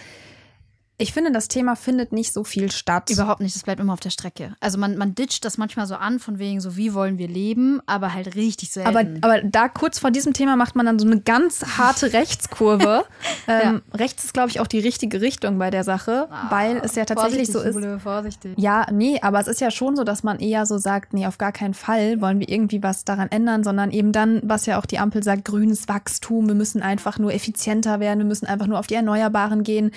ich 1.00 1.12
finde, 1.12 1.32
das 1.32 1.48
Thema 1.48 1.76
findet 1.76 2.12
nicht 2.12 2.32
so 2.32 2.44
viel 2.44 2.70
statt. 2.70 3.10
Überhaupt 3.10 3.40
nicht, 3.40 3.56
das 3.56 3.62
bleibt 3.62 3.80
immer 3.80 3.92
auf 3.92 4.00
der 4.00 4.10
Strecke. 4.10 4.54
Also 4.60 4.78
man, 4.78 4.96
man 4.96 5.14
ditcht 5.14 5.44
das 5.44 5.56
manchmal 5.56 5.86
so 5.86 5.94
an, 5.94 6.18
von 6.18 6.38
wegen 6.38 6.60
so, 6.60 6.76
wie 6.76 6.92
wollen 6.92 7.16
wir 7.16 7.28
leben, 7.28 7.80
aber 7.86 8.12
halt 8.12 8.36
richtig 8.36 8.70
selten. 8.70 8.88
Aber, 8.88 9.00
aber 9.22 9.42
da 9.42 9.68
kurz 9.68 9.98
vor 9.98 10.10
diesem 10.10 10.32
Thema 10.32 10.56
macht 10.56 10.76
man 10.76 10.86
dann 10.86 10.98
so 10.98 11.06
eine 11.06 11.20
ganz 11.20 11.78
harte 11.78 12.12
Rechtskurve. 12.12 13.04
ähm, 13.48 13.82
ja. 13.92 13.98
Rechts 13.98 14.24
ist, 14.24 14.34
glaube 14.34 14.50
ich, 14.50 14.60
auch 14.60 14.66
die 14.66 14.78
richtige 14.78 15.20
Richtung 15.20 15.58
bei 15.58 15.70
der 15.70 15.84
Sache, 15.84 16.28
ah, 16.30 16.50
weil 16.50 16.78
es 16.84 16.94
ja 16.94 17.04
tatsächlich 17.04 17.50
so 17.50 17.60
ist. 17.60 17.74
Jule, 17.74 17.98
vorsichtig. 17.98 18.52
Ja, 18.56 18.86
nee, 18.92 19.18
aber 19.22 19.40
es 19.40 19.48
ist 19.48 19.60
ja 19.60 19.70
schon 19.70 19.96
so, 19.96 20.04
dass 20.04 20.22
man 20.22 20.38
eher 20.38 20.66
so 20.66 20.76
sagt, 20.76 21.14
nee, 21.14 21.26
auf 21.26 21.38
gar 21.38 21.52
keinen 21.52 21.74
Fall 21.74 22.20
wollen 22.20 22.40
wir 22.40 22.48
irgendwie 22.48 22.82
was 22.82 23.04
daran 23.04 23.30
ändern, 23.30 23.64
sondern 23.64 23.90
eben 23.90 24.12
dann, 24.12 24.40
was 24.44 24.66
ja 24.66 24.78
auch 24.78 24.86
die 24.86 24.98
Ampel 24.98 25.22
sagt, 25.22 25.46
grünes 25.46 25.88
Wachstum, 25.88 26.48
wir 26.48 26.54
müssen 26.54 26.82
einfach 26.82 27.18
nur 27.18 27.32
effizienter 27.32 28.00
werden, 28.00 28.18
wir 28.18 28.26
müssen 28.26 28.46
einfach 28.46 28.66
nur 28.66 28.78
auf 28.78 28.86
die 28.86 28.94
Erneuerbaren 28.94 29.62
gehen. 29.62 29.92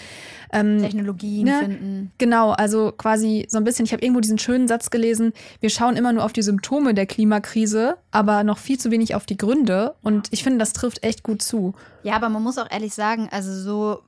Ähm, 0.51 0.92
Technologien 0.93 1.45
ne? 1.45 1.59
finden. 1.59 2.11
Genau, 2.17 2.51
also 2.51 2.91
quasi 2.91 3.45
so 3.49 3.57
ein 3.57 3.63
bisschen, 3.63 3.85
ich 3.85 3.93
habe 3.93 4.03
irgendwo 4.03 4.21
diesen 4.21 4.37
schönen 4.37 4.67
Satz 4.67 4.89
gelesen, 4.89 5.33
wir 5.59 5.69
schauen 5.69 5.95
immer 5.95 6.13
nur 6.13 6.23
auf 6.23 6.33
die 6.33 6.41
Symptome 6.41 6.93
der 6.93 7.05
Klimakrise, 7.05 7.97
aber 8.11 8.43
noch 8.43 8.57
viel 8.57 8.79
zu 8.79 8.91
wenig 8.91 9.15
auf 9.15 9.25
die 9.25 9.37
Gründe. 9.37 9.95
Und 10.01 10.27
ich 10.31 10.43
finde, 10.43 10.59
das 10.59 10.73
trifft 10.73 11.03
echt 11.03 11.23
gut 11.23 11.41
zu. 11.41 11.73
Ja, 12.03 12.15
aber 12.15 12.29
man 12.29 12.43
muss 12.43 12.57
auch 12.57 12.69
ehrlich 12.69 12.93
sagen, 12.93 13.27
also 13.31 13.53
so, 13.53 14.03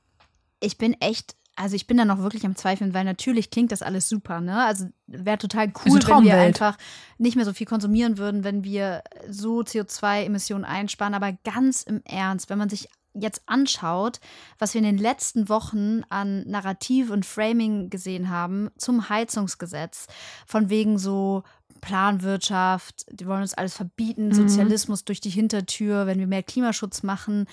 ich 0.60 0.78
bin 0.78 0.94
echt 1.00 1.34
also 1.58 1.74
ich 1.74 1.86
bin 1.86 1.96
da 1.96 2.04
noch 2.04 2.18
wirklich 2.18 2.44
am 2.44 2.54
Zweifeln, 2.54 2.92
weil 2.92 3.04
natürlich 3.04 3.50
klingt 3.50 3.72
das 3.72 3.80
alles 3.80 4.10
super, 4.10 4.42
ne? 4.42 4.62
Also 4.66 4.88
wäre 5.06 5.38
total 5.38 5.72
cool, 5.86 6.00
wenn 6.06 6.24
wir 6.24 6.36
einfach 6.36 6.76
nicht 7.16 7.34
mehr 7.34 7.46
so 7.46 7.54
viel 7.54 7.66
konsumieren 7.66 8.18
würden, 8.18 8.44
wenn 8.44 8.62
wir 8.62 9.02
so 9.30 9.60
CO2-Emissionen 9.60 10.66
einsparen. 10.66 11.14
Aber 11.14 11.32
ganz 11.44 11.80
im 11.80 12.02
Ernst, 12.04 12.50
wenn 12.50 12.58
man 12.58 12.68
sich 12.68 12.90
jetzt 13.20 13.42
anschaut, 13.46 14.20
was 14.58 14.74
wir 14.74 14.80
in 14.80 14.84
den 14.84 14.98
letzten 14.98 15.48
Wochen 15.48 16.02
an 16.08 16.46
Narrativ 16.46 17.10
und 17.10 17.26
Framing 17.26 17.90
gesehen 17.90 18.30
haben 18.30 18.70
zum 18.76 19.08
Heizungsgesetz, 19.08 20.06
von 20.46 20.70
wegen 20.70 20.98
so 20.98 21.42
Planwirtschaft, 21.80 23.06
die 23.10 23.26
wollen 23.26 23.42
uns 23.42 23.54
alles 23.54 23.74
verbieten, 23.74 24.28
mhm. 24.28 24.34
Sozialismus 24.34 25.04
durch 25.04 25.20
die 25.20 25.30
Hintertür, 25.30 26.06
wenn 26.06 26.18
wir 26.18 26.26
mehr 26.26 26.42
Klimaschutz 26.42 27.02
machen, 27.02 27.46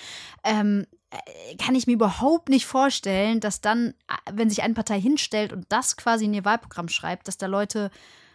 ähm, 0.44 0.86
äh, 1.12 1.56
kann 1.58 1.76
ich 1.76 1.88
mir 1.88 1.94
überhaupt 1.94 2.50
nicht 2.50 2.66
vorstellen, 2.66 3.40
dass 3.40 3.62
dann, 3.62 3.94
wenn 4.32 4.50
sich 4.50 4.64
eine 4.64 4.74
Partei 4.74 5.00
hinstellt 5.00 5.54
und 5.54 5.66
das 5.70 5.98
quasi 5.98 6.26
in 6.26 6.34
ihr 6.34 6.46
Wahlprogramm 6.46 6.88
schreibt, 6.88 7.28
dass 7.28 7.38
da 7.38 7.48
Leute 7.48 7.92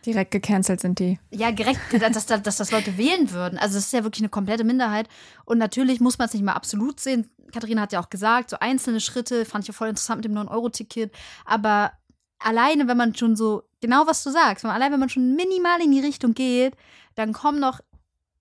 Direkt 0.07 0.31
gecancelt 0.31 0.81
sind 0.81 0.99
die. 0.99 1.19
Ja, 1.31 1.51
direkt, 1.51 1.81
dass, 2.01 2.27
dass, 2.27 2.43
dass 2.43 2.57
das 2.57 2.71
Leute 2.71 2.97
wählen 2.97 3.31
würden. 3.31 3.59
Also, 3.59 3.75
das 3.75 3.87
ist 3.87 3.93
ja 3.93 4.05
wirklich 4.05 4.23
eine 4.23 4.29
komplette 4.29 4.65
Minderheit. 4.65 5.09
Und 5.45 5.59
natürlich 5.59 6.01
muss 6.01 6.19
man 6.19 6.27
es 6.29 6.35
nicht 6.35 6.45
mal 6.45 6.53
absolut 6.53 7.01
sehen. 7.01 7.31
Katharina 7.53 7.83
hat 7.83 7.93
ja 7.93 8.01
auch 8.01 8.11
gesagt, 8.11 8.51
so 8.51 8.59
einzelne 8.59 9.01
Schritte 9.01 9.45
fand 9.45 9.65
ich 9.65 9.69
ja 9.69 9.75
voll 9.75 9.89
interessant 9.89 10.19
mit 10.19 10.25
dem 10.27 10.37
9-Euro-Ticket. 10.37 11.13
Aber 11.45 11.93
alleine, 12.39 12.89
wenn 12.89 12.97
man 12.97 13.15
schon 13.15 13.37
so, 13.37 13.65
genau 13.81 14.07
was 14.07 14.23
du 14.23 14.31
sagst, 14.31 14.65
allein 14.65 14.93
wenn 14.93 15.01
man 15.01 15.09
schon 15.09 15.35
minimal 15.35 15.81
in 15.83 15.93
die 15.93 16.01
Richtung 16.01 16.35
geht, 16.35 16.75
dann 17.15 17.33
kommen 17.33 17.59
noch, 17.59 17.81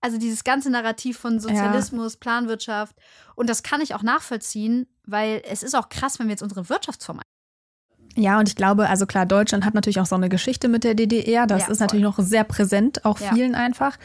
also 0.00 0.18
dieses 0.18 0.44
ganze 0.44 0.70
Narrativ 0.70 1.18
von 1.18 1.40
Sozialismus, 1.40 2.14
ja. 2.14 2.18
Planwirtschaft. 2.20 2.94
Und 3.34 3.48
das 3.48 3.62
kann 3.62 3.80
ich 3.80 3.94
auch 3.94 4.02
nachvollziehen, 4.02 4.86
weil 5.04 5.42
es 5.44 5.62
ist 5.62 5.74
auch 5.74 5.88
krass, 5.88 6.18
wenn 6.18 6.26
wir 6.26 6.32
jetzt 6.32 6.42
unsere 6.42 6.68
Wirtschaftsform 6.68 7.20
ja, 8.18 8.38
und 8.38 8.48
ich 8.48 8.56
glaube, 8.56 8.88
also 8.88 9.06
klar, 9.06 9.26
Deutschland 9.26 9.64
hat 9.64 9.74
natürlich 9.74 10.00
auch 10.00 10.06
so 10.06 10.16
eine 10.16 10.28
Geschichte 10.28 10.68
mit 10.68 10.84
der 10.84 10.94
DDR. 10.94 11.46
Das 11.46 11.62
ja, 11.62 11.68
ist 11.68 11.78
natürlich 11.78 12.04
noch 12.04 12.18
sehr 12.18 12.44
präsent, 12.44 13.04
auch 13.04 13.20
ja. 13.20 13.32
vielen 13.32 13.54
einfach. 13.54 13.96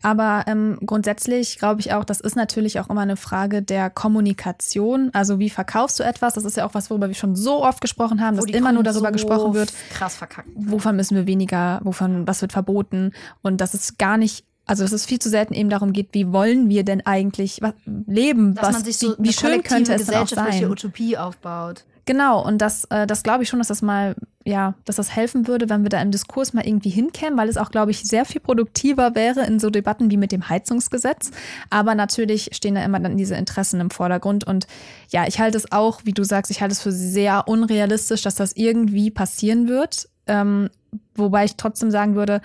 Aber 0.00 0.44
ähm, 0.46 0.78
grundsätzlich 0.86 1.58
glaube 1.58 1.80
ich 1.80 1.92
auch, 1.92 2.04
das 2.04 2.20
ist 2.20 2.36
natürlich 2.36 2.78
auch 2.78 2.88
immer 2.88 3.00
eine 3.00 3.16
Frage 3.16 3.62
der 3.62 3.90
Kommunikation. 3.90 5.10
Also 5.12 5.40
wie 5.40 5.50
verkaufst 5.50 5.98
du 5.98 6.04
etwas? 6.04 6.34
Das 6.34 6.44
ist 6.44 6.56
ja 6.56 6.64
auch 6.66 6.74
was, 6.74 6.88
worüber 6.88 7.08
wir 7.08 7.16
schon 7.16 7.34
so 7.34 7.64
oft 7.64 7.80
gesprochen 7.80 8.20
haben, 8.20 8.38
Wo 8.38 8.44
dass 8.44 8.54
immer 8.54 8.72
nur 8.72 8.84
darüber 8.84 9.08
so 9.08 9.12
gesprochen 9.12 9.54
wird. 9.54 9.72
Krass 9.90 10.14
verkackt. 10.14 10.48
Wovon 10.54 10.94
müssen 10.94 11.16
wir 11.16 11.26
weniger, 11.26 11.80
wovon, 11.82 12.28
was 12.28 12.42
wird 12.42 12.52
verboten? 12.52 13.12
Und 13.42 13.60
das 13.60 13.74
ist 13.74 13.98
gar 13.98 14.16
nicht 14.16 14.44
also 14.66 14.82
dass 14.82 14.92
es 14.92 15.06
viel 15.06 15.18
zu 15.18 15.30
selten 15.30 15.54
eben 15.54 15.70
darum 15.70 15.94
geht, 15.94 16.10
wie 16.12 16.30
wollen 16.30 16.68
wir 16.68 16.84
denn 16.84 17.04
eigentlich 17.06 17.58
leben? 17.86 18.54
Dass 18.54 18.66
was, 18.66 18.72
man 18.74 18.84
sich 18.84 18.98
so 18.98 19.14
wie, 19.18 19.30
wie 19.30 19.32
schön 19.32 19.62
könnte 19.62 19.94
es 19.94 20.04
dann 20.04 20.16
auch 20.16 20.28
sein? 20.28 20.70
Utopie 20.70 21.16
aufbaut. 21.16 21.86
Genau, 22.08 22.42
und 22.42 22.62
das, 22.62 22.86
äh, 22.86 23.06
das 23.06 23.22
glaube 23.22 23.42
ich 23.42 23.50
schon, 23.50 23.58
dass 23.58 23.68
das 23.68 23.82
mal, 23.82 24.16
ja, 24.42 24.72
dass 24.86 24.96
das 24.96 25.14
helfen 25.14 25.46
würde, 25.46 25.68
wenn 25.68 25.82
wir 25.82 25.90
da 25.90 26.00
im 26.00 26.10
Diskurs 26.10 26.54
mal 26.54 26.66
irgendwie 26.66 26.88
hinkämen, 26.88 27.38
weil 27.38 27.50
es 27.50 27.58
auch, 27.58 27.70
glaube 27.70 27.90
ich, 27.90 28.02
sehr 28.02 28.24
viel 28.24 28.40
produktiver 28.40 29.14
wäre 29.14 29.44
in 29.44 29.60
so 29.60 29.68
Debatten 29.68 30.10
wie 30.10 30.16
mit 30.16 30.32
dem 30.32 30.48
Heizungsgesetz. 30.48 31.32
Aber 31.68 31.94
natürlich 31.94 32.48
stehen 32.54 32.76
da 32.76 32.82
immer 32.82 32.98
dann 32.98 33.18
diese 33.18 33.34
Interessen 33.34 33.78
im 33.82 33.90
Vordergrund. 33.90 34.44
Und 34.44 34.66
ja, 35.10 35.26
ich 35.28 35.38
halte 35.38 35.58
es 35.58 35.70
auch, 35.70 36.00
wie 36.04 36.14
du 36.14 36.24
sagst, 36.24 36.50
ich 36.50 36.62
halte 36.62 36.72
es 36.72 36.80
für 36.80 36.92
sehr 36.92 37.46
unrealistisch, 37.46 38.22
dass 38.22 38.36
das 38.36 38.52
irgendwie 38.56 39.10
passieren 39.10 39.68
wird. 39.68 40.08
Ähm, 40.26 40.70
wobei 41.14 41.44
ich 41.44 41.56
trotzdem 41.56 41.90
sagen 41.90 42.14
würde, 42.14 42.40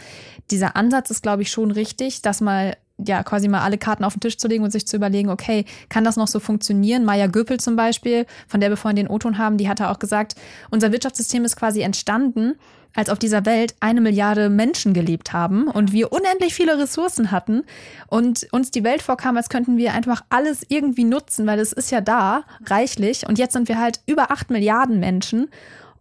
dieser 0.52 0.76
Ansatz 0.76 1.10
ist, 1.10 1.24
glaube 1.24 1.44
ich, 1.44 1.52
schon 1.52 1.72
richtig, 1.72 2.22
dass 2.22 2.42
mal 2.42 2.76
ja 2.98 3.24
quasi 3.24 3.48
mal 3.48 3.62
alle 3.62 3.78
Karten 3.78 4.04
auf 4.04 4.14
den 4.14 4.22
Tisch 4.22 4.38
zu 4.38 4.48
legen 4.48 4.64
und 4.64 4.72
sich 4.72 4.88
zu 4.88 4.96
überlegen, 4.96 5.30
okay, 5.30 5.66
kann 5.90 6.04
das 6.04 6.16
noch 6.16 6.28
so 6.28 6.40
funktionieren? 6.40 7.06
Maya 7.06 7.28
Göpel 7.28 7.60
zum 7.60 7.76
Beispiel, 7.76 8.26
von 8.48 8.60
der 8.60 8.70
wir 8.70 8.78
vorhin 8.78 8.96
den 8.96 9.08
O-Ton 9.08 9.38
haben, 9.38 9.58
die 9.58 9.68
hatte 9.68 9.90
auch 9.90 10.00
gesagt, 10.00 10.36
unser 10.70 10.92
Wirtschaftssystem 10.92 11.44
ist 11.46 11.56
quasi 11.56 11.82
entstanden, 11.82 12.56
als 12.96 13.10
auf 13.10 13.18
dieser 13.18 13.46
Welt 13.46 13.74
eine 13.80 14.02
Milliarde 14.02 14.50
Menschen 14.50 14.94
gelebt 14.94 15.34
haben 15.34 15.68
und 15.68 15.92
wir 15.94 16.12
unendlich 16.12 16.54
viele 16.54 16.78
Ressourcen 16.78 17.32
hatten 17.32 17.64
und 18.08 18.48
uns 18.52 18.70
die 18.70 18.84
Welt 18.84 19.02
vorkam, 19.02 19.36
als 19.36 19.50
könnten 19.50 19.78
wir 19.78 19.94
einfach 19.94 20.24
alles 20.30 20.64
irgendwie 20.70 21.04
nutzen, 21.04 21.48
weil 21.48 21.60
es 21.60 21.74
ist 21.74 21.90
ja 21.90 22.02
da, 22.02 22.44
reichlich. 22.66 23.28
Und 23.28 23.40
jetzt 23.40 23.54
sind 23.54 23.68
wir 23.68 23.80
halt 23.80 24.02
über 24.06 24.30
acht 24.30 24.52
Milliarden 24.52 25.00
Menschen 25.00 25.50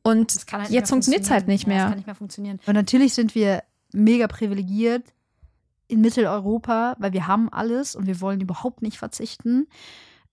und 0.03 0.37
halt 0.53 0.69
jetzt 0.71 0.91
funktioniert 0.91 1.23
es 1.23 1.31
halt 1.31 1.49
nicht 1.49 1.67
mehr. 1.67 1.77
Ja, 1.77 1.83
das 1.85 1.91
kann 1.91 1.99
nicht 1.99 2.07
mehr 2.07 2.15
funktionieren. 2.15 2.61
Und 2.67 2.75
natürlich 2.75 3.15
sind 3.15 3.35
wir 3.35 3.63
mega 3.93 4.27
privilegiert 4.27 5.05
in 5.93 6.01
Mitteleuropa, 6.01 6.97
weil 6.99 7.13
wir 7.13 7.27
haben 7.27 7.53
alles 7.53 7.95
und 7.95 8.07
wir 8.07 8.21
wollen 8.21 8.41
überhaupt 8.41 8.83
nicht 8.83 8.99
verzichten. 8.99 9.69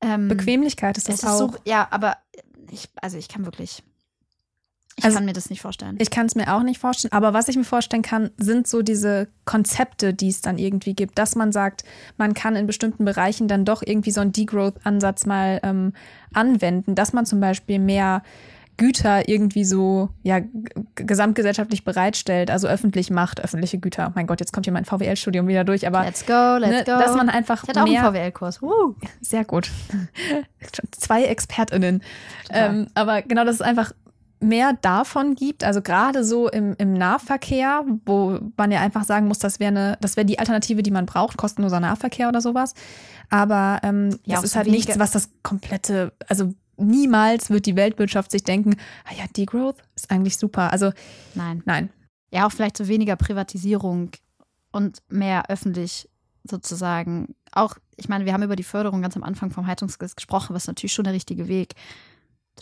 Ähm, 0.01 0.29
Bequemlichkeit 0.29 0.97
ist 0.97 1.09
das 1.09 1.23
auch. 1.25 1.31
Ist 1.31 1.37
so, 1.37 1.53
ja, 1.65 1.87
aber 1.91 2.17
ich, 2.71 2.89
also 3.01 3.17
ich 3.17 3.27
kann 3.27 3.45
wirklich 3.45 3.83
ich 4.99 5.05
also, 5.05 5.15
kann 5.15 5.25
mir 5.25 5.33
das 5.33 5.49
nicht 5.49 5.61
vorstellen. 5.61 5.95
Ich 5.99 6.09
kann 6.09 6.25
es 6.25 6.35
mir 6.35 6.53
auch 6.53 6.61
nicht 6.61 6.77
vorstellen. 6.77 7.13
Aber 7.13 7.33
was 7.33 7.47
ich 7.47 7.55
mir 7.55 7.63
vorstellen 7.63 8.01
kann, 8.01 8.31
sind 8.37 8.67
so 8.67 8.81
diese 8.81 9.29
Konzepte, 9.45 10.13
die 10.13 10.27
es 10.27 10.41
dann 10.41 10.57
irgendwie 10.57 10.93
gibt, 10.93 11.17
dass 11.17 11.35
man 11.35 11.53
sagt, 11.53 11.85
man 12.17 12.33
kann 12.33 12.57
in 12.57 12.67
bestimmten 12.67 13.05
Bereichen 13.05 13.47
dann 13.47 13.63
doch 13.63 13.81
irgendwie 13.81 14.11
so 14.11 14.19
einen 14.19 14.33
Degrowth-Ansatz 14.33 15.25
mal 15.25 15.61
ähm, 15.63 15.93
anwenden, 16.33 16.95
dass 16.95 17.13
man 17.13 17.25
zum 17.25 17.39
Beispiel 17.39 17.79
mehr 17.79 18.23
Güter 18.79 19.27
irgendwie 19.27 19.65
so 19.65 20.09
ja 20.23 20.39
gesamtgesellschaftlich 20.95 21.83
bereitstellt, 21.83 22.49
also 22.49 22.67
öffentlich 22.67 23.11
macht, 23.11 23.43
öffentliche 23.43 23.77
Güter. 23.77 24.13
Mein 24.15 24.25
Gott, 24.25 24.39
jetzt 24.39 24.53
kommt 24.53 24.65
hier 24.65 24.73
mein 24.73 24.85
VWL-Studium 24.85 25.49
wieder 25.49 25.65
durch, 25.65 25.85
aber 25.85 26.05
let's 26.05 26.25
go, 26.25 26.55
let's 26.57 26.71
ne, 26.71 26.83
go. 26.85 26.97
dass 26.97 27.13
man 27.13 27.29
einfach 27.29 27.61
ich 27.63 27.69
hatte 27.69 27.83
auch 27.83 27.85
einen 27.85 28.15
VWL-Kurs. 28.15 28.61
Uh. 28.61 28.95
Sehr 29.19 29.43
gut, 29.43 29.69
zwei 30.91 31.25
ExpertInnen. 31.25 32.01
Ähm, 32.51 32.87
aber 32.95 33.21
genau, 33.21 33.43
das 33.43 33.55
ist 33.55 33.61
einfach 33.61 33.91
mehr 34.39 34.71
davon 34.81 35.35
gibt, 35.35 35.65
also 35.65 35.81
gerade 35.81 36.23
so 36.23 36.49
im, 36.49 36.73
im 36.77 36.93
Nahverkehr, 36.93 37.83
wo 38.05 38.39
man 38.55 38.71
ja 38.71 38.79
einfach 38.79 39.03
sagen 39.03 39.27
muss, 39.27 39.39
das 39.39 39.59
wäre 39.59 39.71
eine, 39.71 39.97
das 39.99 40.15
wäre 40.15 40.25
die 40.25 40.39
Alternative, 40.39 40.83
die 40.83 40.91
man 40.91 41.05
braucht, 41.05 41.35
kostenloser 41.35 41.81
Nahverkehr 41.81 42.29
oder 42.29 42.39
sowas. 42.39 42.73
Aber 43.29 43.79
ähm, 43.83 44.17
ja, 44.23 44.35
das 44.35 44.45
ist 44.45 44.55
halt 44.55 44.67
nichts, 44.67 44.97
was 44.97 45.11
das 45.11 45.29
komplette, 45.43 46.13
also 46.29 46.53
niemals 46.79 47.49
wird 47.49 47.65
die 47.65 47.75
Weltwirtschaft 47.75 48.31
sich 48.31 48.43
denken, 48.43 48.75
ah 49.05 49.13
ja, 49.17 49.25
Degrowth 49.35 49.77
ist 49.95 50.11
eigentlich 50.11 50.37
super. 50.37 50.71
Also 50.71 50.91
nein. 51.35 51.61
Nein. 51.65 51.89
Ja, 52.31 52.45
auch 52.45 52.51
vielleicht 52.51 52.77
so 52.77 52.87
weniger 52.87 53.15
Privatisierung 53.15 54.11
und 54.71 54.99
mehr 55.09 55.49
öffentlich 55.49 56.09
sozusagen. 56.43 57.35
Auch, 57.51 57.75
ich 57.97 58.09
meine, 58.09 58.25
wir 58.25 58.33
haben 58.33 58.43
über 58.43 58.55
die 58.55 58.63
Förderung 58.63 59.01
ganz 59.01 59.15
am 59.15 59.23
Anfang 59.23 59.51
vom 59.51 59.67
Heizungsgesetz 59.67 60.15
gesprochen, 60.15 60.55
was 60.55 60.67
natürlich 60.67 60.93
schon 60.93 61.05
der 61.05 61.13
richtige 61.13 61.47
Weg 61.47 61.73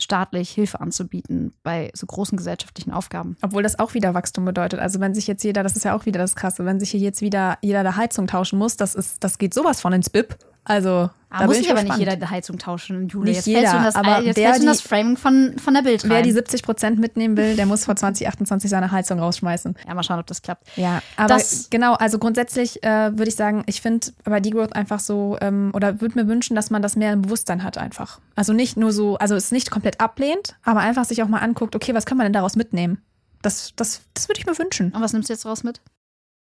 staatlich 0.02 0.50
Hilfe 0.50 0.80
anzubieten 0.80 1.52
bei 1.62 1.90
so 1.94 2.06
großen 2.06 2.36
gesellschaftlichen 2.36 2.92
Aufgaben. 2.92 3.36
Obwohl 3.42 3.62
das 3.62 3.78
auch 3.78 3.94
wieder 3.94 4.14
Wachstum 4.14 4.44
bedeutet. 4.44 4.80
Also 4.80 5.00
wenn 5.00 5.14
sich 5.14 5.26
jetzt 5.26 5.42
jeder, 5.42 5.62
das 5.62 5.76
ist 5.76 5.84
ja 5.84 5.96
auch 5.96 6.06
wieder 6.06 6.18
das 6.18 6.36
Krasse, 6.36 6.64
wenn 6.64 6.80
sich 6.80 6.90
hier 6.90 7.00
jetzt 7.00 7.20
wieder 7.20 7.58
jeder 7.62 7.82
der 7.82 7.96
Heizung 7.96 8.26
tauschen 8.26 8.58
muss, 8.58 8.76
das 8.76 8.94
ist, 8.94 9.24
das 9.24 9.38
geht 9.38 9.54
sowas 9.54 9.80
von 9.80 9.92
ins 9.92 10.10
BIP. 10.10 10.38
Also 10.68 11.10
Ah, 11.30 11.44
muss 11.46 11.58
ich 11.58 11.70
aber 11.70 11.82
nicht 11.82 11.98
jeder 11.98 12.16
die 12.16 12.26
Heizung 12.26 12.56
tauschen, 12.56 13.08
Jule. 13.08 13.26
Nicht 13.26 13.36
jetzt 13.36 13.46
jeder, 13.46 13.82
das, 13.82 13.96
aber 13.96 14.22
jetzt 14.22 14.36
wer 14.36 14.58
die, 14.58 14.64
das 14.64 14.80
Framing 14.80 15.18
von, 15.18 15.58
von 15.58 15.74
der 15.74 15.82
Bild 15.82 16.04
rein. 16.04 16.10
Wer 16.10 16.22
die 16.22 16.32
70 16.32 16.62
Prozent 16.62 16.98
mitnehmen 16.98 17.36
will, 17.36 17.54
der 17.54 17.66
muss 17.66 17.84
vor 17.84 17.96
2028 17.96 18.70
seine 18.70 18.90
Heizung 18.90 19.18
rausschmeißen. 19.18 19.76
Ja, 19.86 19.94
mal 19.94 20.02
schauen, 20.02 20.20
ob 20.20 20.26
das 20.26 20.40
klappt. 20.40 20.66
Ja, 20.76 21.02
aber 21.16 21.28
das, 21.28 21.68
genau, 21.68 21.94
also 21.94 22.18
grundsätzlich 22.18 22.82
äh, 22.82 23.10
würde 23.12 23.28
ich 23.28 23.36
sagen, 23.36 23.62
ich 23.66 23.82
finde 23.82 24.06
bei 24.24 24.40
Degrowth 24.40 24.74
einfach 24.74 25.00
so, 25.00 25.36
ähm, 25.42 25.70
oder 25.74 26.00
würde 26.00 26.18
mir 26.18 26.28
wünschen, 26.28 26.56
dass 26.56 26.70
man 26.70 26.80
das 26.80 26.96
mehr 26.96 27.12
im 27.12 27.22
Bewusstsein 27.22 27.62
hat 27.62 27.76
einfach. 27.76 28.20
Also 28.34 28.54
nicht 28.54 28.78
nur 28.78 28.92
so, 28.92 29.18
also 29.18 29.34
es 29.34 29.52
nicht 29.52 29.70
komplett 29.70 30.00
ablehnt, 30.00 30.56
aber 30.62 30.80
einfach 30.80 31.04
sich 31.04 31.22
auch 31.22 31.28
mal 31.28 31.40
anguckt, 31.40 31.76
okay, 31.76 31.92
was 31.94 32.06
kann 32.06 32.16
man 32.16 32.24
denn 32.24 32.32
daraus 32.32 32.56
mitnehmen? 32.56 33.02
Das, 33.42 33.74
das, 33.76 34.00
das 34.14 34.28
würde 34.28 34.40
ich 34.40 34.46
mir 34.46 34.58
wünschen. 34.58 34.92
Und 34.92 35.02
was 35.02 35.12
nimmst 35.12 35.28
du 35.28 35.34
jetzt 35.34 35.44
daraus 35.44 35.62
mit? 35.62 35.82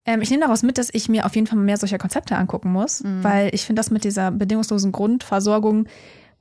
Ähm, 0.06 0.22
ich 0.22 0.30
nehme 0.30 0.44
daraus 0.44 0.64
mit, 0.64 0.78
dass 0.78 0.90
ich 0.94 1.10
mir 1.10 1.26
auf 1.26 1.36
jeden 1.36 1.48
Fall 1.48 1.58
mehr 1.58 1.78
solcher 1.78 1.98
Konzepte 1.98 2.36
angucken 2.36 2.72
muss, 2.72 3.04
mhm. 3.04 3.24
weil 3.24 3.54
ich 3.54 3.66
finde 3.66 3.80
das 3.80 3.92
mit 3.92 4.04
dieser 4.04 4.32
bedingungslosen 4.32 4.92
Grundversorgung 4.92 5.88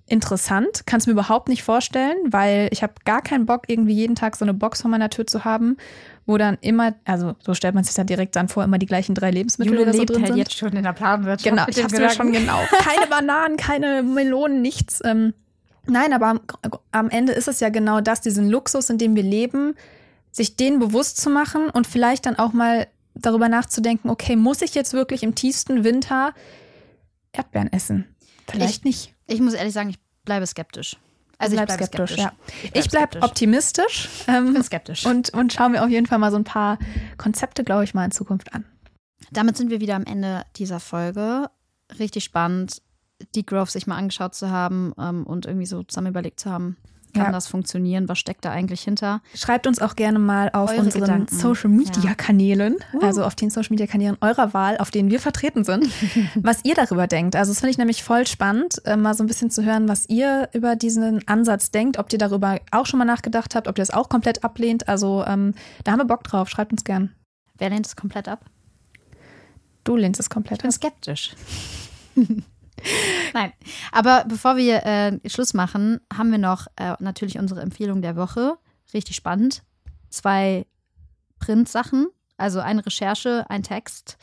interessant. 0.07 0.87
Kann 0.87 1.01
es 1.01 1.07
mir 1.07 1.13
überhaupt 1.13 1.49
nicht 1.49 1.63
vorstellen, 1.63 2.17
weil 2.27 2.69
ich 2.73 2.83
habe 2.83 2.93
gar 3.05 3.23
keinen 3.23 3.47
Bock, 3.47 3.65
irgendwie 3.69 3.95
jeden 3.95 4.15
Tag 4.15 4.37
so 4.37 4.45
eine 4.45 4.53
Box 4.53 4.83
vor 4.83 4.91
meiner 4.91 5.09
Tür 5.09 5.27
zu 5.27 5.45
haben, 5.45 5.79
wo 6.27 6.37
dann 6.37 6.59
immer, 6.61 6.95
also 7.05 7.35
so 7.41 7.55
stellt 7.55 7.75
man 7.75 7.85
sich 7.85 7.95
dann 7.95 8.07
direkt 8.07 8.37
dann 8.37 8.49
vor, 8.49 8.65
immer 8.65 8.79
die 8.79 8.87
gleichen 8.87 9.15
drei 9.15 9.31
Lebensmittel 9.31 9.73
Jule 9.73 9.85
oder 9.85 9.95
so 9.95 10.05
drin 10.05 10.19
halt 10.19 10.29
sind. 10.29 10.37
jetzt 10.37 10.57
schon 10.57 10.73
in 10.73 10.83
der 10.83 10.93
Planwirtschaft. 10.93 11.45
Genau, 11.45 11.65
ich 11.69 11.83
habe 11.83 12.11
schon 12.11 12.33
genau. 12.33 12.59
Keine 12.79 13.07
Bananen, 13.07 13.57
keine 13.57 14.03
Melonen, 14.03 14.61
nichts. 14.61 15.01
Ähm, 15.05 15.33
nein, 15.87 16.13
aber 16.13 16.27
am, 16.27 16.41
am 16.93 17.09
Ende 17.09 17.33
ist 17.33 17.49
es 17.49 17.61
ja 17.61 17.71
genau 17.71 18.03
das, 18.03 18.21
diesen 18.21 18.51
Luxus, 18.51 18.91
in 18.91 18.99
dem 18.99 19.17
wir 19.17 19.23
leben, 19.23 19.75
sich 20.33 20.57
den 20.57 20.81
bewusst 20.81 21.19
zu 21.19 21.31
machen 21.31 21.71
und 21.71 21.87
vielleicht 21.87 22.27
dann 22.27 22.37
auch 22.37 22.53
mal 22.53 22.89
darüber 23.15 23.49
nachzudenken, 23.49 24.11
okay, 24.11 24.37
muss 24.37 24.63
ich 24.63 24.75
jetzt 24.75 24.93
wirklich 24.93 25.23
im 25.23 25.35
tiefsten 25.35 25.85
Winter 25.85 26.35
Erdbeeren 27.33 27.73
essen? 27.73 28.15
Vielleicht 28.49 28.79
ich, 28.79 28.85
nicht. 28.85 29.15
Ich 29.27 29.41
muss 29.41 29.55
ehrlich 29.55 29.73
sagen, 29.73 29.91
ich 29.91 29.99
bleibe 30.25 30.47
skeptisch. 30.47 30.97
Also 31.39 31.57
ich 31.57 31.63
bleibe 31.63 31.85
skeptisch, 31.85 32.13
skeptisch, 32.13 32.19
ja. 32.19 32.33
Ich 32.73 32.89
bleibe 32.89 33.19
bleib 33.19 33.25
optimistisch. 33.25 34.09
Ähm, 34.29 34.49
ich 34.49 34.53
bin 34.55 34.63
skeptisch. 34.63 35.05
Und, 35.05 35.31
und 35.31 35.53
schaue 35.53 35.71
mir 35.71 35.83
auf 35.83 35.91
jeden 35.91 36.07
Fall 36.07 36.19
mal 36.19 36.31
so 36.31 36.37
ein 36.37 36.45
paar 36.45 36.79
Konzepte, 37.19 37.65
glaube 37.65 37.85
ich, 37.85 37.95
mal 37.95 38.05
in 38.05 38.11
Zukunft 38.11 38.55
an. 38.55 38.65
Damit 39.33 39.57
sind 39.57 39.71
wir 39.71 39.81
wieder 39.81 39.97
am 39.97 40.05
Ende 40.05 40.45
dieser 40.57 40.81
Folge. 40.81 41.51
Richtig 41.99 42.25
spannend, 42.25 42.83
die 43.35 43.45
Growth 43.45 43.71
sich 43.71 43.87
mal 43.87 43.97
angeschaut 43.97 44.35
zu 44.35 44.51
haben 44.51 44.93
ähm, 44.99 45.27
und 45.27 45.47
irgendwie 45.47 45.67
so 45.67 45.83
zusammen 45.83 46.09
überlegt 46.09 46.41
zu 46.41 46.51
haben, 46.51 46.77
kann 47.15 47.27
ja. 47.27 47.33
das 47.33 47.47
funktionieren? 47.47 48.09
Was 48.09 48.19
steckt 48.19 48.45
da 48.45 48.51
eigentlich 48.51 48.83
hinter? 48.83 49.23
Schreibt 49.35 49.67
uns 49.67 49.81
auch 49.81 49.97
gerne 49.97 50.19
mal 50.19 50.51
auf 50.53 50.71
Eure 50.71 50.81
unseren 50.81 51.01
Gedanken. 51.01 51.35
Social 51.37 51.71
Media 51.71 52.15
Kanälen, 52.15 52.77
ja. 52.93 52.99
uh. 52.99 53.05
also 53.05 53.25
auf 53.25 53.35
den 53.35 53.51
Social 53.51 53.71
Media 53.71 53.87
Kanälen 53.87 54.17
eurer 54.21 54.53
Wahl, 54.53 54.77
auf 54.79 54.91
denen 54.91 55.11
wir 55.11 55.21
vertreten 55.21 55.65
sind, 55.65 55.89
was 56.35 56.61
ihr 56.65 56.75
darüber 56.75 57.07
denkt. 57.07 57.37
Also 57.37 57.53
das 57.53 57.61
finde 57.61 57.71
ich 57.71 57.79
nämlich 57.79 58.03
voll 58.03 58.27
spannend, 58.27 58.85
äh, 58.85 58.97
mal 58.97 59.15
so 59.15 59.25
ein 59.25 59.27
bisschen 59.27 59.51
zu 59.51 59.65
hören, 59.65 59.89
was 59.89 60.09
ihr 60.09 60.49
über 60.53 60.77
diesen 60.77 61.27
Ansatz 61.27 61.71
denkt, 61.71 61.99
ob 61.99 62.13
ihr 62.13 62.19
darüber 62.19 62.59
auch 62.71 62.87
schon 62.87 62.99
mal 62.99 63.05
nachgedacht 63.05 63.55
habt, 63.55 63.69
ob 63.69 63.79
ihr 63.79 63.83
das 63.83 63.91
auch 63.91 64.09
komplett 64.09 64.45
ablehnt. 64.45 64.89
Also 64.89 65.25
ähm, 65.27 65.55
da 65.85 65.93
haben 65.93 66.01
wir 66.01 66.05
Bock 66.05 66.25
drauf. 66.25 66.49
Schreibt 66.49 66.73
uns 66.73 66.85
gern. 66.85 67.15
Wer 67.57 67.71
lehnt 67.71 67.87
es 67.87 67.97
komplett 67.97 68.29
ab? 68.29 68.45
Du 69.85 69.97
lehnst 69.97 70.19
es 70.19 70.31
komplett 70.31 70.61
ab. 70.61 70.71
Ich 70.71 70.81
bin 70.81 70.91
skeptisch. 70.91 71.35
Nein, 73.33 73.53
aber 73.93 74.25
bevor 74.29 74.57
wir 74.57 74.85
äh, 74.85 75.19
Schluss 75.29 75.55
machen, 75.55 76.01
haben 76.13 76.31
wir 76.31 76.39
noch 76.39 76.67
äh, 76.77 76.95
natürlich 77.01 77.39
unsere 77.39 77.61
Empfehlung 77.61 78.03
der 78.03 78.17
Woche. 78.17 78.57
Richtig 78.93 79.17
spannend. 79.17 79.63
Zwei 80.11 80.67
Print-Sachen, 81.39 82.07
also 82.37 82.61
eine 82.61 82.85
Recherche, 82.85 83.45
ein 83.49 83.63
Text. 83.63 84.17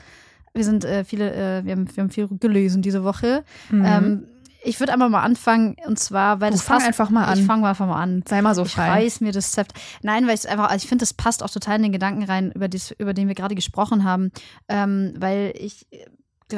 Wir 0.54 0.64
sind 0.64 0.86
äh, 0.86 1.04
viele, 1.04 1.34
äh, 1.34 1.66
wir, 1.66 1.74
haben, 1.74 1.96
wir 1.96 2.04
haben 2.04 2.10
viel 2.10 2.28
gelesen 2.28 2.82
diese 2.82 3.04
Woche. 3.04 3.44
Mhm. 3.70 3.86
Ähm, 3.86 4.28
ich 4.64 4.80
würde 4.80 4.94
einfach 4.94 5.10
mal 5.10 5.24
anfangen 5.24 5.76
und 5.86 5.98
zwar, 5.98 6.40
weil 6.40 6.52
du 6.52 6.58
das 6.58 6.66
fang 6.66 6.78
passt. 6.78 6.88
einfach 6.88 7.10
mal 7.10 7.26
an. 7.26 7.40
Ich 7.40 7.46
fange 7.46 7.68
einfach 7.68 7.88
mal 7.88 8.02
an. 8.02 8.24
Sei 8.28 8.42
mal 8.42 8.54
so 8.54 8.66
frei. 8.66 8.86
Ich 8.86 9.14
reiß 9.14 9.22
mir 9.22 9.32
das 9.32 9.54
Zepter. 9.54 9.80
Nein, 10.04 10.28
weil 10.28 10.36
ich 10.36 10.48
einfach, 10.48 10.70
also 10.70 10.84
ich 10.84 10.88
finde, 10.88 11.04
das 11.04 11.14
passt 11.14 11.42
auch 11.42 11.50
total 11.50 11.78
in 11.78 11.84
den 11.84 11.92
Gedanken 11.92 12.24
rein, 12.24 12.52
über, 12.52 12.68
dies, 12.68 12.92
über 12.92 13.14
den 13.14 13.28
wir 13.28 13.36
gerade 13.36 13.56
gesprochen 13.56 14.04
haben, 14.04 14.32
ähm, 14.70 15.14
weil 15.18 15.54
ich 15.58 15.88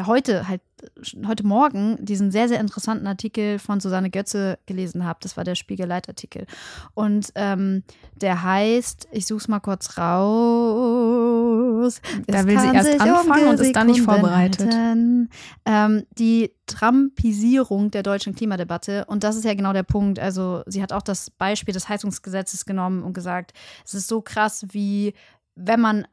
heute 0.01 0.47
halt 0.47 0.61
heute 1.25 1.45
Morgen 1.45 1.97
diesen 2.03 2.31
sehr, 2.31 2.47
sehr 2.47 2.59
interessanten 2.59 3.07
Artikel 3.07 3.59
von 3.59 3.79
Susanne 3.79 4.09
Götze 4.09 4.59
gelesen 4.65 5.05
habe. 5.05 5.19
Das 5.21 5.37
war 5.37 5.43
der 5.43 5.55
Spiegelleitartikel. 5.55 6.45
Und 6.93 7.31
ähm, 7.35 7.83
der 8.15 8.43
heißt, 8.43 9.07
ich 9.11 9.25
suche 9.25 9.39
es 9.39 9.47
mal 9.47 9.59
kurz 9.59 9.97
raus. 9.97 12.01
Da 12.27 12.45
will 12.45 12.59
sie 12.59 12.73
erst 12.73 12.99
anfangen 12.99 13.47
und 13.47 13.59
ist 13.59 13.75
dann 13.75 13.87
nicht 13.87 14.01
vorbereitet. 14.01 14.73
Ähm, 15.65 16.05
die 16.17 16.51
Trumpisierung 16.67 17.91
der 17.91 18.03
deutschen 18.03 18.35
Klimadebatte. 18.35 19.05
Und 19.05 19.23
das 19.23 19.35
ist 19.35 19.45
ja 19.45 19.53
genau 19.53 19.73
der 19.73 19.83
Punkt. 19.83 20.19
Also 20.19 20.63
sie 20.65 20.81
hat 20.81 20.93
auch 20.93 21.01
das 21.01 21.29
Beispiel 21.29 21.73
des 21.73 21.89
Heizungsgesetzes 21.89 22.65
genommen 22.65 23.03
und 23.03 23.13
gesagt, 23.13 23.53
es 23.85 23.93
ist 23.93 24.07
so 24.07 24.21
krass, 24.21 24.65
wie 24.71 25.13
wenn 25.55 25.79
man 25.79 26.07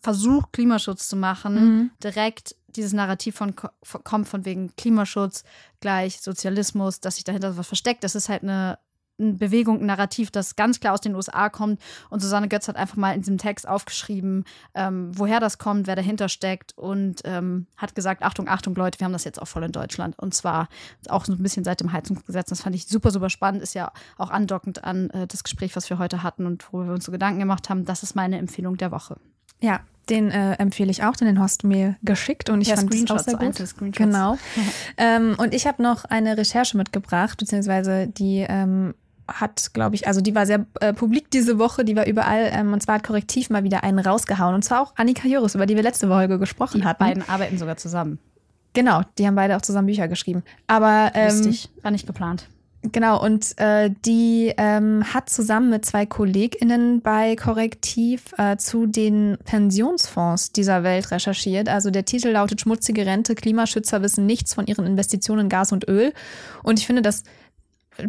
versucht, 0.00 0.52
Klimaschutz 0.52 1.08
zu 1.08 1.16
machen, 1.16 1.54
mhm. 1.54 1.90
direkt 2.02 2.54
dieses 2.76 2.92
Narrativ 2.92 3.36
von, 3.36 3.54
von, 3.82 4.04
kommt 4.04 4.28
von 4.28 4.44
wegen 4.44 4.74
Klimaschutz 4.76 5.44
gleich 5.80 6.20
Sozialismus, 6.20 7.00
dass 7.00 7.16
sich 7.16 7.24
dahinter 7.24 7.56
was 7.56 7.66
versteckt. 7.66 8.04
Das 8.04 8.14
ist 8.14 8.28
halt 8.28 8.42
eine, 8.42 8.78
eine, 9.18 9.32
Bewegung, 9.32 9.80
ein 9.80 9.86
Narrativ, 9.86 10.30
das 10.30 10.56
ganz 10.56 10.78
klar 10.78 10.92
aus 10.92 11.00
den 11.00 11.14
USA 11.14 11.48
kommt. 11.48 11.80
Und 12.10 12.20
Susanne 12.20 12.48
Götz 12.48 12.68
hat 12.68 12.76
einfach 12.76 12.96
mal 12.96 13.14
in 13.14 13.22
diesem 13.22 13.38
Text 13.38 13.66
aufgeschrieben, 13.66 14.44
ähm, 14.74 15.10
woher 15.14 15.40
das 15.40 15.58
kommt, 15.58 15.86
wer 15.86 15.96
dahinter 15.96 16.28
steckt 16.28 16.76
und 16.76 17.22
ähm, 17.24 17.66
hat 17.76 17.94
gesagt, 17.94 18.22
Achtung, 18.22 18.48
Achtung, 18.48 18.74
Leute, 18.74 19.00
wir 19.00 19.06
haben 19.06 19.12
das 19.12 19.24
jetzt 19.24 19.40
auch 19.40 19.48
voll 19.48 19.64
in 19.64 19.72
Deutschland. 19.72 20.18
Und 20.18 20.34
zwar 20.34 20.68
auch 21.08 21.24
so 21.24 21.32
ein 21.32 21.42
bisschen 21.42 21.64
seit 21.64 21.80
dem 21.80 21.92
Heizungsgesetz. 21.92 22.50
Das 22.50 22.62
fand 22.62 22.76
ich 22.76 22.86
super, 22.86 23.10
super 23.10 23.30
spannend. 23.30 23.62
Ist 23.62 23.74
ja 23.74 23.90
auch 24.18 24.30
andockend 24.30 24.84
an 24.84 25.10
äh, 25.10 25.26
das 25.26 25.44
Gespräch, 25.44 25.74
was 25.76 25.88
wir 25.88 25.98
heute 25.98 26.22
hatten 26.22 26.46
und 26.46 26.72
wo 26.72 26.84
wir 26.84 26.92
uns 26.92 27.04
so 27.06 27.12
Gedanken 27.12 27.40
gemacht 27.40 27.70
haben. 27.70 27.86
Das 27.86 28.02
ist 28.02 28.14
meine 28.14 28.38
Empfehlung 28.38 28.76
der 28.76 28.90
Woche. 28.90 29.16
Ja, 29.60 29.80
Den 30.08 30.30
äh, 30.30 30.52
empfehle 30.54 30.90
ich 30.90 31.02
auch, 31.02 31.16
denn 31.16 31.26
den 31.26 31.40
hast 31.40 31.62
du 31.64 31.66
mir 31.66 31.96
geschickt 32.02 32.48
und 32.48 32.60
ich 32.60 32.68
Ja, 32.68 32.76
fand 32.76 32.94
es 32.94 33.10
auch 33.10 33.18
sehr 33.18 33.36
gut. 33.36 33.96
Genau. 33.96 34.38
ähm, 34.96 35.34
und 35.38 35.52
ich 35.52 35.66
habe 35.66 35.82
noch 35.82 36.04
eine 36.04 36.36
Recherche 36.38 36.76
mitgebracht, 36.76 37.38
beziehungsweise 37.38 38.06
die 38.06 38.46
ähm, 38.48 38.94
hat, 39.26 39.74
glaube 39.74 39.96
ich, 39.96 40.06
also 40.06 40.20
die 40.20 40.34
war 40.36 40.46
sehr 40.46 40.64
äh, 40.80 40.92
publik 40.92 41.30
diese 41.32 41.58
Woche, 41.58 41.84
die 41.84 41.96
war 41.96 42.06
überall 42.06 42.50
ähm, 42.52 42.72
und 42.72 42.80
zwar 42.82 42.96
hat 42.96 43.02
Korrektiv 43.02 43.50
mal 43.50 43.64
wieder 43.64 43.82
einen 43.82 43.98
rausgehauen 43.98 44.54
und 44.54 44.62
zwar 44.62 44.82
auch 44.82 44.92
Annika 44.96 45.26
Juris, 45.26 45.56
über 45.56 45.66
die 45.66 45.74
wir 45.74 45.82
letzte 45.82 46.06
Folge 46.06 46.38
gesprochen 46.38 46.82
Die 46.82 46.86
hatten. 46.86 47.02
beiden 47.02 47.28
arbeiten 47.28 47.58
sogar 47.58 47.76
zusammen. 47.76 48.20
Genau, 48.74 49.02
die 49.18 49.26
haben 49.26 49.34
beide 49.34 49.56
auch 49.56 49.62
zusammen 49.62 49.86
Bücher 49.86 50.06
geschrieben. 50.06 50.44
Aber 50.68 51.10
ähm, 51.14 51.30
Lustig. 51.30 51.70
War 51.82 51.90
nicht 51.90 52.06
geplant. 52.06 52.46
Genau, 52.92 53.22
und 53.22 53.58
äh, 53.58 53.90
die 54.04 54.52
ähm, 54.56 55.02
hat 55.12 55.30
zusammen 55.30 55.70
mit 55.70 55.84
zwei 55.84 56.06
KollegInnen 56.06 57.00
bei 57.00 57.36
Korrektiv 57.36 58.34
äh, 58.38 58.56
zu 58.56 58.86
den 58.86 59.38
Pensionsfonds 59.44 60.52
dieser 60.52 60.82
Welt 60.82 61.10
recherchiert. 61.10 61.68
Also 61.68 61.90
der 61.90 62.04
Titel 62.04 62.28
lautet 62.28 62.60
Schmutzige 62.60 63.06
Rente, 63.06 63.34
Klimaschützer 63.34 64.02
wissen 64.02 64.26
nichts 64.26 64.54
von 64.54 64.66
ihren 64.66 64.86
Investitionen 64.86 65.42
in 65.42 65.48
Gas 65.48 65.72
und 65.72 65.88
Öl. 65.88 66.12
Und 66.62 66.78
ich 66.78 66.86
finde, 66.86 67.02
das 67.02 67.24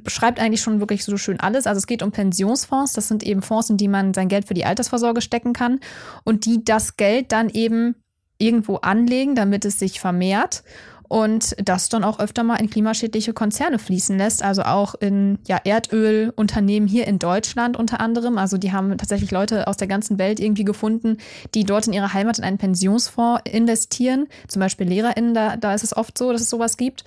beschreibt 0.03 0.39
eigentlich 0.39 0.61
schon 0.61 0.79
wirklich 0.79 1.03
so 1.03 1.17
schön 1.17 1.39
alles. 1.39 1.65
Also 1.65 1.79
es 1.79 1.87
geht 1.87 2.03
um 2.03 2.11
Pensionsfonds. 2.11 2.93
Das 2.93 3.07
sind 3.07 3.23
eben 3.23 3.41
Fonds, 3.41 3.69
in 3.69 3.77
die 3.77 3.87
man 3.87 4.13
sein 4.13 4.27
Geld 4.27 4.47
für 4.47 4.53
die 4.53 4.65
Altersvorsorge 4.65 5.21
stecken 5.21 5.53
kann 5.53 5.79
und 6.23 6.45
die 6.45 6.63
das 6.63 6.97
Geld 6.97 7.31
dann 7.31 7.49
eben 7.49 7.95
irgendwo 8.37 8.75
anlegen, 8.75 9.35
damit 9.35 9.65
es 9.65 9.79
sich 9.79 9.99
vermehrt 9.99 10.63
und 11.07 11.55
das 11.63 11.89
dann 11.89 12.03
auch 12.03 12.19
öfter 12.19 12.43
mal 12.43 12.57
in 12.57 12.69
klimaschädliche 12.69 13.33
Konzerne 13.33 13.79
fließen 13.79 14.17
lässt, 14.17 14.43
also 14.43 14.63
auch 14.63 14.95
in 14.95 15.39
ja, 15.47 15.57
Erdölunternehmen 15.63 16.87
hier 16.87 17.07
in 17.07 17.19
Deutschland 17.19 17.77
unter 17.77 17.99
anderem. 17.99 18.37
Also 18.37 18.57
die 18.57 18.71
haben 18.71 18.97
tatsächlich 18.97 19.31
Leute 19.31 19.67
aus 19.67 19.77
der 19.77 19.87
ganzen 19.87 20.19
Welt 20.19 20.39
irgendwie 20.39 20.65
gefunden, 20.65 21.17
die 21.53 21.63
dort 21.63 21.87
in 21.87 21.93
ihrer 21.93 22.13
Heimat 22.13 22.37
in 22.37 22.43
einen 22.43 22.57
Pensionsfonds 22.57 23.41
investieren. 23.49 24.27
Zum 24.47 24.59
Beispiel 24.59 24.87
LehrerInnen, 24.87 25.33
da, 25.33 25.57
da 25.57 25.73
ist 25.73 25.83
es 25.83 25.95
oft 25.95 26.17
so, 26.17 26.31
dass 26.31 26.41
es 26.41 26.49
sowas 26.49 26.77
gibt. 26.77 27.03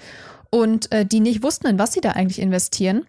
Und 0.50 0.90
äh, 0.92 1.06
die 1.06 1.20
nicht 1.20 1.42
wussten, 1.42 1.66
in 1.68 1.78
was 1.78 1.92
sie 1.92 2.00
da 2.00 2.10
eigentlich 2.10 2.40
investieren. 2.40 3.06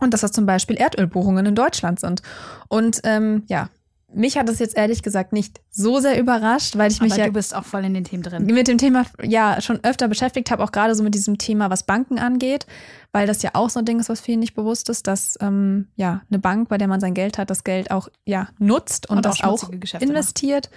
Und 0.00 0.14
dass 0.14 0.22
das 0.22 0.32
zum 0.32 0.46
Beispiel 0.46 0.76
Erdölbohrungen 0.76 1.46
in 1.46 1.54
Deutschland 1.54 2.00
sind. 2.00 2.22
Und 2.68 3.00
ähm, 3.04 3.44
ja, 3.48 3.68
mich 4.12 4.36
hat 4.36 4.48
es 4.48 4.58
jetzt 4.58 4.76
ehrlich 4.76 5.02
gesagt 5.02 5.32
nicht 5.32 5.60
so 5.70 6.00
sehr 6.00 6.18
überrascht, 6.18 6.76
weil 6.76 6.90
ich 6.90 7.00
mich 7.00 7.12
Aber 7.12 7.20
ja 7.20 7.26
du 7.26 7.32
bist 7.32 7.54
auch 7.54 7.64
voll 7.64 7.84
in 7.84 7.94
den 7.94 8.04
Themen 8.04 8.22
drin. 8.22 8.44
mit 8.46 8.68
dem 8.68 8.78
Thema 8.78 9.04
ja 9.22 9.60
schon 9.60 9.82
öfter 9.84 10.08
beschäftigt 10.08 10.50
habe, 10.50 10.62
auch 10.62 10.72
gerade 10.72 10.94
so 10.94 11.02
mit 11.02 11.14
diesem 11.14 11.38
Thema, 11.38 11.70
was 11.70 11.84
Banken 11.84 12.18
angeht, 12.18 12.66
weil 13.12 13.26
das 13.26 13.42
ja 13.42 13.50
auch 13.54 13.70
so 13.70 13.78
ein 13.78 13.84
Ding 13.84 14.00
ist, 14.00 14.08
was 14.08 14.20
vielen 14.20 14.40
nicht 14.40 14.54
bewusst 14.54 14.88
ist, 14.88 15.06
dass 15.06 15.38
ähm, 15.40 15.88
ja 15.96 16.22
eine 16.30 16.38
Bank, 16.38 16.68
bei 16.68 16.78
der 16.78 16.88
man 16.88 17.00
sein 17.00 17.14
Geld 17.14 17.38
hat, 17.38 17.50
das 17.50 17.64
Geld 17.64 17.90
auch 17.90 18.08
ja 18.24 18.48
nutzt 18.58 19.08
und, 19.08 19.18
Und 19.18 19.26
auch 19.26 19.36
das 19.36 19.44
auch 19.44 19.70
Geschäfte 19.70 20.06
investiert. 20.06 20.70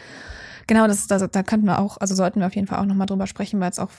Genau, 0.68 0.88
das, 0.88 1.08
das 1.08 1.30
da 1.30 1.44
könnten 1.44 1.66
wir 1.66 1.80
auch, 1.80 1.98
also 1.98 2.16
sollten 2.16 2.40
wir 2.40 2.48
auf 2.48 2.56
jeden 2.56 2.68
Fall 2.68 2.80
auch 2.80 2.86
nochmal 2.86 3.08
drüber 3.08 3.28
sprechen, 3.28 3.60
weil 3.60 3.72
es 3.72 3.80
auch, 3.80 3.90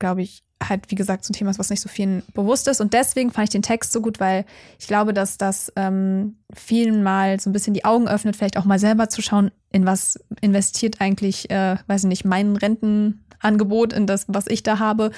glaube 0.00 0.22
ich, 0.22 0.42
halt, 0.62 0.90
wie 0.90 0.94
gesagt, 0.94 1.28
ein 1.28 1.32
Thema 1.32 1.56
was 1.56 1.70
nicht 1.70 1.80
so 1.80 1.88
vielen 1.88 2.22
bewusst 2.34 2.68
ist. 2.68 2.80
Und 2.80 2.92
deswegen 2.92 3.30
fand 3.30 3.44
ich 3.44 3.50
den 3.50 3.62
Text 3.62 3.92
so 3.92 4.00
gut, 4.00 4.20
weil 4.20 4.44
ich 4.78 4.86
glaube, 4.86 5.14
dass 5.14 5.38
das 5.38 5.72
ähm, 5.76 6.36
vielen 6.52 7.02
mal 7.02 7.40
so 7.40 7.48
ein 7.48 7.52
bisschen 7.52 7.74
die 7.74 7.84
Augen 7.84 8.08
öffnet, 8.08 8.36
vielleicht 8.36 8.58
auch 8.58 8.64
mal 8.64 8.78
selber 8.78 9.08
zu 9.08 9.22
schauen, 9.22 9.50
in 9.72 9.86
was 9.86 10.18
investiert 10.40 11.00
eigentlich, 11.00 11.50
äh, 11.50 11.76
weiß 11.86 12.04
ich 12.04 12.08
nicht, 12.08 12.24
mein 12.24 12.56
Rentenangebot, 12.56 13.92
in 13.92 14.06
das, 14.06 14.26
was 14.28 14.46
ich 14.48 14.62
da 14.62 14.78
habe. 14.78 15.12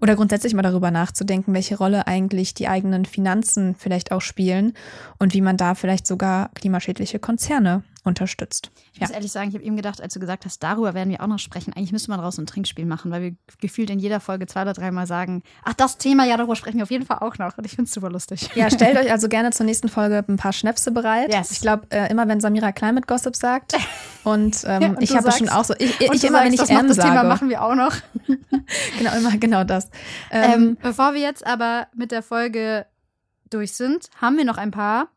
Oder 0.00 0.16
grundsätzlich 0.16 0.54
mal 0.54 0.62
darüber 0.62 0.90
nachzudenken, 0.90 1.52
welche 1.52 1.76
Rolle 1.76 2.06
eigentlich 2.06 2.54
die 2.54 2.68
eigenen 2.68 3.04
Finanzen 3.04 3.74
vielleicht 3.78 4.12
auch 4.12 4.22
spielen 4.22 4.72
und 5.18 5.34
wie 5.34 5.42
man 5.42 5.58
da 5.58 5.74
vielleicht 5.74 6.06
sogar 6.06 6.50
klimaschädliche 6.54 7.18
Konzerne 7.18 7.82
unterstützt. 8.04 8.70
Ich 8.94 9.00
muss 9.00 9.10
ehrlich 9.10 9.30
sagen, 9.30 9.48
ich 9.50 9.54
habe 9.54 9.64
eben 9.64 9.76
gedacht, 9.76 10.00
als 10.00 10.14
du 10.14 10.20
gesagt 10.20 10.44
hast, 10.46 10.62
darüber 10.62 10.94
werden 10.94 11.10
wir 11.10 11.20
auch 11.20 11.26
noch 11.26 11.38
sprechen. 11.38 11.72
Eigentlich 11.74 11.92
müsste 11.92 12.10
man 12.10 12.18
raus 12.20 12.38
ein 12.38 12.46
Trinkspiel 12.46 12.86
machen, 12.86 13.10
weil 13.10 13.22
wir 13.22 13.34
gefühlt 13.60 13.90
in 13.90 13.98
jeder 13.98 14.20
Folge 14.20 14.46
zwei 14.46 14.62
oder 14.62 14.72
dreimal 14.72 15.06
sagen, 15.06 15.42
ach, 15.64 15.74
das 15.74 15.98
Thema, 15.98 16.24
ja, 16.24 16.36
darüber 16.36 16.56
sprechen 16.56 16.78
wir 16.78 16.84
auf 16.84 16.90
jeden 16.90 17.04
Fall 17.04 17.18
auch 17.20 17.36
noch. 17.38 17.58
Und 17.58 17.64
ich 17.66 17.72
finde 17.72 17.84
es 17.88 17.92
super 17.92 18.10
lustig. 18.10 18.48
Ja, 18.54 18.70
stellt 18.70 18.96
euch 18.96 19.10
also 19.12 19.28
gerne 19.28 19.50
zur 19.50 19.66
nächsten 19.66 19.88
Folge 19.88 20.24
ein 20.26 20.36
paar 20.36 20.52
Schnäpse 20.52 20.90
bereit. 20.92 21.32
Yes. 21.32 21.50
Ich 21.50 21.60
glaube, 21.60 21.86
äh, 21.90 22.10
immer 22.10 22.26
wenn 22.28 22.40
Samira 22.40 22.72
Climate 22.72 23.06
Gossip 23.06 23.36
sagt 23.36 23.74
und, 24.24 24.64
ähm, 24.66 24.82
Ja, 24.82 24.88
und 24.88 25.02
ich 25.02 25.14
habe 25.14 25.24
bestimmt 25.26 25.50
sagst- 25.50 25.60
auch 25.60 25.64
so, 25.64 25.74
ich, 25.78 26.00
ich 26.00 26.24
immer, 26.24 26.42
wenn 26.44 26.52
ich 26.52 26.58
sagst, 26.58 26.72
das, 26.72 26.80
M 26.80 26.88
das 26.88 26.96
sage. 26.96 27.08
Thema 27.10 27.24
machen 27.24 27.48
wir 27.48 27.62
auch 27.62 27.74
noch. 27.74 27.94
Genau, 28.98 29.16
immer 29.16 29.36
genau 29.38 29.64
das. 29.64 29.90
Ähm, 30.30 30.52
Ähm, 30.52 30.78
bevor 30.80 31.14
wir 31.14 31.20
jetzt 31.20 31.44
aber 31.46 31.88
mit 31.94 32.12
der 32.12 32.22
Folge 32.22 32.86
durch 33.50 33.72
sind, 33.72 34.08
haben 34.20 34.36
wir 34.36 34.44
noch 34.44 34.58
ein 34.58 34.70
paar 34.70 35.08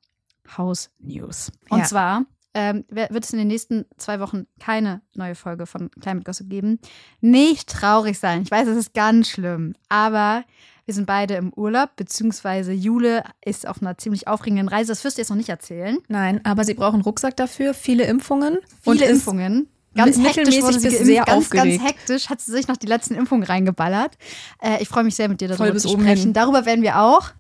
House 0.57 0.89
News. 0.99 1.51
Und 1.69 1.79
Ja. 1.79 1.85
zwar 1.85 2.25
ähm, 2.53 2.85
wird 2.89 3.23
es 3.23 3.31
in 3.31 3.39
den 3.39 3.47
nächsten 3.47 3.85
zwei 3.97 4.19
Wochen 4.19 4.45
keine 4.59 5.01
neue 5.15 5.35
Folge 5.35 5.65
von 5.65 5.89
Climate 5.99 6.23
Gossip 6.23 6.49
geben. 6.49 6.79
Nicht 7.21 7.69
traurig 7.69 8.19
sein. 8.19 8.43
Ich 8.43 8.51
weiß, 8.51 8.67
es 8.67 8.77
ist 8.77 8.93
ganz 8.93 9.29
schlimm. 9.29 9.75
Aber 9.89 10.43
wir 10.85 10.93
sind 10.93 11.07
beide 11.07 11.35
im 11.35 11.53
Urlaub, 11.53 11.95
beziehungsweise 11.95 12.73
Jule 12.73 13.23
ist 13.43 13.67
auf 13.67 13.81
einer 13.81 13.97
ziemlich 13.97 14.27
aufregenden 14.27 14.67
Reise. 14.67 14.91
Das 14.91 15.03
wirst 15.03 15.17
du 15.17 15.21
jetzt 15.21 15.29
noch 15.29 15.37
nicht 15.37 15.49
erzählen. 15.49 15.97
nein, 16.09 16.41
aber 16.43 16.63
sie 16.65 16.73
brauchen 16.73 16.95
einen 16.95 17.03
Rucksack 17.03 17.37
dafür, 17.37 17.73
viele 17.73 18.03
Impfungen 18.03 18.57
Viele 18.81 19.05
Impfungen. 19.05 19.69
Ganz 19.95 20.17
hektisch 20.17 20.61
wurde 20.61 20.79
sie 20.79 20.89
geimpft. 20.89 21.05
sehr 21.05 21.23
ganz, 21.23 21.45
aufgeregt. 21.45 21.79
ganz 21.79 21.89
hektisch 21.89 22.29
hat 22.29 22.41
sie 22.41 22.51
sich 22.51 22.67
noch 22.67 22.77
die 22.77 22.87
letzten 22.87 23.13
Impfungen 23.13 23.43
reingeballert. 23.43 24.17
Äh, 24.61 24.81
ich 24.81 24.89
freue 24.89 25.03
mich 25.03 25.15
sehr, 25.15 25.29
mit 25.29 25.39
dir 25.39 25.47
darüber 25.47 25.77
zu 25.77 25.89
sprechen. 25.89 26.33
Darüber 26.33 26.65
werden 26.65 26.81
wir 26.81 26.99
auch. 26.99 27.31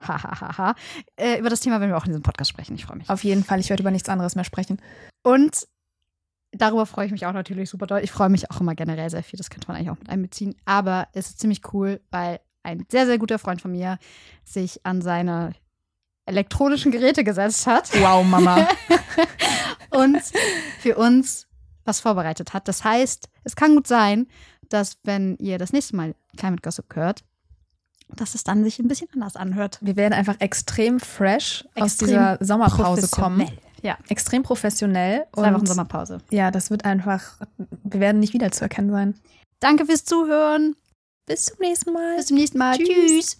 Hahaha. 0.00 0.74
äh, 1.16 1.38
über 1.38 1.50
das 1.50 1.60
Thema 1.60 1.80
werden 1.80 1.90
wir 1.90 1.96
auch 1.96 2.04
in 2.04 2.10
diesem 2.10 2.22
Podcast 2.22 2.50
sprechen. 2.50 2.74
Ich 2.74 2.86
freue 2.86 2.96
mich. 2.96 3.10
Auf 3.10 3.24
jeden 3.24 3.44
Fall, 3.44 3.60
ich 3.60 3.68
werde 3.70 3.82
über 3.82 3.90
nichts 3.90 4.08
anderes 4.08 4.34
mehr 4.34 4.44
sprechen. 4.44 4.80
Und 5.22 5.66
darüber 6.52 6.86
freue 6.86 7.06
ich 7.06 7.12
mich 7.12 7.26
auch 7.26 7.32
natürlich 7.32 7.70
super 7.70 7.86
doll. 7.86 8.00
Ich 8.02 8.10
freue 8.10 8.28
mich 8.28 8.50
auch 8.50 8.60
immer 8.60 8.74
generell 8.74 9.10
sehr 9.10 9.22
viel. 9.22 9.36
Das 9.36 9.50
könnte 9.50 9.68
man 9.68 9.76
eigentlich 9.76 9.90
auch 9.90 9.98
mit 9.98 10.08
einbeziehen. 10.08 10.54
Aber 10.64 11.08
es 11.12 11.28
ist 11.30 11.40
ziemlich 11.40 11.72
cool, 11.72 12.00
weil 12.10 12.40
ein 12.62 12.86
sehr, 12.90 13.06
sehr 13.06 13.18
guter 13.18 13.38
Freund 13.38 13.60
von 13.60 13.72
mir 13.72 13.98
sich 14.44 14.84
an 14.84 15.02
seine 15.02 15.52
elektronischen 16.26 16.92
Geräte 16.92 17.24
gesetzt 17.24 17.66
hat 17.66 17.90
Wow, 18.00 18.24
Mama. 18.24 18.68
und 19.90 20.20
für 20.78 20.96
uns 20.96 21.46
was 21.84 22.00
vorbereitet 22.00 22.52
hat. 22.52 22.68
Das 22.68 22.84
heißt, 22.84 23.28
es 23.44 23.56
kann 23.56 23.74
gut 23.74 23.86
sein, 23.86 24.28
dass 24.68 24.98
wenn 25.02 25.36
ihr 25.38 25.58
das 25.58 25.72
nächste 25.72 25.96
Mal 25.96 26.14
Climate 26.36 26.62
Gossip 26.62 26.94
hört, 26.94 27.24
dass 28.16 28.34
es 28.34 28.44
dann 28.44 28.64
sich 28.64 28.78
ein 28.78 28.88
bisschen 28.88 29.08
anders 29.14 29.36
anhört. 29.36 29.78
Wir 29.80 29.96
werden 29.96 30.12
einfach 30.14 30.36
extrem 30.40 31.00
fresh 31.00 31.64
aus 31.74 31.92
Extrem 31.92 32.08
dieser 32.08 32.38
Sommerpause 32.40 33.08
kommen. 33.08 33.48
Ja, 33.82 33.96
Extrem 34.08 34.42
professionell. 34.42 35.26
zwei 35.34 35.54
Wochen 35.54 35.64
Sommerpause. 35.66 36.18
ja, 36.30 36.50
das 36.50 36.70
wird 36.70 36.84
einfach, 36.84 37.40
wir 37.84 38.00
werden 38.00 38.20
nicht 38.20 38.34
wiederzuerkennen 38.34 38.90
sein. 38.90 39.14
Danke 39.60 39.86
fürs 39.86 40.04
Zuhören. 40.04 40.76
Bis 41.26 41.46
zum 41.46 41.56
nächsten 41.60 41.92
Mal. 41.92 42.16
Bis 42.16 42.26
zum 42.26 42.36
nächsten 42.36 42.58
Mal. 42.58 42.76
Tschüss. 42.76 42.86
Tschüss. 42.88 43.38